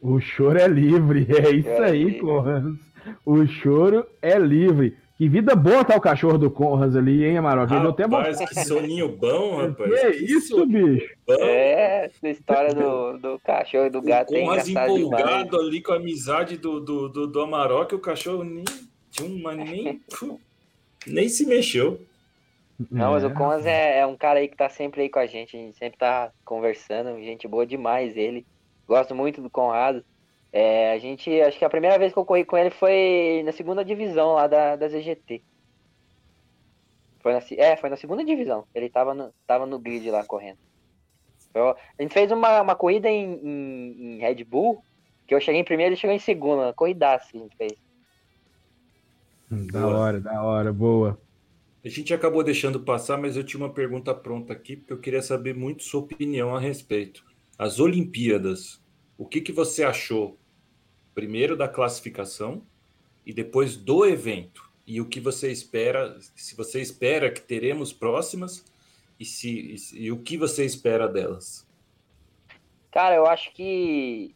[0.00, 2.72] O choro é livre, é isso é aí, Conras.
[3.26, 4.96] O choro é livre.
[5.16, 7.68] Que vida boa tá o cachorro do Conras ali, hein, Maroc?
[7.68, 8.22] Rapaz, até bom.
[8.46, 9.90] que soninho bom, rapaz.
[9.90, 11.16] Que, que isso, bicho?
[11.26, 11.34] Bom.
[11.40, 15.66] É, essa história do, do cachorro e do gato o Conras empolgado demais.
[15.66, 18.64] ali com a amizade do, do, do, do Amarok, o cachorro nem
[19.10, 20.00] tinha uma nem...
[21.06, 22.00] nem se mexeu.
[22.90, 23.34] Não, mas o é.
[23.34, 25.76] Conras é, é, um cara aí que tá sempre aí com a gente, a gente
[25.76, 28.46] sempre tá conversando, gente boa demais ele.
[28.86, 30.04] Gosto muito do Conrado.
[30.52, 33.52] É, a gente, acho que a primeira vez que eu corri com ele foi na
[33.52, 35.42] segunda divisão lá da, da ZGT.
[37.20, 38.64] Foi na, é, foi na segunda divisão.
[38.74, 40.58] Ele tava no, tava no grid lá correndo.
[41.52, 44.82] Eu, a gente fez uma, uma corrida em, em, em, Red Bull,
[45.26, 46.72] que eu cheguei em primeiro e ele chegou em segunda.
[46.72, 47.72] Corridaça que a gente fez.
[49.50, 51.18] Da hora, da hora, boa.
[51.84, 55.22] A gente acabou deixando passar, mas eu tinha uma pergunta pronta aqui, porque eu queria
[55.22, 57.24] saber muito sua opinião a respeito.
[57.58, 58.82] As Olimpíadas,
[59.16, 60.38] o que, que você achou?
[61.14, 62.62] Primeiro da classificação
[63.24, 64.68] e depois do evento.
[64.86, 68.64] E o que você espera, se você espera que teremos próximas
[69.18, 71.66] e, se, e, e o que você espera delas?
[72.90, 74.34] Cara, eu acho que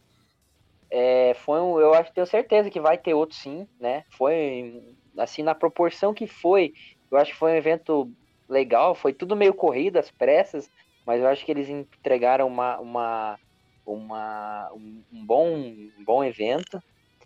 [0.89, 4.05] é, foi um, eu acho tenho certeza que vai ter outro sim, né?
[4.11, 6.73] Foi assim, na proporção que foi,
[7.11, 8.11] eu acho que foi um evento
[8.47, 10.69] legal, foi tudo meio corrido, as pressas,
[11.05, 13.39] mas eu acho que eles entregaram uma, uma,
[13.85, 16.81] uma um, um bom, um bom evento.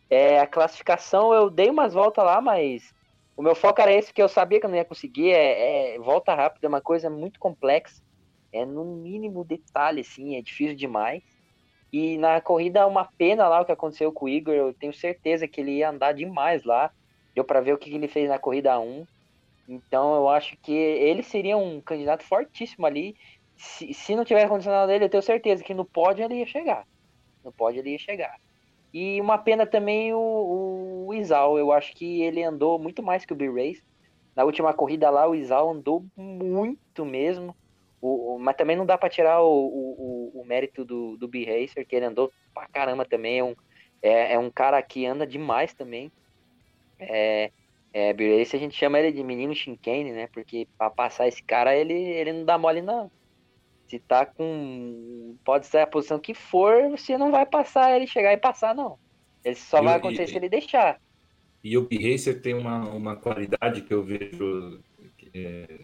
[0.10, 2.94] É, a classificação eu dei umas voltas lá, mas
[3.36, 5.32] o meu foco era esse, que eu sabia que eu não ia conseguir.
[5.32, 8.02] É, é, volta rápida é uma coisa muito complexa.
[8.52, 11.22] É no mínimo detalhe, assim, é difícil demais.
[11.94, 14.56] E na corrida, uma pena lá o que aconteceu com o Igor.
[14.56, 16.92] Eu tenho certeza que ele ia andar demais lá.
[17.38, 19.06] Deu para ver o que ele fez na corrida 1.
[19.70, 23.16] Então eu acho que ele seria um candidato fortíssimo ali.
[23.56, 26.88] Se, se não tivesse condicionado dele, eu tenho certeza que no pódio ele ia chegar.
[27.46, 28.40] No pódio ele ia chegar.
[28.92, 31.60] E uma pena também o, o Isal.
[31.60, 33.84] Eu acho que ele andou muito mais que o B-Race.
[34.36, 37.56] Na última corrida lá, o Isal andou muito mesmo.
[38.02, 41.86] O, o, mas também não dá para tirar o, o, o, mérito do, do B-Racer,
[41.86, 43.38] que ele andou pra caramba também.
[43.38, 43.56] É um,
[44.02, 46.12] é, é um cara que anda demais também.
[47.00, 47.52] É,
[47.94, 50.28] é, esse a gente chama ele de menino Shinkane, né?
[50.34, 53.10] Porque para passar esse cara, ele, ele não dá mole, não.
[53.88, 55.36] Se tá com.
[55.46, 58.98] Pode ser a posição que for, você não vai passar ele chegar e passar, não.
[59.44, 61.00] Ele só e, vai acontecer e, se ele deixar.
[61.64, 64.82] E o B-Racer tem uma, uma qualidade que eu vejo.
[65.34, 65.80] É,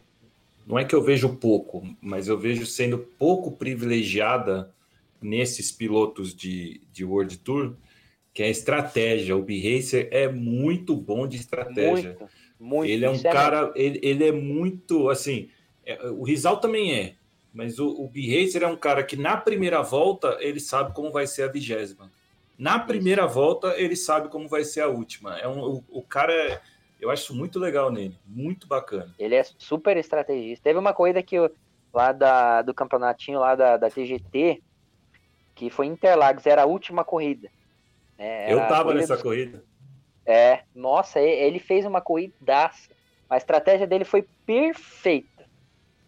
[0.67, 4.73] não é que eu vejo pouco, mas eu vejo sendo pouco privilegiada
[5.21, 7.75] nesses pilotos de, de World Tour,
[8.33, 9.35] que é a estratégia.
[9.37, 12.17] O Behacer é muito bom de estratégia.
[12.19, 12.89] Muito, muito.
[12.91, 15.49] Ele é um cara, ele, ele é muito, assim,
[15.85, 17.15] é, o Rizal também é,
[17.53, 21.27] mas o, o Behacer é um cara que na primeira volta ele sabe como vai
[21.27, 22.11] ser a vigésima.
[22.57, 25.37] Na primeira volta ele sabe como vai ser a última.
[25.37, 26.61] É um, o, o cara,
[26.99, 29.13] eu acho muito legal nele, muito bacana.
[29.19, 30.63] Ele é super estrategista.
[30.63, 31.37] Teve uma corrida que
[31.93, 34.63] lá da, do campeonatinho lá da, da TGT,
[35.53, 37.51] que foi Interlagos, era a última corrida.
[38.17, 39.63] É, eu tava corrida nessa corrida.
[40.25, 42.89] É, nossa, ele fez uma corridaça.
[43.29, 45.45] A estratégia dele foi perfeita.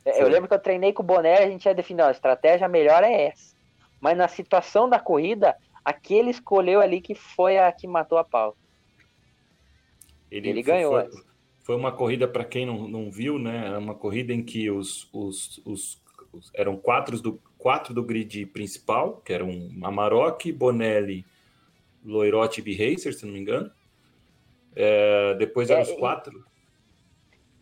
[0.06, 0.24] É, foi.
[0.24, 3.04] Eu lembro que eu treinei com o Boné, a gente ia definir, a estratégia melhor
[3.04, 3.56] é essa.
[4.00, 8.56] Mas na situação da corrida, aquele escolheu ali que foi a que matou a pau.
[10.30, 10.92] Ele, ele ganhou.
[10.92, 11.24] Foi,
[11.64, 13.78] foi, uma corrida, para quem não, não viu, né?
[13.78, 16.02] Uma corrida em que os, os, os,
[16.32, 19.50] os eram quatro do, quatro do grid principal, que eram
[19.84, 21.26] Amarok, Bonelli,
[22.06, 23.72] Loirotti e Racer, se não me engano.
[24.76, 26.46] É, depois eram é, os quatro.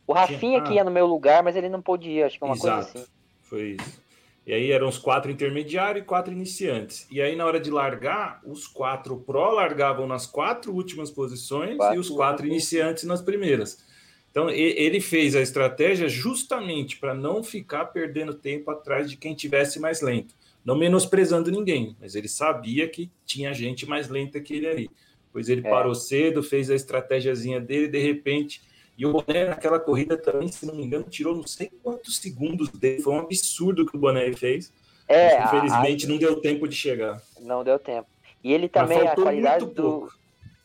[0.06, 0.64] O Rafinha Tinha...
[0.64, 3.00] que ia no meu lugar, mas ele não podia, acho que é uma Exato, coisa
[3.00, 3.12] assim.
[3.42, 4.04] Foi isso.
[4.46, 7.08] E aí eram os quatro intermediários e quatro iniciantes.
[7.10, 11.96] E aí, na hora de largar, os quatro Pro largavam nas quatro últimas posições quatro,
[11.96, 13.86] e os quatro iniciantes nas primeiras.
[14.30, 19.80] Então, ele fez a estratégia justamente para não ficar perdendo tempo atrás de quem tivesse
[19.80, 20.36] mais lento.
[20.64, 24.90] Não menosprezando ninguém, mas ele sabia que tinha gente mais lenta que ele ali.
[25.32, 25.70] Pois ele é.
[25.70, 28.62] parou cedo, fez a estratégiazinha dele, de repente.
[28.98, 32.70] E o Boné naquela corrida também, se não me engano, tirou não sei quantos segundos
[32.70, 33.02] dele.
[33.02, 34.72] Foi um absurdo que o Boné fez.
[35.08, 36.10] É, mas, infelizmente a...
[36.10, 37.22] não deu tempo de chegar.
[37.42, 38.08] Não deu tempo.
[38.44, 40.12] E ele também, a qualidade do.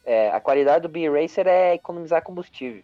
[0.05, 2.83] É, a qualidade do B-Racer é economizar combustível.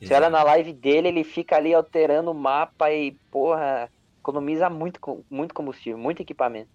[0.00, 3.90] Você olha na live dele, ele fica ali alterando o mapa e, porra,
[4.22, 6.70] economiza muito, muito combustível, muito equipamento.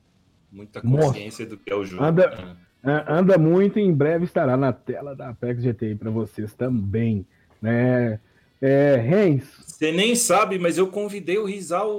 [0.52, 1.58] Muita consciência Nossa.
[1.58, 2.04] do que é o jogo.
[2.04, 3.06] Anda, né?
[3.08, 7.26] anda muito e em breve estará na tela da Apex GTI para vocês também.
[7.62, 8.20] Né?
[8.62, 9.44] É, Reis.
[9.66, 11.92] Você nem sabe, mas eu convidei o Rizal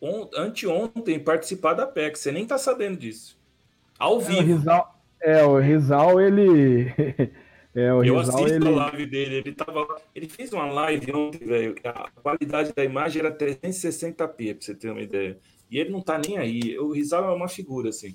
[0.00, 2.20] on, anteontem participar da Apex.
[2.20, 3.38] Você nem tá sabendo disso.
[3.98, 4.40] Ao vivo.
[4.40, 6.92] É, o Rizal, é, o Rizal ele.
[7.74, 8.68] É, o eu Rizal, assisto ele...
[8.68, 13.20] a live dele, ele, tava, ele fez uma live ontem, velho, a qualidade da imagem
[13.20, 15.38] era 360p, pra você ter uma ideia.
[15.68, 16.78] E ele não tá nem aí.
[16.78, 18.14] O Rizal é uma figura, assim.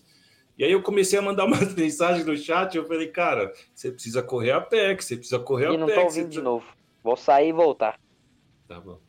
[0.58, 4.24] E aí eu comecei a mandar umas mensagens no chat, eu falei, cara, você precisa
[4.24, 5.76] correr a pé, você precisa correr a pé.
[5.76, 6.30] E não tô ouvindo precisa...
[6.30, 6.66] de novo.
[7.04, 8.00] Vou sair e voltar.
[8.68, 9.00] Tá bom.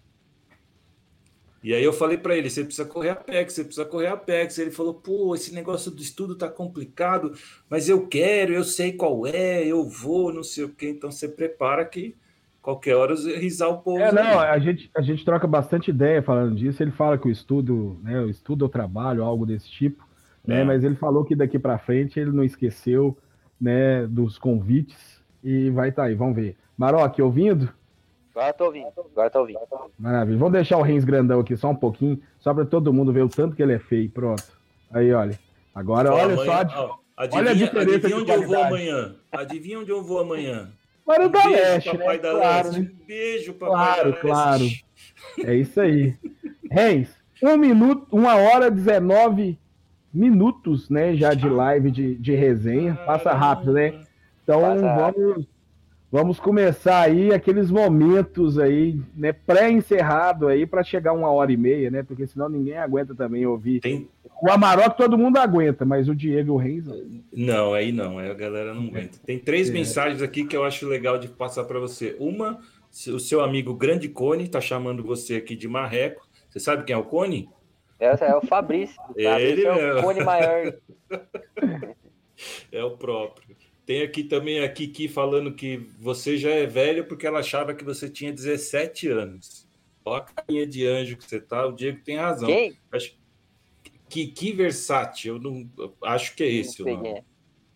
[1.62, 4.16] E aí eu falei para ele, você precisa correr a PEX, você precisa correr a
[4.16, 4.59] PEX.
[4.59, 7.32] Ele falou, pô, esse negócio do estudo tá complicado,
[7.69, 10.89] mas eu quero, eu sei qual é, eu vou, não sei o quê.
[10.89, 12.16] Então você prepara que
[12.62, 14.01] qualquer hora risar o povo.
[14.01, 16.82] É, não, a gente, a gente troca bastante ideia falando disso.
[16.82, 20.07] Ele fala que o estudo, né, o estudo ou trabalho, algo desse tipo,
[20.47, 20.65] né, é.
[20.65, 23.16] mas ele falou que daqui para frente ele não esqueceu,
[23.61, 26.57] né, dos convites e vai estar tá aí, vamos ver.
[26.77, 27.69] Maroc, ouvindo?
[28.41, 28.93] Agora tô ouvindo.
[29.12, 29.59] Agora tô ouvindo.
[29.99, 30.39] Maravilha.
[30.39, 33.29] Vamos deixar o Reis grandão aqui só um pouquinho, só para todo mundo ver o
[33.29, 34.11] tanto que ele é feio.
[34.11, 34.43] Pronto.
[34.91, 35.39] Aí, olha.
[35.75, 36.87] Agora, olha amanhã, só.
[36.87, 39.15] Ó, adivinha, olha a diferença adivinha onde eu vou amanhã.
[39.31, 40.71] Adivinha onde eu vou amanhã.
[41.05, 42.23] Para o da beijo, Leste, papai né?
[42.23, 42.81] da claro, Leste.
[42.81, 42.91] Né?
[43.07, 44.65] Beijo, papai claro, da Claro,
[45.45, 46.17] É isso aí.
[46.71, 49.59] Reis, um minuto, uma hora 19
[50.12, 52.95] minutos, né, já de live de, de resenha.
[53.05, 54.01] Passa rápido, né?
[54.43, 55.47] Então vamos
[56.12, 61.89] Vamos começar aí aqueles momentos aí, né, pré-encerrado aí para chegar uma hora e meia,
[61.89, 62.03] né?
[62.03, 63.78] Porque senão ninguém aguenta também ouvir.
[63.81, 64.09] Tem...
[64.43, 66.85] O Amarok todo mundo aguenta, mas o Diego e o Reis
[67.32, 67.74] não.
[67.74, 69.19] aí não, aí a galera não aguenta.
[69.24, 69.73] Tem três é.
[69.73, 72.16] mensagens aqui que eu acho legal de passar para você.
[72.19, 72.59] Uma,
[72.91, 76.27] o seu amigo Grande Cone está chamando você aqui de marreco.
[76.49, 77.49] Você sabe quem é o Cone?
[78.01, 79.01] É, é o Fabrício.
[79.15, 80.74] Ele é o Cone maior.
[82.73, 83.55] é o próprio.
[83.91, 87.83] Tem aqui também a Kiki falando que você já é velho porque ela achava que
[87.83, 89.69] você tinha 17 anos.
[90.05, 91.67] Olha a carinha de anjo que você tá.
[91.67, 92.47] O Diego tem razão.
[92.47, 92.79] Quem?
[92.93, 93.19] Acho...
[94.09, 95.69] Kiki Versátil, eu não
[96.05, 97.25] acho que é esse não o nome.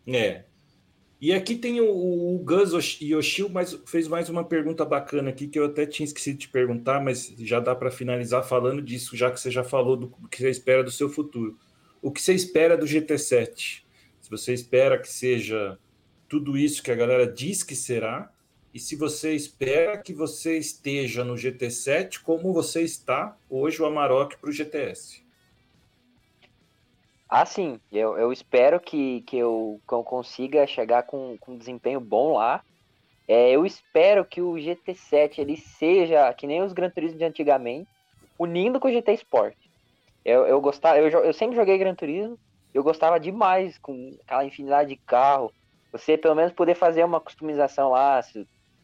[0.07, 0.16] É.
[0.16, 0.45] é.
[1.20, 5.59] E aqui tem o, o Gus Yoshio, mas fez mais uma pergunta bacana aqui que
[5.59, 9.41] eu até tinha esquecido de perguntar, mas já dá para finalizar falando disso, já que
[9.41, 11.59] você já falou do, do que você espera do seu futuro.
[12.01, 13.82] O que você espera do GT7?
[14.20, 15.77] Se você espera que seja
[16.28, 18.30] tudo isso que a galera diz que será,
[18.74, 24.36] e se você espera que você esteja no GT7 como você está hoje o Amarok
[24.36, 25.24] para o GTS.
[27.28, 27.80] Ah, sim.
[27.90, 32.34] Eu, eu espero que, que, eu, que eu consiga chegar com, com um desempenho bom
[32.36, 32.64] lá.
[33.26, 37.88] É, eu espero que o GT7 ele seja que nem os Gran Turismo de antigamente,
[38.38, 39.56] unindo com o GT Sport.
[40.24, 42.38] Eu, eu, gostava, eu, eu sempre joguei Gran Turismo,
[42.72, 45.52] eu gostava demais com aquela infinidade de carro,
[45.94, 48.20] você pelo menos poder fazer uma customização lá,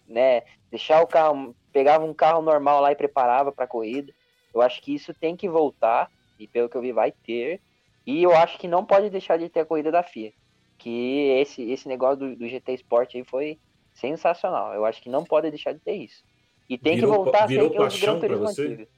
[0.07, 0.43] né?
[0.71, 4.13] Deixar o carro, pegava um carro normal lá e preparava para a corrida.
[4.55, 6.09] Eu acho que isso tem que voltar,
[6.39, 7.61] e pelo que eu vi, vai ter.
[8.07, 10.33] E eu acho que não pode deixar de ter a corrida da FIA.
[10.79, 13.59] Que esse, esse negócio do, do GT Sport aí foi
[13.93, 14.73] sensacional.
[14.73, 16.23] Eu acho que não pode deixar de ter isso.
[16.69, 18.63] E tem virou, que voltar a ser paixão Gran você?
[18.63, 18.89] Antigos.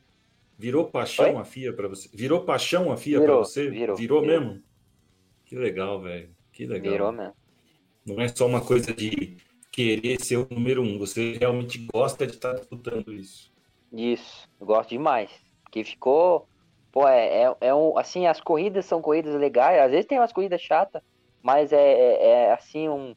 [0.59, 1.40] Virou paixão Oi?
[1.40, 2.10] a FIA para você?
[2.12, 3.70] Virou paixão a FIA para você?
[3.70, 4.62] Virou, virou, virou mesmo?
[5.47, 6.30] Que legal, velho.
[6.52, 6.93] Que legal.
[6.93, 7.41] Virou mesmo.
[8.05, 9.37] Não é só uma coisa de
[9.70, 10.99] querer ser o número um.
[10.99, 13.51] Você realmente gosta de estar disputando isso.
[13.93, 15.31] Isso, gosto demais.
[15.62, 16.47] Porque ficou.
[16.93, 17.97] Pô, é, é, é um.
[17.97, 19.81] Assim, as corridas são corridas legais.
[19.81, 21.03] Às vezes tem umas corridas chatas,
[21.43, 23.15] mas é, é, é assim, um,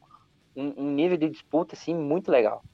[0.56, 2.64] um, um, nível de disputa assim, muito legal.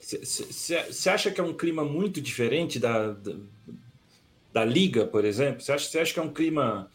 [0.00, 3.36] Você acha que é um clima muito diferente da, da,
[4.52, 5.62] da liga, por exemplo?
[5.62, 6.90] Você acha, acha que é um clima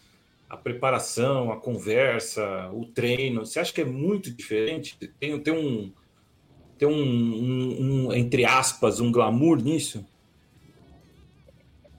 [0.50, 4.98] a preparação, a conversa, o treino, você acha que é muito diferente?
[5.20, 5.94] Tem, tem um
[6.78, 10.06] tem um, um, um, entre aspas um glamour nisso?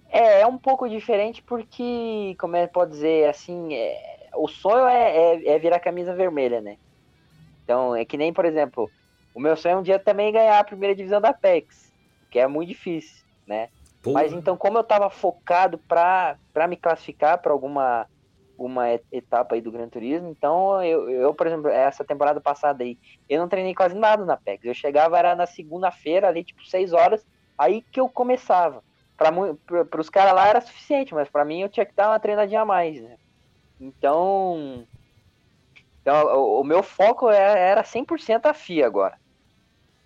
[0.08, 5.16] É, é um pouco diferente porque, como é pode dizer, assim, é, o sonho é,
[5.16, 6.78] é, é, virar camisa vermelha, né?
[7.62, 8.90] Então, é que nem, por exemplo,
[9.34, 11.92] O meu sonho é um dia também ganhar a primeira divisão da Apex,
[12.30, 13.68] que é muito difícil, né?
[14.06, 16.36] Mas então, como eu tava focado pra
[16.68, 18.06] me classificar pra alguma
[18.66, 22.98] uma etapa aí do Gran Turismo, então eu, eu, por exemplo, essa temporada passada aí,
[23.28, 24.64] eu não treinei quase nada na PEX.
[24.64, 27.26] Eu chegava, era na segunda-feira, ali, tipo, seis horas,
[27.56, 28.82] aí que eu começava.
[29.16, 29.30] Pra,
[29.84, 32.64] pros caras lá era suficiente, mas pra mim eu tinha que dar uma treinadinha a
[32.64, 33.16] mais, né?
[33.80, 34.86] Então.
[36.00, 39.18] Então, o, o meu foco era, era 100% a FIA agora.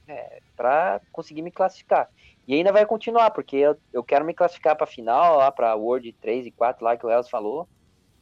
[0.07, 2.09] É, pra conseguir me classificar.
[2.47, 6.13] E ainda vai continuar, porque eu, eu quero me classificar pra final, lá pra World
[6.21, 7.69] 3 e 4, lá que o Elas falou.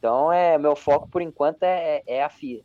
[0.03, 2.59] Então, é, meu foco por enquanto é, é a FIA.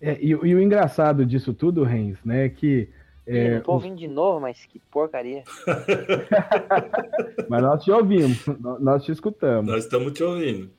[0.00, 2.88] É, e, e o engraçado disso tudo, Renz, né, é que.
[3.26, 5.42] Ih, É, não tô ouvindo de novo, mas que porcaria.
[7.50, 9.72] mas nós te ouvimos, nó- nós te escutamos.
[9.72, 10.70] Nós estamos te ouvindo.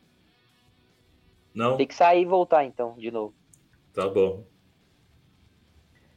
[1.53, 1.75] Não?
[1.75, 3.33] Tem que sair e voltar então, de novo.
[3.93, 4.45] Tá bom.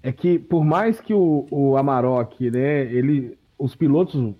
[0.01, 4.33] É que por mais que o, o Amarok, né, ele, os pilotos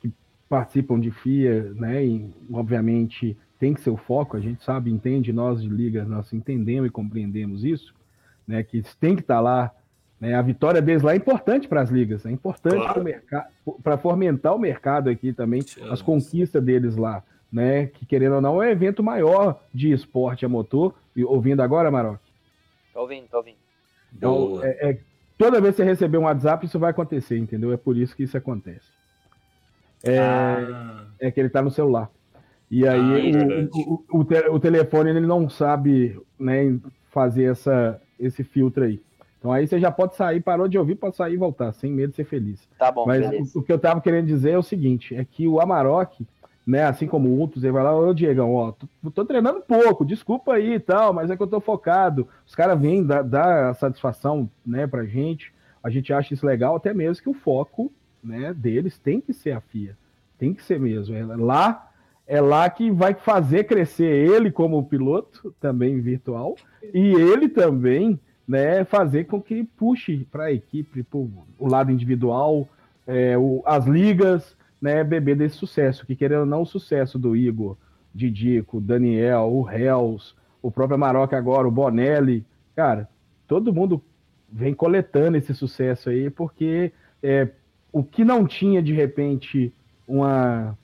[0.00, 0.10] que
[0.48, 5.32] participam de FIA, né, e, obviamente tem que ser o foco, a gente sabe, entende,
[5.32, 7.94] nós de liga, nós entendemos e compreendemos isso,
[8.48, 9.70] né, que têm que estar lá,
[10.18, 12.92] né, a vitória deles lá é importante para as ligas, é importante Claro.
[12.94, 13.48] para o mercado,
[13.84, 15.88] para fomentar o mercado aqui também, Sim.
[15.90, 17.22] as conquistas deles lá,
[17.52, 21.60] né, que querendo ou não é um evento maior de esporte a motor, E ouvindo
[21.60, 22.20] agora, Amarok?
[22.94, 23.56] Tô ouvindo, tô ouvindo.
[24.16, 24.98] Então, é, é-
[25.36, 27.72] toda vez que você receber um WhatsApp, isso vai acontecer, entendeu?
[27.72, 28.86] É por isso que isso acontece.
[30.04, 32.08] É, Ah, é que ele tá no celular.
[32.70, 36.78] E aí Ah, é o- o, o, o te- o telefone ele não sabe né,
[37.10, 39.00] fazer essa, esse filtro aí.
[39.38, 42.10] Então aí você já pode sair, parou de ouvir, pode sair e voltar, sem medo
[42.10, 42.68] de ser feliz.
[42.78, 43.52] Tá bom, Mas beleza.
[43.56, 46.26] o, o que eu tava querendo dizer é o seguinte: é que o Amarok,
[46.66, 50.52] né, assim como outros, ele vai lá, ô Diegão, ó, tô, tô treinando pouco, desculpa
[50.54, 52.28] aí e tal, mas é que eu tô focado.
[52.46, 55.52] Os caras vêm dar, dar a satisfação, né, pra gente.
[55.82, 57.90] A gente acha isso legal, até mesmo que o foco,
[58.22, 59.96] né, deles tem que ser a FIA.
[60.38, 61.16] Tem que ser mesmo.
[61.16, 61.89] É lá
[62.30, 66.54] é lá que vai fazer crescer ele como piloto, também virtual,
[66.94, 71.28] e ele também, né, fazer com que puxe para a equipe, pro,
[71.58, 72.68] o lado individual,
[73.04, 77.34] é, o- as ligas, né, beber desse sucesso, que querendo ou não, o sucesso do
[77.34, 77.76] Igor,
[78.14, 80.32] Didico, Daniel, o Hells,
[80.62, 82.46] o próprio Maroca agora, o Bonelli,
[82.76, 83.08] cara,
[83.48, 84.00] todo mundo
[84.48, 87.48] vem coletando esse sucesso aí, porque é,
[87.92, 89.72] o que não tinha, de repente,
[90.06, 90.78] uma,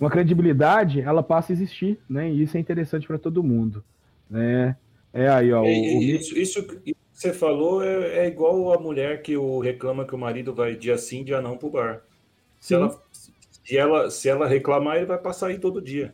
[0.00, 3.84] uma credibilidade, ela passa a existir, né, e isso é interessante para todo mundo,
[4.28, 4.76] né,
[5.12, 9.22] é aí, ó, o, o isso, isso que você falou é, é igual a mulher
[9.22, 12.02] que o reclama que o marido vai dia sim, dia não pro bar.
[12.58, 12.74] Se Sim.
[12.74, 16.12] ela, se ela, se ela reclamar, ele vai passar aí todo dia.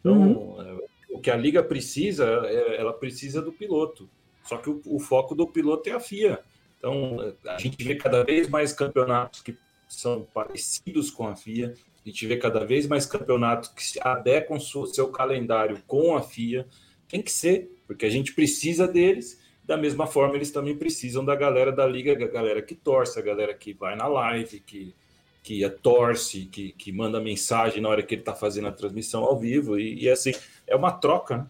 [0.00, 0.62] Então, Uhum.
[0.62, 0.78] é,
[1.10, 4.08] o que a liga precisa, é- ela precisa do piloto.
[4.44, 6.40] Só que o, o foco do piloto é a FIA.
[6.78, 9.54] Então, a gente vê cada vez mais campeonatos que
[9.86, 11.74] são parecidos com a FIA.
[12.04, 16.66] A gente vê cada vez mais campeonatos que se adequam seu calendário com a FIA.
[17.08, 19.38] Tem que ser, porque a gente precisa deles.
[19.64, 23.22] Da mesma forma, eles também precisam da galera da liga, a galera que torce, a
[23.22, 24.94] galera que vai na live, que,
[25.42, 29.38] que torce, que, que manda mensagem na hora que ele está fazendo a transmissão ao
[29.38, 29.78] vivo.
[29.78, 30.32] E, e assim,
[30.66, 31.46] é uma troca, né?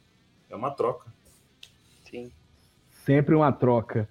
[0.51, 1.13] É uma troca.
[2.11, 2.33] Sim.
[3.07, 4.09] Sempre uma troca.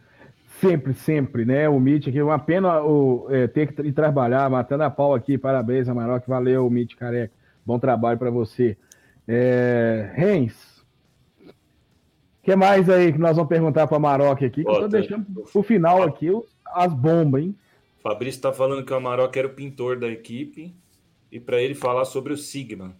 [0.60, 1.69] Sempre, sempre, né?
[1.69, 5.38] O Mitch aqui, uma pena o, é, ter que ir trabalhar, matando a pau aqui.
[5.38, 6.27] Parabéns, Amarok.
[6.27, 7.34] Valeu, Mitch Careca.
[7.65, 8.77] Bom trabalho para você.
[9.27, 10.84] É, Rens,
[11.40, 11.53] o
[12.44, 14.64] que mais aí que nós vamos perguntar para Amarok aqui?
[14.64, 14.88] Que eu tô Bota.
[14.90, 16.30] deixando pro final aqui
[16.65, 17.56] as bombas, hein?
[18.02, 20.73] Fabrício está falando que o Amarok era o pintor da equipe
[21.31, 22.95] e para ele falar sobre o Sigma.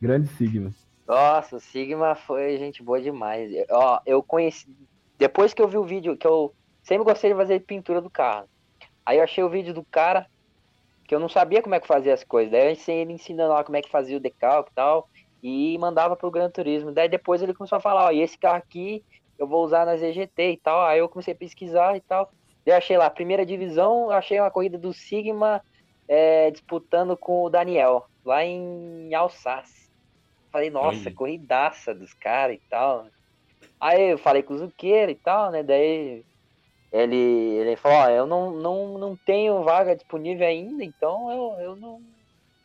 [0.00, 0.74] Grande signo.
[1.06, 3.50] Nossa, o Sigma foi gente boa demais.
[3.70, 4.66] Ó, eu conheci.
[5.18, 8.48] Depois que eu vi o vídeo, que eu sempre gostei de fazer pintura do carro.
[9.04, 10.26] Aí eu achei o vídeo do cara,
[11.04, 12.52] que eu não sabia como é que fazia as coisas.
[12.52, 15.08] Daí eu ensinei ele ensinando lá como é que fazia o decalque e tal.
[15.42, 16.92] E mandava pro Gran Turismo.
[16.92, 19.04] Daí depois ele começou a falar, ó, e esse carro aqui
[19.38, 20.82] eu vou usar na ZGT e tal.
[20.82, 22.30] Aí eu comecei a pesquisar e tal.
[22.66, 25.62] Eu achei lá, primeira divisão, eu achei uma corrida do Sigma
[26.06, 29.90] é, disputando com o Daniel, lá em Alsace.
[30.52, 31.14] Falei, nossa, Aí.
[31.14, 33.06] corridaça dos caras e tal.
[33.80, 35.62] Aí eu falei com o Zuqueiro e tal, né?
[35.62, 36.24] Daí
[36.92, 41.76] ele, ele falou, ó, eu não, não, não tenho vaga disponível ainda, então eu, eu
[41.76, 42.00] não,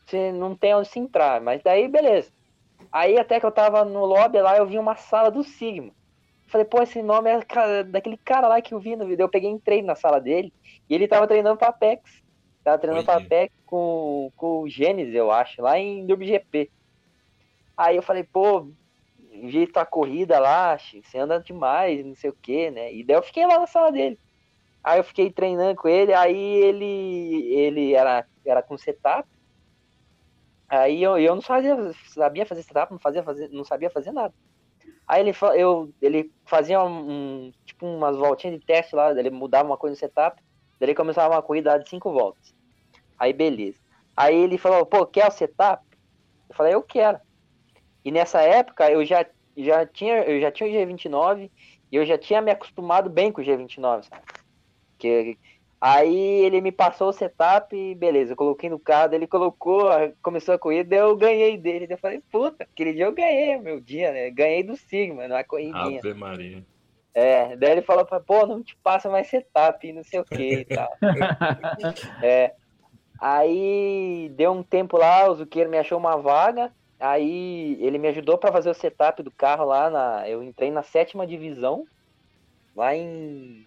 [0.08, 1.42] se, não tenho onde se entrar.
[1.42, 2.32] Mas daí, beleza.
[2.92, 5.92] Aí até que eu tava no lobby lá, eu vi uma sala do Sigma.
[6.48, 9.24] Falei, pô, esse nome é daquele cara lá que eu vi no vídeo.
[9.24, 10.54] Eu peguei e entrei na sala dele
[10.90, 12.22] e ele tava treinando pra Apex.
[12.64, 13.26] Tava treinando pra Olha.
[13.26, 16.70] Apex com, com o Gênesis, eu acho, lá em GP.
[17.76, 18.68] Aí eu falei, pô,
[19.42, 22.94] vi tua corrida lá, você anda demais, não sei o que, né?
[22.94, 24.20] E daí eu fiquei lá na sala dele.
[24.84, 29.28] Aí eu fiquei treinando com ele, aí ele ele era, era com setup.
[30.68, 31.76] Aí eu, eu não sabia,
[32.08, 34.34] sabia fazer setup, não, fazia fazer, não sabia fazer nada.
[35.08, 39.78] Aí ele, eu, ele fazia um, tipo umas voltinhas de teste lá, ele mudava uma
[39.78, 40.42] coisa no setup,
[40.80, 42.54] daí ele começava uma corrida de cinco voltas.
[43.20, 43.80] Aí beleza.
[44.16, 45.84] Aí ele falou, pô, quer o setup?
[46.50, 47.20] Eu falei, eu quero.
[48.04, 49.26] E nessa época eu já,
[49.56, 51.50] já tinha eu já tinha o G29
[51.92, 54.24] e eu já tinha me acostumado bem com o G29, sabe?
[54.98, 55.38] Que,
[55.80, 59.90] aí ele me passou o setup e beleza, eu coloquei no carro, ele colocou,
[60.22, 61.88] começou a corrida, eu ganhei dele.
[61.90, 64.32] Eu falei, puta, aquele dia eu ganhei meu dia, né?
[64.32, 66.00] Ganhei do Sigma, na corridinha.
[66.00, 66.66] Ave Maria.
[67.14, 70.66] É, daí ele falou, pô, não te passa mais setup, não sei o que e
[70.66, 70.90] tal.
[72.24, 72.54] é,
[73.20, 76.74] aí deu um tempo lá, o Zuqueiro me achou uma vaga,
[77.04, 80.82] aí ele me ajudou para fazer o setup do carro lá, na, eu entrei na
[80.82, 81.86] sétima divisão,
[82.74, 83.66] lá em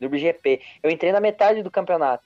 [0.00, 0.60] do BGP.
[0.82, 2.24] Eu entrei na metade do campeonato.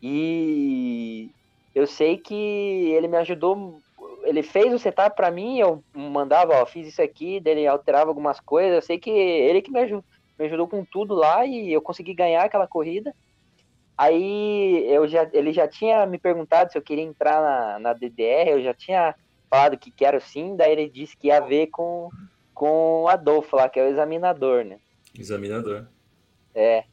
[0.00, 1.30] E
[1.74, 3.80] eu sei que ele me ajudou,
[4.22, 8.38] ele fez o setup para mim, eu mandava, ó, fiz isso aqui, dele alterava algumas
[8.38, 8.76] coisas.
[8.76, 10.04] Eu sei que ele que me ajudou,
[10.38, 13.12] me ajudou com tudo lá e eu consegui ganhar aquela corrida.
[13.98, 18.50] Aí eu já, ele já tinha me perguntado se eu queria entrar na, na DDR,
[18.50, 19.14] eu já tinha
[19.50, 22.08] falado que quero sim, daí ele disse que ia ver com,
[22.54, 24.78] com o Adolfo lá, que é o examinador, né?
[25.18, 25.86] Examinador.
[26.54, 26.84] É.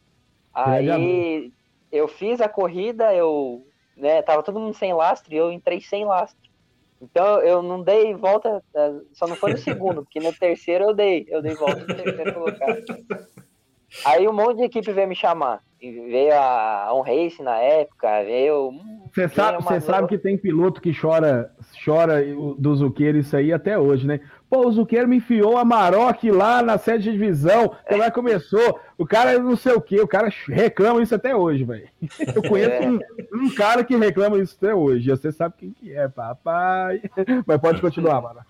[0.54, 1.54] Aí
[1.92, 3.66] eu fiz a corrida, eu,
[3.96, 6.50] né, tava todo mundo sem lastro e eu entrei sem lastro.
[7.00, 10.94] Então eu não dei volta, é, só não foi no segundo, porque no terceiro eu
[10.96, 12.84] dei, eu dei volta no terceiro colocado.
[14.05, 15.61] Aí um monte de equipe veio me chamar.
[15.80, 18.73] Veio a On Race na época, veio.
[19.14, 21.51] Você sabe, você sabe que tem piloto que chora,
[21.85, 22.23] chora
[22.57, 24.19] do Zuqueiro isso aí até hoje, né?
[24.49, 28.80] Pô, o Zuqueiro me enfiou a Maroc lá na sede de divisão, que lá começou.
[28.97, 31.88] O cara não sei o que, o cara reclama isso até hoje, velho.
[32.35, 32.89] Eu conheço é.
[32.89, 32.99] um,
[33.34, 35.09] um, cara que reclama isso até hoje.
[35.09, 37.01] Você sabe quem que é, papai.
[37.45, 38.45] Mas pode continuar, Maroc.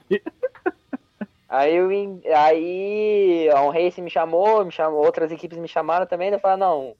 [1.49, 1.89] Aí, eu,
[2.35, 6.57] aí a On Race me chamou, me chamou, outras equipes me chamaram também, eu falei,
[6.57, 6.95] não,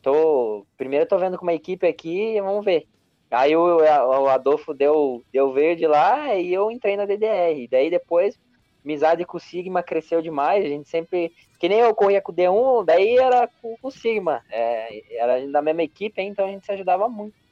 [0.00, 2.86] tô, primeiro eu tô vendo com uma equipe aqui, vamos ver.
[3.30, 7.68] Aí o, o Adolfo deu, deu verde lá e eu entrei na DDR.
[7.70, 8.38] Daí depois,
[8.84, 12.34] amizade com o Sigma cresceu demais, a gente sempre, que nem eu corria com o
[12.34, 16.64] D1, daí era com, com o Sigma, é, era da mesma equipe, então a gente
[16.64, 17.43] se ajudava muito.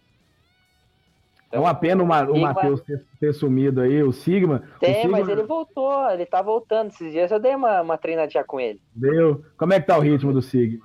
[1.52, 4.62] É uma pena o, o Matheus ter, ter, sumido aí, o Sigma.
[4.80, 5.18] Tem, o Sigma...
[5.18, 6.88] mas ele voltou, ele tá voltando.
[6.88, 8.80] Esses dias eu dei uma, uma treinadinha com ele.
[8.94, 9.44] Deu.
[9.58, 10.82] Como é que tá o ritmo do Sigma?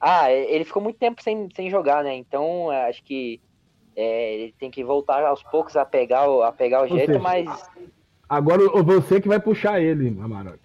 [0.00, 2.14] Ah, ele ficou muito tempo sem, sem jogar, né?
[2.16, 3.40] Então é, acho que
[3.94, 7.18] é, ele tem que voltar aos poucos a pegar o, a pegar o jeito, seja,
[7.20, 7.70] mas.
[8.28, 10.58] Agora você que vai puxar ele, Amarok.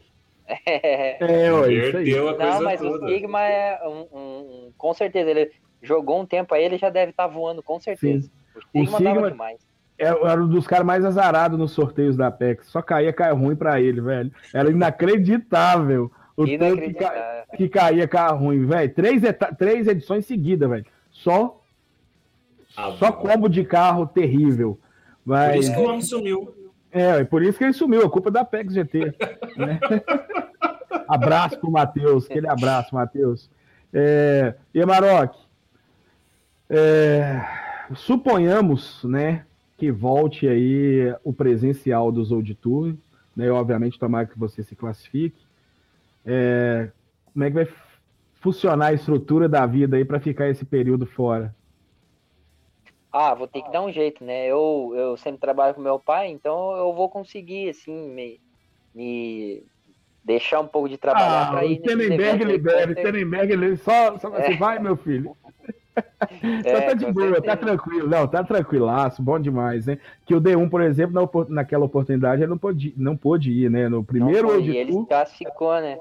[0.48, 2.16] É, é ó, isso aí.
[2.16, 3.06] Não, mas toda.
[3.06, 5.52] o Sigma é um, um, um, com certeza, ele
[5.86, 8.28] jogou um tempo aí, ele já deve estar tá voando, com certeza.
[8.28, 8.32] Sim.
[8.74, 9.60] O Sigma, o Sigma demais.
[9.98, 12.68] É, era um dos caras mais azarados nos sorteios da Apex.
[12.68, 14.32] Só caía, caia ruim para ele, velho.
[14.54, 16.12] Era inacreditável.
[16.36, 17.46] O tanto que, ca...
[17.56, 18.94] que caía carro ruim, velho.
[18.94, 19.56] Três, eta...
[19.56, 20.86] Três edições seguidas, velho.
[21.12, 21.62] Só.
[22.76, 24.78] Ah, só combo de carro terrível.
[25.26, 25.52] Mas...
[25.52, 26.56] Por isso que o homem sumiu.
[26.92, 28.06] É, por isso que ele sumiu.
[28.06, 29.00] A culpa é da Apex GT.
[29.56, 29.80] né?
[31.08, 32.26] abraço pro Matheus.
[32.26, 33.50] Aquele abraço, Matheus.
[33.94, 34.56] É...
[34.74, 35.36] E Maroc,
[36.70, 37.42] é,
[37.96, 39.46] suponhamos, né,
[39.78, 42.96] que volte aí o presencial dos Old Tour,
[43.36, 45.46] né, obviamente tomara que você se classifique.
[46.26, 46.90] É,
[47.34, 47.68] como é que vai
[48.36, 51.54] funcionar a estrutura da vida aí para ficar esse período fora?
[53.12, 54.46] Ah, vou ter que dar um jeito, né?
[54.46, 58.42] Eu, eu sempre trabalho com meu pai, então eu vou conseguir, assim, me,
[58.94, 59.64] me
[60.22, 61.80] deixar um pouco de trabalhar ah, para ir.
[61.80, 64.42] O Tenenberg libera, o Tenenberg só, só é.
[64.42, 65.36] você vai, meu filho.
[66.64, 68.08] É, tá de boa, tá tranquilo.
[68.08, 69.98] Não, tá tranquilaço, bom demais, né?
[70.26, 73.88] Que o D1, por exemplo, na, naquela oportunidade, ele não pôde, não pôde ir, né?
[73.88, 76.00] No primeiro não foi, ele classificou, né?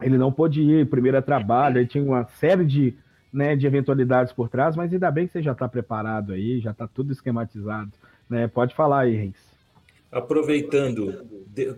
[0.00, 2.96] Ele não pôde ir, primeiro é trabalho, ele tinha uma série de,
[3.32, 6.72] né, de eventualidades por trás, mas ainda bem que você já tá preparado aí, já
[6.72, 7.92] tá tudo esquematizado,
[8.28, 8.48] né?
[8.48, 9.50] Pode falar aí, Reis.
[10.10, 11.24] Aproveitando,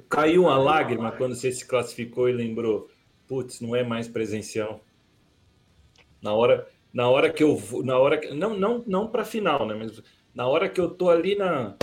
[0.09, 2.89] caiu uma lágrima quando você se classificou e lembrou,
[3.29, 4.81] putz, não é mais presencial.
[6.23, 9.75] Na hora, na hora que eu na hora que, não não não para final, né,
[9.75, 10.03] mas
[10.35, 11.75] na hora que eu tô ali na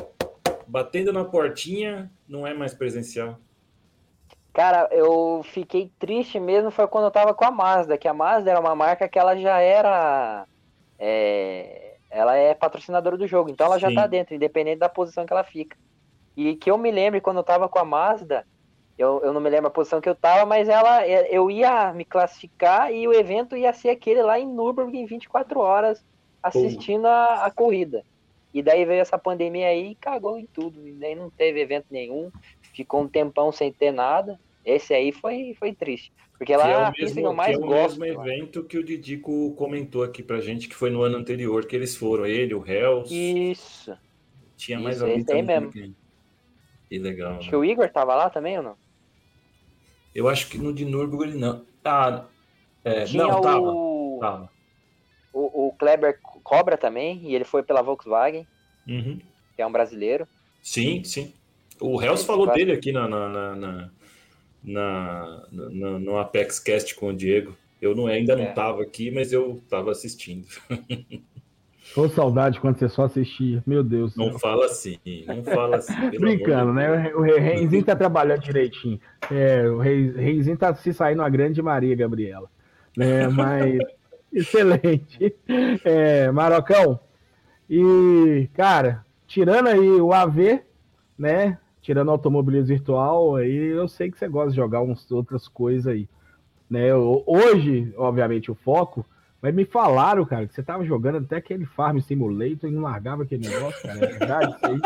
[0.67, 3.39] batendo na portinha, não é mais presencial.
[4.53, 8.51] Cara, eu fiquei triste mesmo foi quando eu tava com a Mazda, que a Mazda
[8.51, 10.45] era uma marca que ela já era
[10.97, 13.81] é, ela é patrocinadora do jogo, então ela Sim.
[13.81, 15.77] já tá dentro, independente da posição que ela fica.
[16.35, 18.45] E que eu me lembre quando eu tava com a Mazda,
[18.99, 21.93] Eu, eu não me lembro a posição que eu tava, mas ela, é, eu ia
[21.93, 26.03] me classificar e o evento ia ser aquele lá em Nürburgring em 24 horas,
[26.43, 28.03] assistindo a, a corrida.
[28.53, 30.85] E daí veio essa pandemia aí e cagou em tudo.
[30.85, 32.29] E daí não teve evento nenhum,
[32.73, 34.37] ficou um tempão sem ter nada.
[34.65, 36.11] Esse aí foi, foi triste.
[36.37, 37.99] Porque lá é é o que mesmo, eu mais que é o gosto.
[38.01, 41.75] mesmo evento que o Didico comentou aqui pra gente, que foi no ano anterior que
[41.75, 42.25] eles foram.
[42.25, 43.97] Ele, o Hells, Isso.
[44.57, 45.45] tinha mais isso, alguém também.
[45.45, 45.71] mesmo.
[45.71, 45.93] Que,
[46.89, 47.33] que legal.
[47.35, 47.49] Acho né?
[47.49, 48.75] que o Igor tava lá também ou não?
[50.13, 51.63] Eu acho que no de Nürburgring não.
[51.83, 52.25] Ah,
[52.83, 54.49] é, não, tava, o, tava.
[55.33, 58.45] o, o Kleber Cobra também, e ele foi pela Volkswagen,
[58.87, 59.19] Uhum.
[59.55, 60.27] que é um brasileiro.
[60.61, 61.33] Sim, sim.
[61.79, 63.91] O Hells falou dele aqui na, na, na, na,
[64.63, 67.55] na- na- no Apex Cast com o Diego.
[67.81, 68.49] Eu não, ainda não É.
[68.49, 70.45] estava aqui, mas eu estava assistindo.
[71.95, 73.63] Ô, saudade quando você só assistia.
[73.65, 74.15] Meu Deus.
[74.15, 74.39] Não céu.
[74.39, 75.93] fala assim, não fala assim.
[76.19, 77.13] Brincando, né?
[77.13, 78.99] O Re- Reizinho tá trabalhando direitinho.
[79.31, 82.49] É, o Rei- Reizinho tá se saindo a grande Maria Gabriela.
[82.95, 83.27] Né?
[83.29, 83.79] Mas
[84.31, 85.35] excelente.
[85.83, 86.99] É, Marocão.
[87.69, 90.61] E, cara, tirando aí o AV,
[91.17, 91.57] né?
[91.81, 96.07] Tirando automobilismo virtual, aí eu sei que você gosta de jogar umas outras coisas aí.
[96.69, 96.93] Né?
[96.93, 99.03] Hoje, obviamente, o foco.
[99.41, 103.23] Mas me falaram, cara, que você tava jogando até aquele Farm Simulator e não largava
[103.23, 104.03] aquele negócio, cara.
[104.05, 104.79] É verdade isso aí?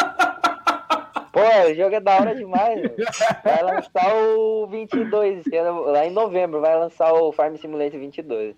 [1.32, 2.80] Pô, o jogo é da hora demais.
[2.80, 2.96] meu.
[3.44, 8.56] Vai lançar o 22, esse ano, lá em novembro, vai lançar o Farm Simulator 22.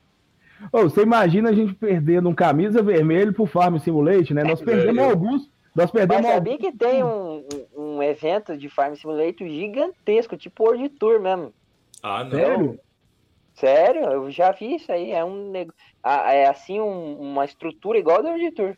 [0.71, 4.43] Ô, você imagina a gente perdendo um camisa vermelho pro Farm Simulator, né?
[4.43, 5.09] Nós perdemos velho.
[5.09, 5.43] alguns.
[5.73, 6.35] Nós Mas perdemos alguns.
[6.35, 7.45] sabia que tem um,
[7.75, 11.53] um, um evento de Farm Simulator gigantesco, tipo World Tour mesmo.
[12.03, 12.31] Ah, não.
[12.31, 12.79] Sério?
[13.55, 15.11] Sério, eu já vi isso aí.
[15.11, 15.73] É um nego-
[16.03, 18.75] ah, é assim um- uma estrutura igual do World Tour.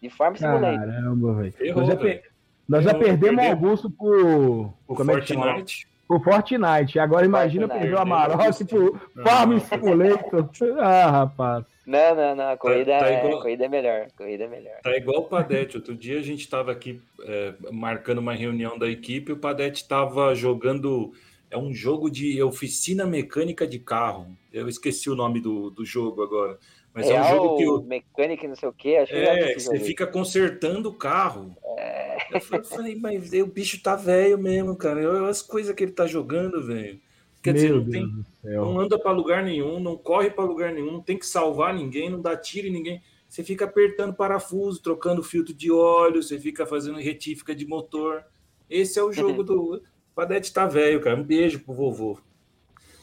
[0.00, 0.78] De Farm Simulator.
[0.80, 1.54] Caramba, velho.
[1.76, 2.22] Nós já, per-
[2.68, 3.50] nós já perdemos perdeu.
[3.68, 4.74] Augusto por.
[4.86, 5.14] O como é?
[5.14, 5.86] Fortnite.
[6.08, 6.98] Por Fortnite.
[6.98, 7.80] Agora imagina Fortnite.
[7.90, 9.58] perder o Amarok por Não, Farm.
[9.60, 10.50] Simulator.
[10.78, 11.64] Ah, rapaz.
[11.86, 12.50] Não, não, não.
[12.50, 14.06] A corrida, tá é, igual- corrida é melhor.
[14.16, 14.76] Corrida é melhor.
[14.82, 15.76] Tá igual o Padete.
[15.76, 19.82] Outro dia a gente estava aqui é, marcando uma reunião da equipe e o Padete
[19.82, 21.12] estava jogando.
[21.52, 24.36] É um jogo de oficina mecânica de carro.
[24.52, 26.58] Eu esqueci o nome do, do jogo agora.
[26.94, 28.96] Mas é, um jogo que o, mecânica, não sei o que.
[28.96, 29.86] Acho que eu É, esse você jogo.
[29.86, 31.54] fica consertando o carro.
[31.78, 32.36] É.
[32.36, 35.00] Eu fa- falei, mas o bicho tá velho mesmo, cara.
[35.08, 37.00] Olha as coisas que ele tá jogando, velho.
[37.42, 40.72] Quer dizer, Meu não, Deus tem, não anda pra lugar nenhum, não corre pra lugar
[40.72, 43.02] nenhum, não tem que salvar ninguém, não dá tiro em ninguém.
[43.28, 48.22] Você fica apertando parafuso, trocando filtro de óleo, você fica fazendo retífica de motor.
[48.70, 49.82] Esse é o jogo do.
[50.12, 51.16] O Padete tá velho, cara.
[51.20, 52.18] Um beijo pro vovô.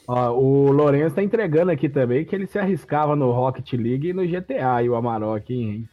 [0.06, 4.12] Ó, o Lourenço tá entregando aqui também que ele se arriscava no Rocket League e
[4.12, 5.88] no GTA e o Amarok, hein?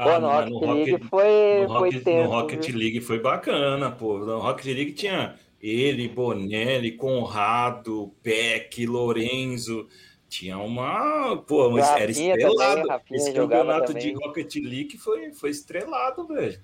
[0.00, 2.22] Pô, no mas Rocket League foi, no foi Rocket, tenso.
[2.22, 2.78] no Rocket viu?
[2.78, 4.18] League foi bacana, pô.
[4.18, 9.88] No Rocket League tinha ele, Bonelli, Conrado, Peck, Lorenzo.
[10.28, 11.36] Tinha uma.
[11.46, 12.86] Pô, mas era estrelado.
[12.86, 14.02] também, Esse campeonato também.
[14.12, 16.60] de Rocket League foi, foi estrelado, velho.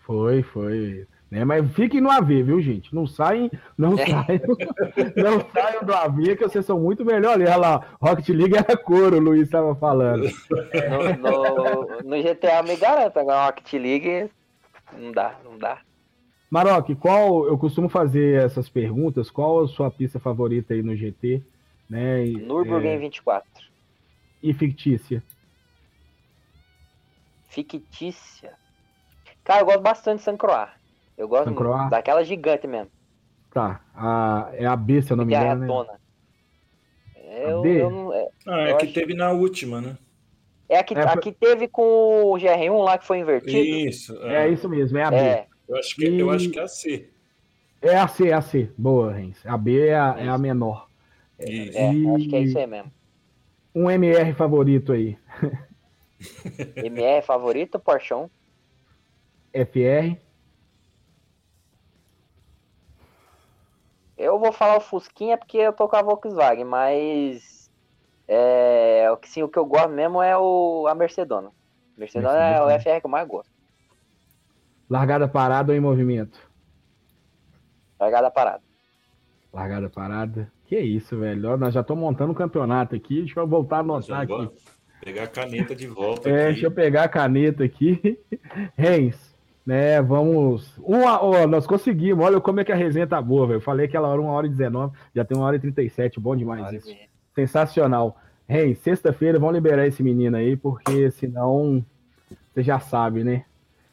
[0.00, 1.06] Foi, foi.
[1.32, 1.46] Né?
[1.46, 2.94] Mas fiquem no AV, viu, gente?
[2.94, 4.04] Não saem, não É.
[4.04, 4.42] saiam,
[5.16, 7.48] não saiam do AV, que vocês são muito melhores.
[7.48, 10.28] Olha lá, Rocket League era cor, o Luiz estava falando.
[11.18, 14.30] No, no, no GTA me garanto, agora Rocket League
[14.98, 15.80] não dá, não dá.
[16.50, 19.30] Maroc, qual eu costumo fazer essas perguntas?
[19.30, 21.40] Qual a sua pista favorita aí no GT?
[21.88, 22.26] Né?
[22.26, 23.48] E, Nürburgring é, 24.
[24.42, 25.22] e fictícia.
[27.48, 28.52] Fictícia.
[29.42, 30.68] Cara, eu gosto bastante de San Croix.
[31.22, 31.88] Eu gosto Croix?
[31.88, 32.90] daquela gigante mesmo.
[33.52, 33.80] Tá.
[33.94, 35.84] A, é a B, se eu não me que é a engano.
[35.84, 35.98] Né?
[37.44, 37.80] Eu, B?
[37.82, 39.96] eu não- é, Ah, é Eu que acho- teve na última, né?
[40.68, 41.82] é a que, É, a que teve com
[42.24, 43.56] o GR1 lá que foi invertido.
[43.88, 44.16] Isso.
[44.24, 45.16] É isso mesmo, é a B.
[45.16, 47.10] É, Eu acho, que, eu acho que é a C.
[47.80, 48.70] É a C, é a C.
[48.76, 49.44] Boa, Renz.
[49.46, 50.88] A B é a, é a menor.
[51.38, 51.78] Isso.
[51.78, 52.92] é, E- acho que é isso aí mesmo.
[53.74, 55.16] Um MR favorito aí.
[56.76, 58.30] MR favorito, Porchão.
[59.52, 60.16] FR.
[64.22, 67.70] Eu vou falar o Fusquinha porque eu tô com a Volkswagen, mas
[68.28, 71.50] é, o que sim, o que eu gosto mesmo é o a Mercedona.
[71.96, 72.94] Mercedona é o Mercedes.
[72.96, 73.50] FR que eu mais gosto.
[74.88, 76.38] Largada parada ou em movimento?
[77.98, 78.62] Largada parada.
[79.52, 80.52] Largada parada.
[80.66, 81.50] Que isso, velho.
[81.50, 83.20] Ó, Nós já estamos montando um campeonato aqui.
[83.22, 84.50] Deixa eu voltar a anotar aqui.
[85.04, 86.52] Pegar a caneta de volta É, aqui.
[86.52, 88.18] deixa eu pegar a caneta aqui.
[88.76, 89.31] Reis,
[89.66, 90.00] né?
[90.02, 90.76] Vamos.
[90.78, 92.24] Uma, ó, nós conseguimos.
[92.24, 93.56] Olha como é que a resenha tá boa, velho.
[93.58, 96.20] Eu falei que ela era 1 hora e 19, já tem 1 hora e 37.
[96.20, 96.94] Bom demais isso.
[97.34, 98.18] Sensacional.
[98.48, 101.84] Reis, sexta-feira vão liberar esse menino aí, porque senão
[102.52, 103.44] você já sabe, né?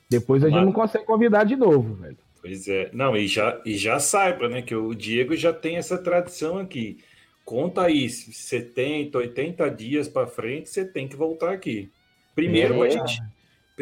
[0.09, 2.17] Depois a gente não consegue convidar de novo, velho.
[2.41, 2.89] Pois é.
[2.91, 6.97] Não, e já, e já saiba, né, que o Diego já tem essa tradição aqui.
[7.45, 11.91] Conta aí, 70, 80 dias para frente, você tem que voltar aqui.
[12.35, 12.77] Primeiro, É.
[12.77, 13.21] para gente,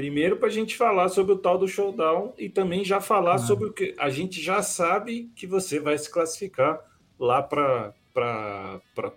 [0.01, 3.37] primeiro a gente falar sobre o tal do showdown e também já falar Ah.
[3.39, 6.79] sobre o que a gente já sabe que você vai se classificar
[7.19, 7.95] lá para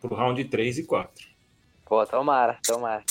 [0.05, 1.29] o round 3 e 4.
[1.85, 3.05] Pô, tomara, tomara.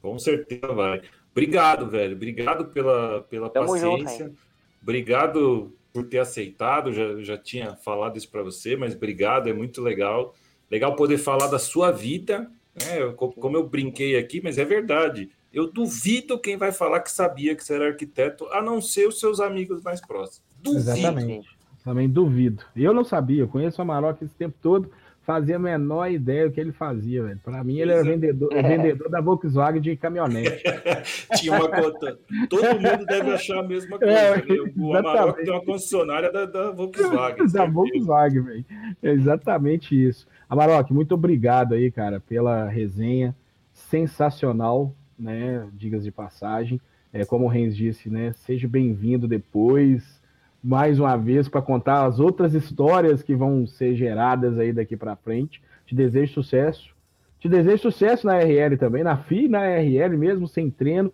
[0.00, 1.02] Com certeza vai.
[1.32, 2.14] Obrigado, velho.
[2.14, 4.32] Obrigado pela, pela Tamo junto, paciência.
[4.80, 6.92] obrigado por ter aceitado.
[6.92, 10.36] Já, já tinha falado isso para você, mas obrigado, é muito legal.
[10.70, 12.48] Legal poder falar da sua vida,
[12.80, 13.02] né?
[13.02, 15.32] Eu- Como eu brinquei aqui, mas é verdade.
[15.52, 19.18] Eu duvido quem vai falar que sabia que você era arquiteto, a não ser os
[19.18, 20.42] seus amigos mais próximos.
[20.62, 20.90] Duvido.
[20.90, 21.58] Exatamente.
[21.84, 22.62] Também duvido.
[22.76, 24.90] Eu não sabia, eu conheço o Amarok esse tempo todo,
[25.22, 27.40] fazia a menor ideia do que ele fazia, velho.
[27.44, 28.10] Para mim, ele era Pois é.
[28.14, 30.62] vendedor, vendedor da Volkswagen de caminhonete.
[31.36, 32.18] Tinha uma conta.
[32.48, 34.14] Todo mundo deve achar a mesma coisa.
[34.14, 34.72] É, né?
[34.74, 37.44] O Amarok tem uma concessionária da, da Volkswagen.
[37.52, 37.66] da.
[37.66, 38.64] Volkswagen, velho.
[39.02, 40.26] É exatamente isso.
[40.48, 43.36] Amarok, muito obrigado aí, cara, pela resenha
[43.70, 45.66] sensacional, né?
[45.72, 46.80] Digas de passagem.
[47.12, 48.32] É, como o Renz disse, né?
[48.32, 50.20] Seja bem-vindo depois,
[50.62, 55.16] mais uma vez, para contar as outras histórias que vão ser geradas aí daqui para
[55.16, 55.62] frente.
[55.86, 56.94] Te desejo sucesso.
[57.40, 61.12] Te desejo sucesso na RL também, na FI na RL mesmo, sem treino.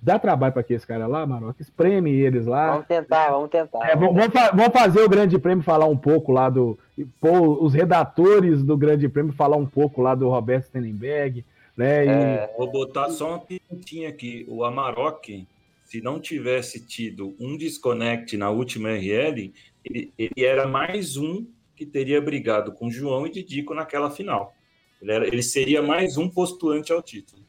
[0.00, 1.58] Dá trabalho para aqueles caras lá, Maroc.
[1.58, 2.72] Espreme eles lá.
[2.72, 3.88] Vamos tentar, vamos tentar.
[3.88, 6.78] É, vamos, fa- vamos fazer o Grande Prêmio falar um pouco lá do.
[7.20, 11.44] Pô, os redatores do Grande Prêmio falar um pouco lá do Roberto Stenenberg,
[11.76, 12.04] né?
[12.06, 14.44] E, É, Vou botar só uma pimentinha aqui.
[14.48, 15.46] O Amarok,
[15.84, 19.52] se não tivesse tido um desconnect na última RL,
[19.84, 24.54] ele, ele era mais um que teria brigado com João e Didico naquela final.
[25.02, 27.42] Ele, era- ele seria mais um postulante ao título.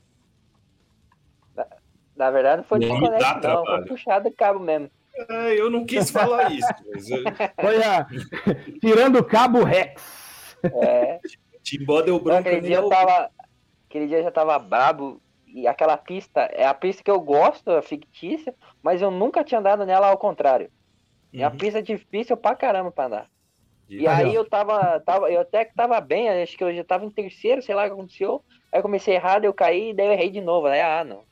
[2.15, 3.65] na verdade, não foi dá não.
[3.65, 4.89] Foi puxado do cabo mesmo.
[5.29, 7.23] É, eu não quis falar isso, mas eu-
[7.61, 8.07] Foi a-
[8.81, 10.01] tirando o cabo Rex.
[10.83, 11.19] É.
[11.63, 13.29] Timbó deu Não, branco dia eu tava.
[13.97, 15.19] Aquele dia eu já tava brabo.
[15.47, 18.53] E aquela pista é a pista que eu gosto, é fictícia,
[18.83, 20.69] mas eu nunca tinha andado nela ao contrário.
[21.33, 21.57] É uma Uhum.
[21.57, 23.27] pista difícil pra caramba pra andar.
[23.89, 27.05] E Aí, eu tava, tava, eu até que tava bem, acho que eu já tava
[27.05, 28.43] em terceiro, sei lá o que aconteceu.
[28.71, 30.67] Aí eu comecei errado, eu caí, daí eu errei de novo.
[30.67, 31.23] Aí, ah, não.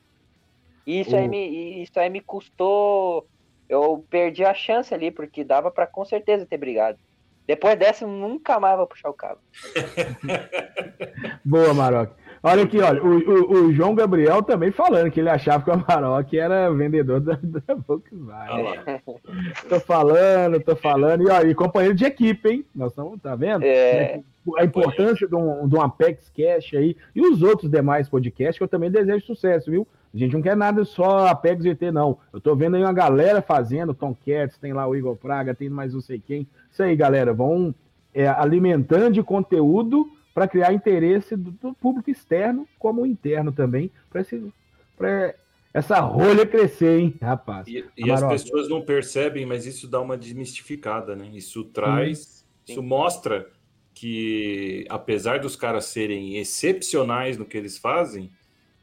[0.86, 3.28] E isso, aí me, isso aí me custou.
[3.68, 6.98] Eu perdi a chance ali, porque dava pra com certeza ter brigado.
[7.46, 9.40] Depois dessa, eu nunca mais vou puxar o cabo.
[11.44, 12.25] Boa, Maroc.
[12.42, 15.72] Olha aqui, olha, o, o- o João Gabriel também falando que ele achava que o
[15.72, 18.64] Amarok era vendedor da, da Volkswagen.
[18.66, 19.02] Olha.
[19.68, 21.22] Tô falando, tô falando.
[21.22, 22.64] E, ó, e companheiro de equipe, hein?
[22.74, 23.64] Nós estamos, tá vendo?
[23.64, 24.20] É,
[24.58, 28.62] a importância de um, de um Apex Cash aí e os outros demais podcasts que
[28.64, 29.86] eu também desejo sucesso, viu?
[30.14, 32.18] A gente não quer nada só Apex GT, não.
[32.32, 35.68] Eu tô vendo aí uma galera fazendo, Tom Cats, tem lá o Igor Praga, tem
[35.68, 36.46] mais não sei quem.
[36.70, 37.74] Isso aí, galera, vão
[38.14, 40.06] é, alimentando de conteúdo
[40.36, 45.34] para criar interesse do, do público externo como interno também, para
[45.72, 47.66] essa rolha crescer, hein, rapaz?
[47.66, 51.30] E, e as pessoas não percebem, mas isso dá uma desmistificada, né?
[51.32, 52.18] Isso traz,
[52.66, 52.72] Sim.
[52.72, 53.50] isso mostra
[53.94, 58.30] que, apesar dos caras serem excepcionais no que eles fazem,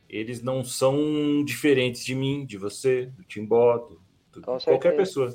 [0.10, 3.78] eles não são diferentes de mim, de você, do Timbó,
[4.32, 5.32] do, qualquer pessoa.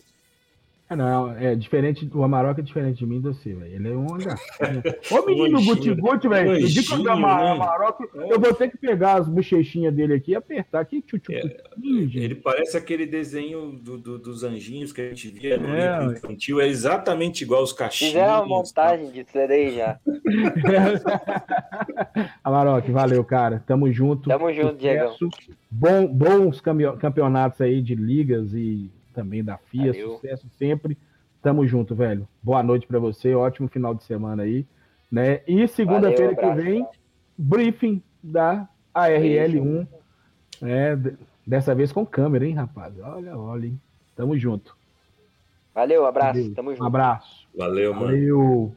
[0.91, 3.67] Ah, não, é diferente, o Amarok é diferente de mim do velho.
[3.67, 4.83] Ele é um engraçado.
[5.11, 6.53] Ô, menino guti-guti, velho.
[6.53, 7.51] Eu que anjinho, o Ama- né?
[7.51, 11.03] Amarok, eu vou ter que pegar as bochechinhas dele aqui e apertar aqui.
[11.03, 11.49] Tchu, tchu, tchu,
[12.09, 12.19] gente.
[12.19, 16.17] Ele parece aquele desenho do- do- dos anjinhos que a gente via no É, livro
[16.17, 18.15] infantil, é exatamente igual os cachinhos.
[18.15, 19.99] fizeram uma montagem disso daí já.
[22.43, 23.63] Amarok, valeu, cara.
[23.67, 24.29] Tamo junto.
[24.29, 24.77] Tamo junto.
[24.79, 25.29] Sucesso.
[25.71, 29.93] Bom, bons campe- campeonatos aí de ligas e também da FIA.
[29.93, 30.13] Valeu.
[30.13, 30.97] Sucesso sempre.
[31.43, 32.29] Tamo junto, velho.
[32.41, 33.35] Boa noite pra você.
[33.35, 34.65] Ótimo final de semana aí.
[35.11, 35.41] Né?
[35.49, 36.87] E segunda-feira que vem,
[37.37, 39.87] briefing da ARL1.
[40.61, 41.17] né?
[41.45, 42.95] Dessa vez com câmera, hein, rapaz?
[43.01, 43.81] Olha, olha, hein?
[44.15, 44.77] Tamo junto.
[45.75, 46.39] Valeu, abraço.
[46.41, 46.55] Valeu.
[46.55, 46.87] Tamo Um junto.
[46.87, 47.49] abraço.
[47.57, 48.07] Valeu, mano.
[48.07, 48.73] Valeu.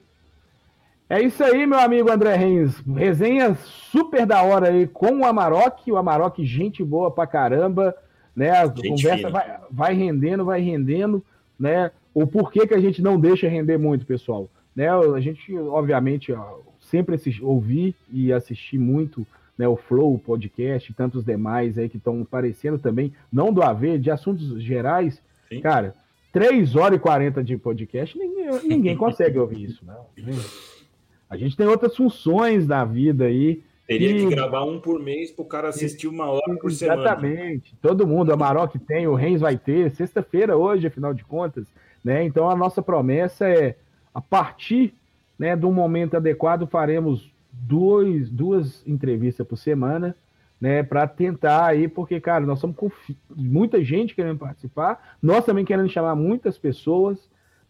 [1.09, 2.79] É isso aí, meu amigo André Reis.
[2.95, 5.91] Resenha super da hora aí com o Amarok.
[5.91, 7.93] O Amarok, gente boa pra caramba.
[8.35, 8.49] Né?
[8.49, 9.29] A Gente conversa fina.
[9.29, 11.23] vai, vai rendendo, vai rendendo.
[11.59, 11.91] Né?
[12.13, 14.49] O porquê que a gente não deixa render muito, pessoal.
[14.75, 14.87] Né?
[14.89, 19.25] A gente, obviamente, ó, sempre assisti, ouvi e assisti muito
[19.57, 23.61] né, o Flow, o podcast e tantos demais aí que estão aparecendo também, não do
[23.61, 25.21] AV, de assuntos gerais.
[25.47, 25.61] Sim.
[25.61, 25.93] Cara,
[26.31, 30.07] 3 horas e 40 de podcast, ninguém, ninguém consegue ouvir isso, não.
[31.29, 33.63] A gente tem outras funções da vida aí.
[33.87, 37.01] Teria que gravar um por mês pro cara assistir uma hora por semana.
[37.01, 37.75] Exatamente.
[37.81, 39.91] Todo mundo, a Maroc tem, o Renz vai ter.
[39.91, 41.65] Sexta-feira, hoje, afinal de contas,
[42.03, 42.23] Né?
[42.23, 43.75] Então a nossa promessa é,
[44.13, 44.93] a partir
[45.37, 50.15] né, de um momento adequado, faremos dois, duas entrevistas por semana,
[50.59, 52.91] né, para tentar aí, porque, cara, nós estamos com
[53.35, 57.17] muita gente querendo participar, nós também queremos chamar muitas pessoas,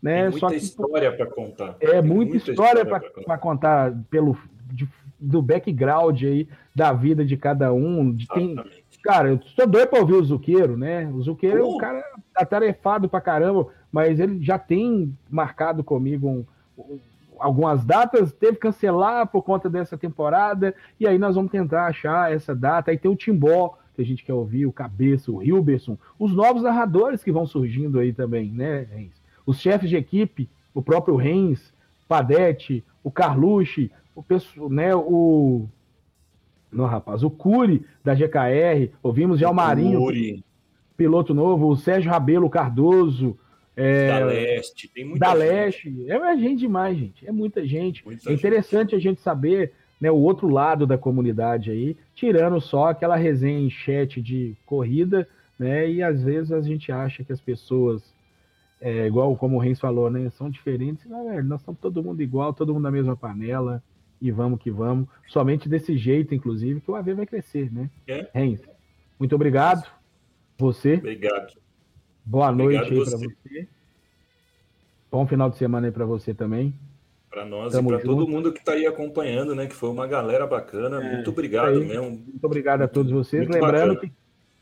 [0.01, 0.23] né?
[0.23, 1.77] Tem muita que, história para contar.
[1.79, 3.38] É, muita, muita, história, história para contar.
[3.38, 4.38] contar pelo
[4.71, 4.89] de,
[5.22, 8.11] do background aí da vida de cada um.
[8.11, 8.56] De, tem,
[9.03, 11.07] cara, eu sou doido para ouvir o Zuqueiro, né?
[11.14, 11.72] O Zuqueiro uh!
[11.72, 12.03] é um cara
[12.35, 16.45] atarefado pra caramba, mas ele já tem marcado comigo um,
[16.77, 16.99] um,
[17.38, 22.31] algumas datas, teve que cancelar por conta dessa temporada, e aí nós vamos tentar achar
[22.31, 22.89] essa data.
[22.89, 26.64] Aí tem o Timbó, que a gente quer ouvir, o Cabeça, o Hilberson, os novos
[26.64, 29.22] narradores que vão surgindo aí também, né, Reis?
[29.45, 31.73] Os chefes de equipe, o próprio Reis,
[32.07, 35.67] Padete, o Carlucci, o pessoal, né, o
[36.71, 40.43] não, rapaz, o Cury da GKR, ouvimos já o Marinho, Cury.
[40.95, 43.38] piloto novo, o Sérgio Rabelo Cardoso,
[43.75, 45.89] é, da Leste, tem muita da gente.
[45.89, 48.05] Leste, é gente demais, gente, é muita gente.
[48.05, 48.95] Muita é interessante gente.
[48.95, 53.69] a gente saber né, o outro lado da comunidade aí, tirando só aquela resenha em
[53.69, 55.27] chat de corrida,
[55.59, 58.01] né, e às vezes a gente acha que as pessoas
[58.81, 60.27] é, igual como o Reis falou, né?
[60.31, 61.05] São diferentes.
[61.05, 63.83] Não, velho, nós somos todo mundo igual, todo mundo na mesma panela.
[64.22, 65.07] E vamos que vamos.
[65.27, 67.89] Somente desse jeito, inclusive, que o AV vai crescer, né?
[68.07, 68.30] É.
[69.19, 69.89] Muito obrigado.
[70.57, 70.93] Você.
[70.95, 71.53] Obrigado.
[72.23, 73.68] Boa noite obrigado aí para você.
[75.11, 76.73] Bom final de semana aí para você também.
[77.30, 79.65] Para nós Tamo e para todo mundo que está aí acompanhando, né?
[79.65, 81.03] Que foi uma galera bacana.
[81.03, 82.11] É, muito obrigado mesmo.
[82.11, 83.43] Muito obrigado a todos vocês.
[83.43, 83.99] Muito Lembrando bacana.
[83.99, 84.11] que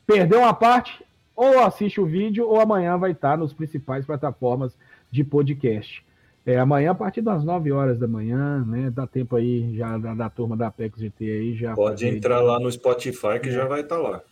[0.06, 1.04] perdeu uma parte,
[1.36, 4.76] ou assiste o vídeo, ou amanhã vai estar nos principais plataformas
[5.10, 6.04] de podcast.
[6.50, 8.90] É, amanhã, a partir das 9 horas da manhã, né?
[8.90, 11.54] Dá tempo aí já da, da turma da Apex GT aí.
[11.54, 13.52] Já Pode entrar lá no Spotify que é.
[13.52, 14.22] já vai estar tá lá.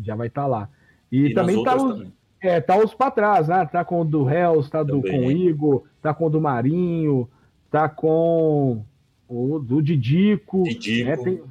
[0.00, 0.68] Já vai estar tá lá.
[1.10, 2.12] E, e também tá os, também.
[2.40, 3.66] É, tá os para trás, né?
[3.66, 7.28] Tá com o do Hells, tá do, com o Igor, tá com o do Marinho,
[7.72, 8.84] tá com
[9.28, 10.62] o do Didico.
[10.62, 11.10] Didico.
[11.10, 11.16] Né?
[11.16, 11.42] Tem, tem,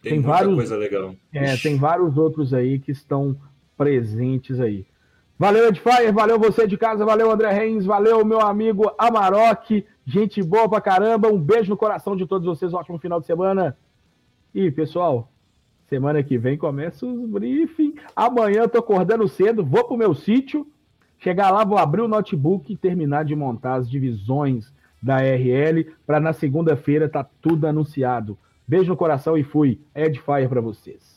[0.00, 1.14] tem vários, coisa legal.
[1.34, 3.36] É, tem vários outros aí que estão
[3.76, 4.86] presentes aí.
[5.36, 10.68] Valeu, Edfire, valeu você de casa, valeu, André Reis, valeu, meu amigo Amarok, gente boa
[10.68, 13.76] pra caramba, um beijo no coração de todos vocês, um ótimo final de semana.
[14.54, 15.28] E, pessoal,
[15.88, 17.96] semana que vem começa os briefing.
[18.14, 20.66] Amanhã eu tô acordando cedo, vou pro meu sítio,
[21.18, 26.20] chegar lá, vou abrir o notebook e terminar de montar as divisões da RL, para
[26.20, 28.38] na segunda-feira tá tudo anunciado.
[28.66, 29.80] Beijo no coração e fui.
[29.94, 31.13] Edfire para vocês.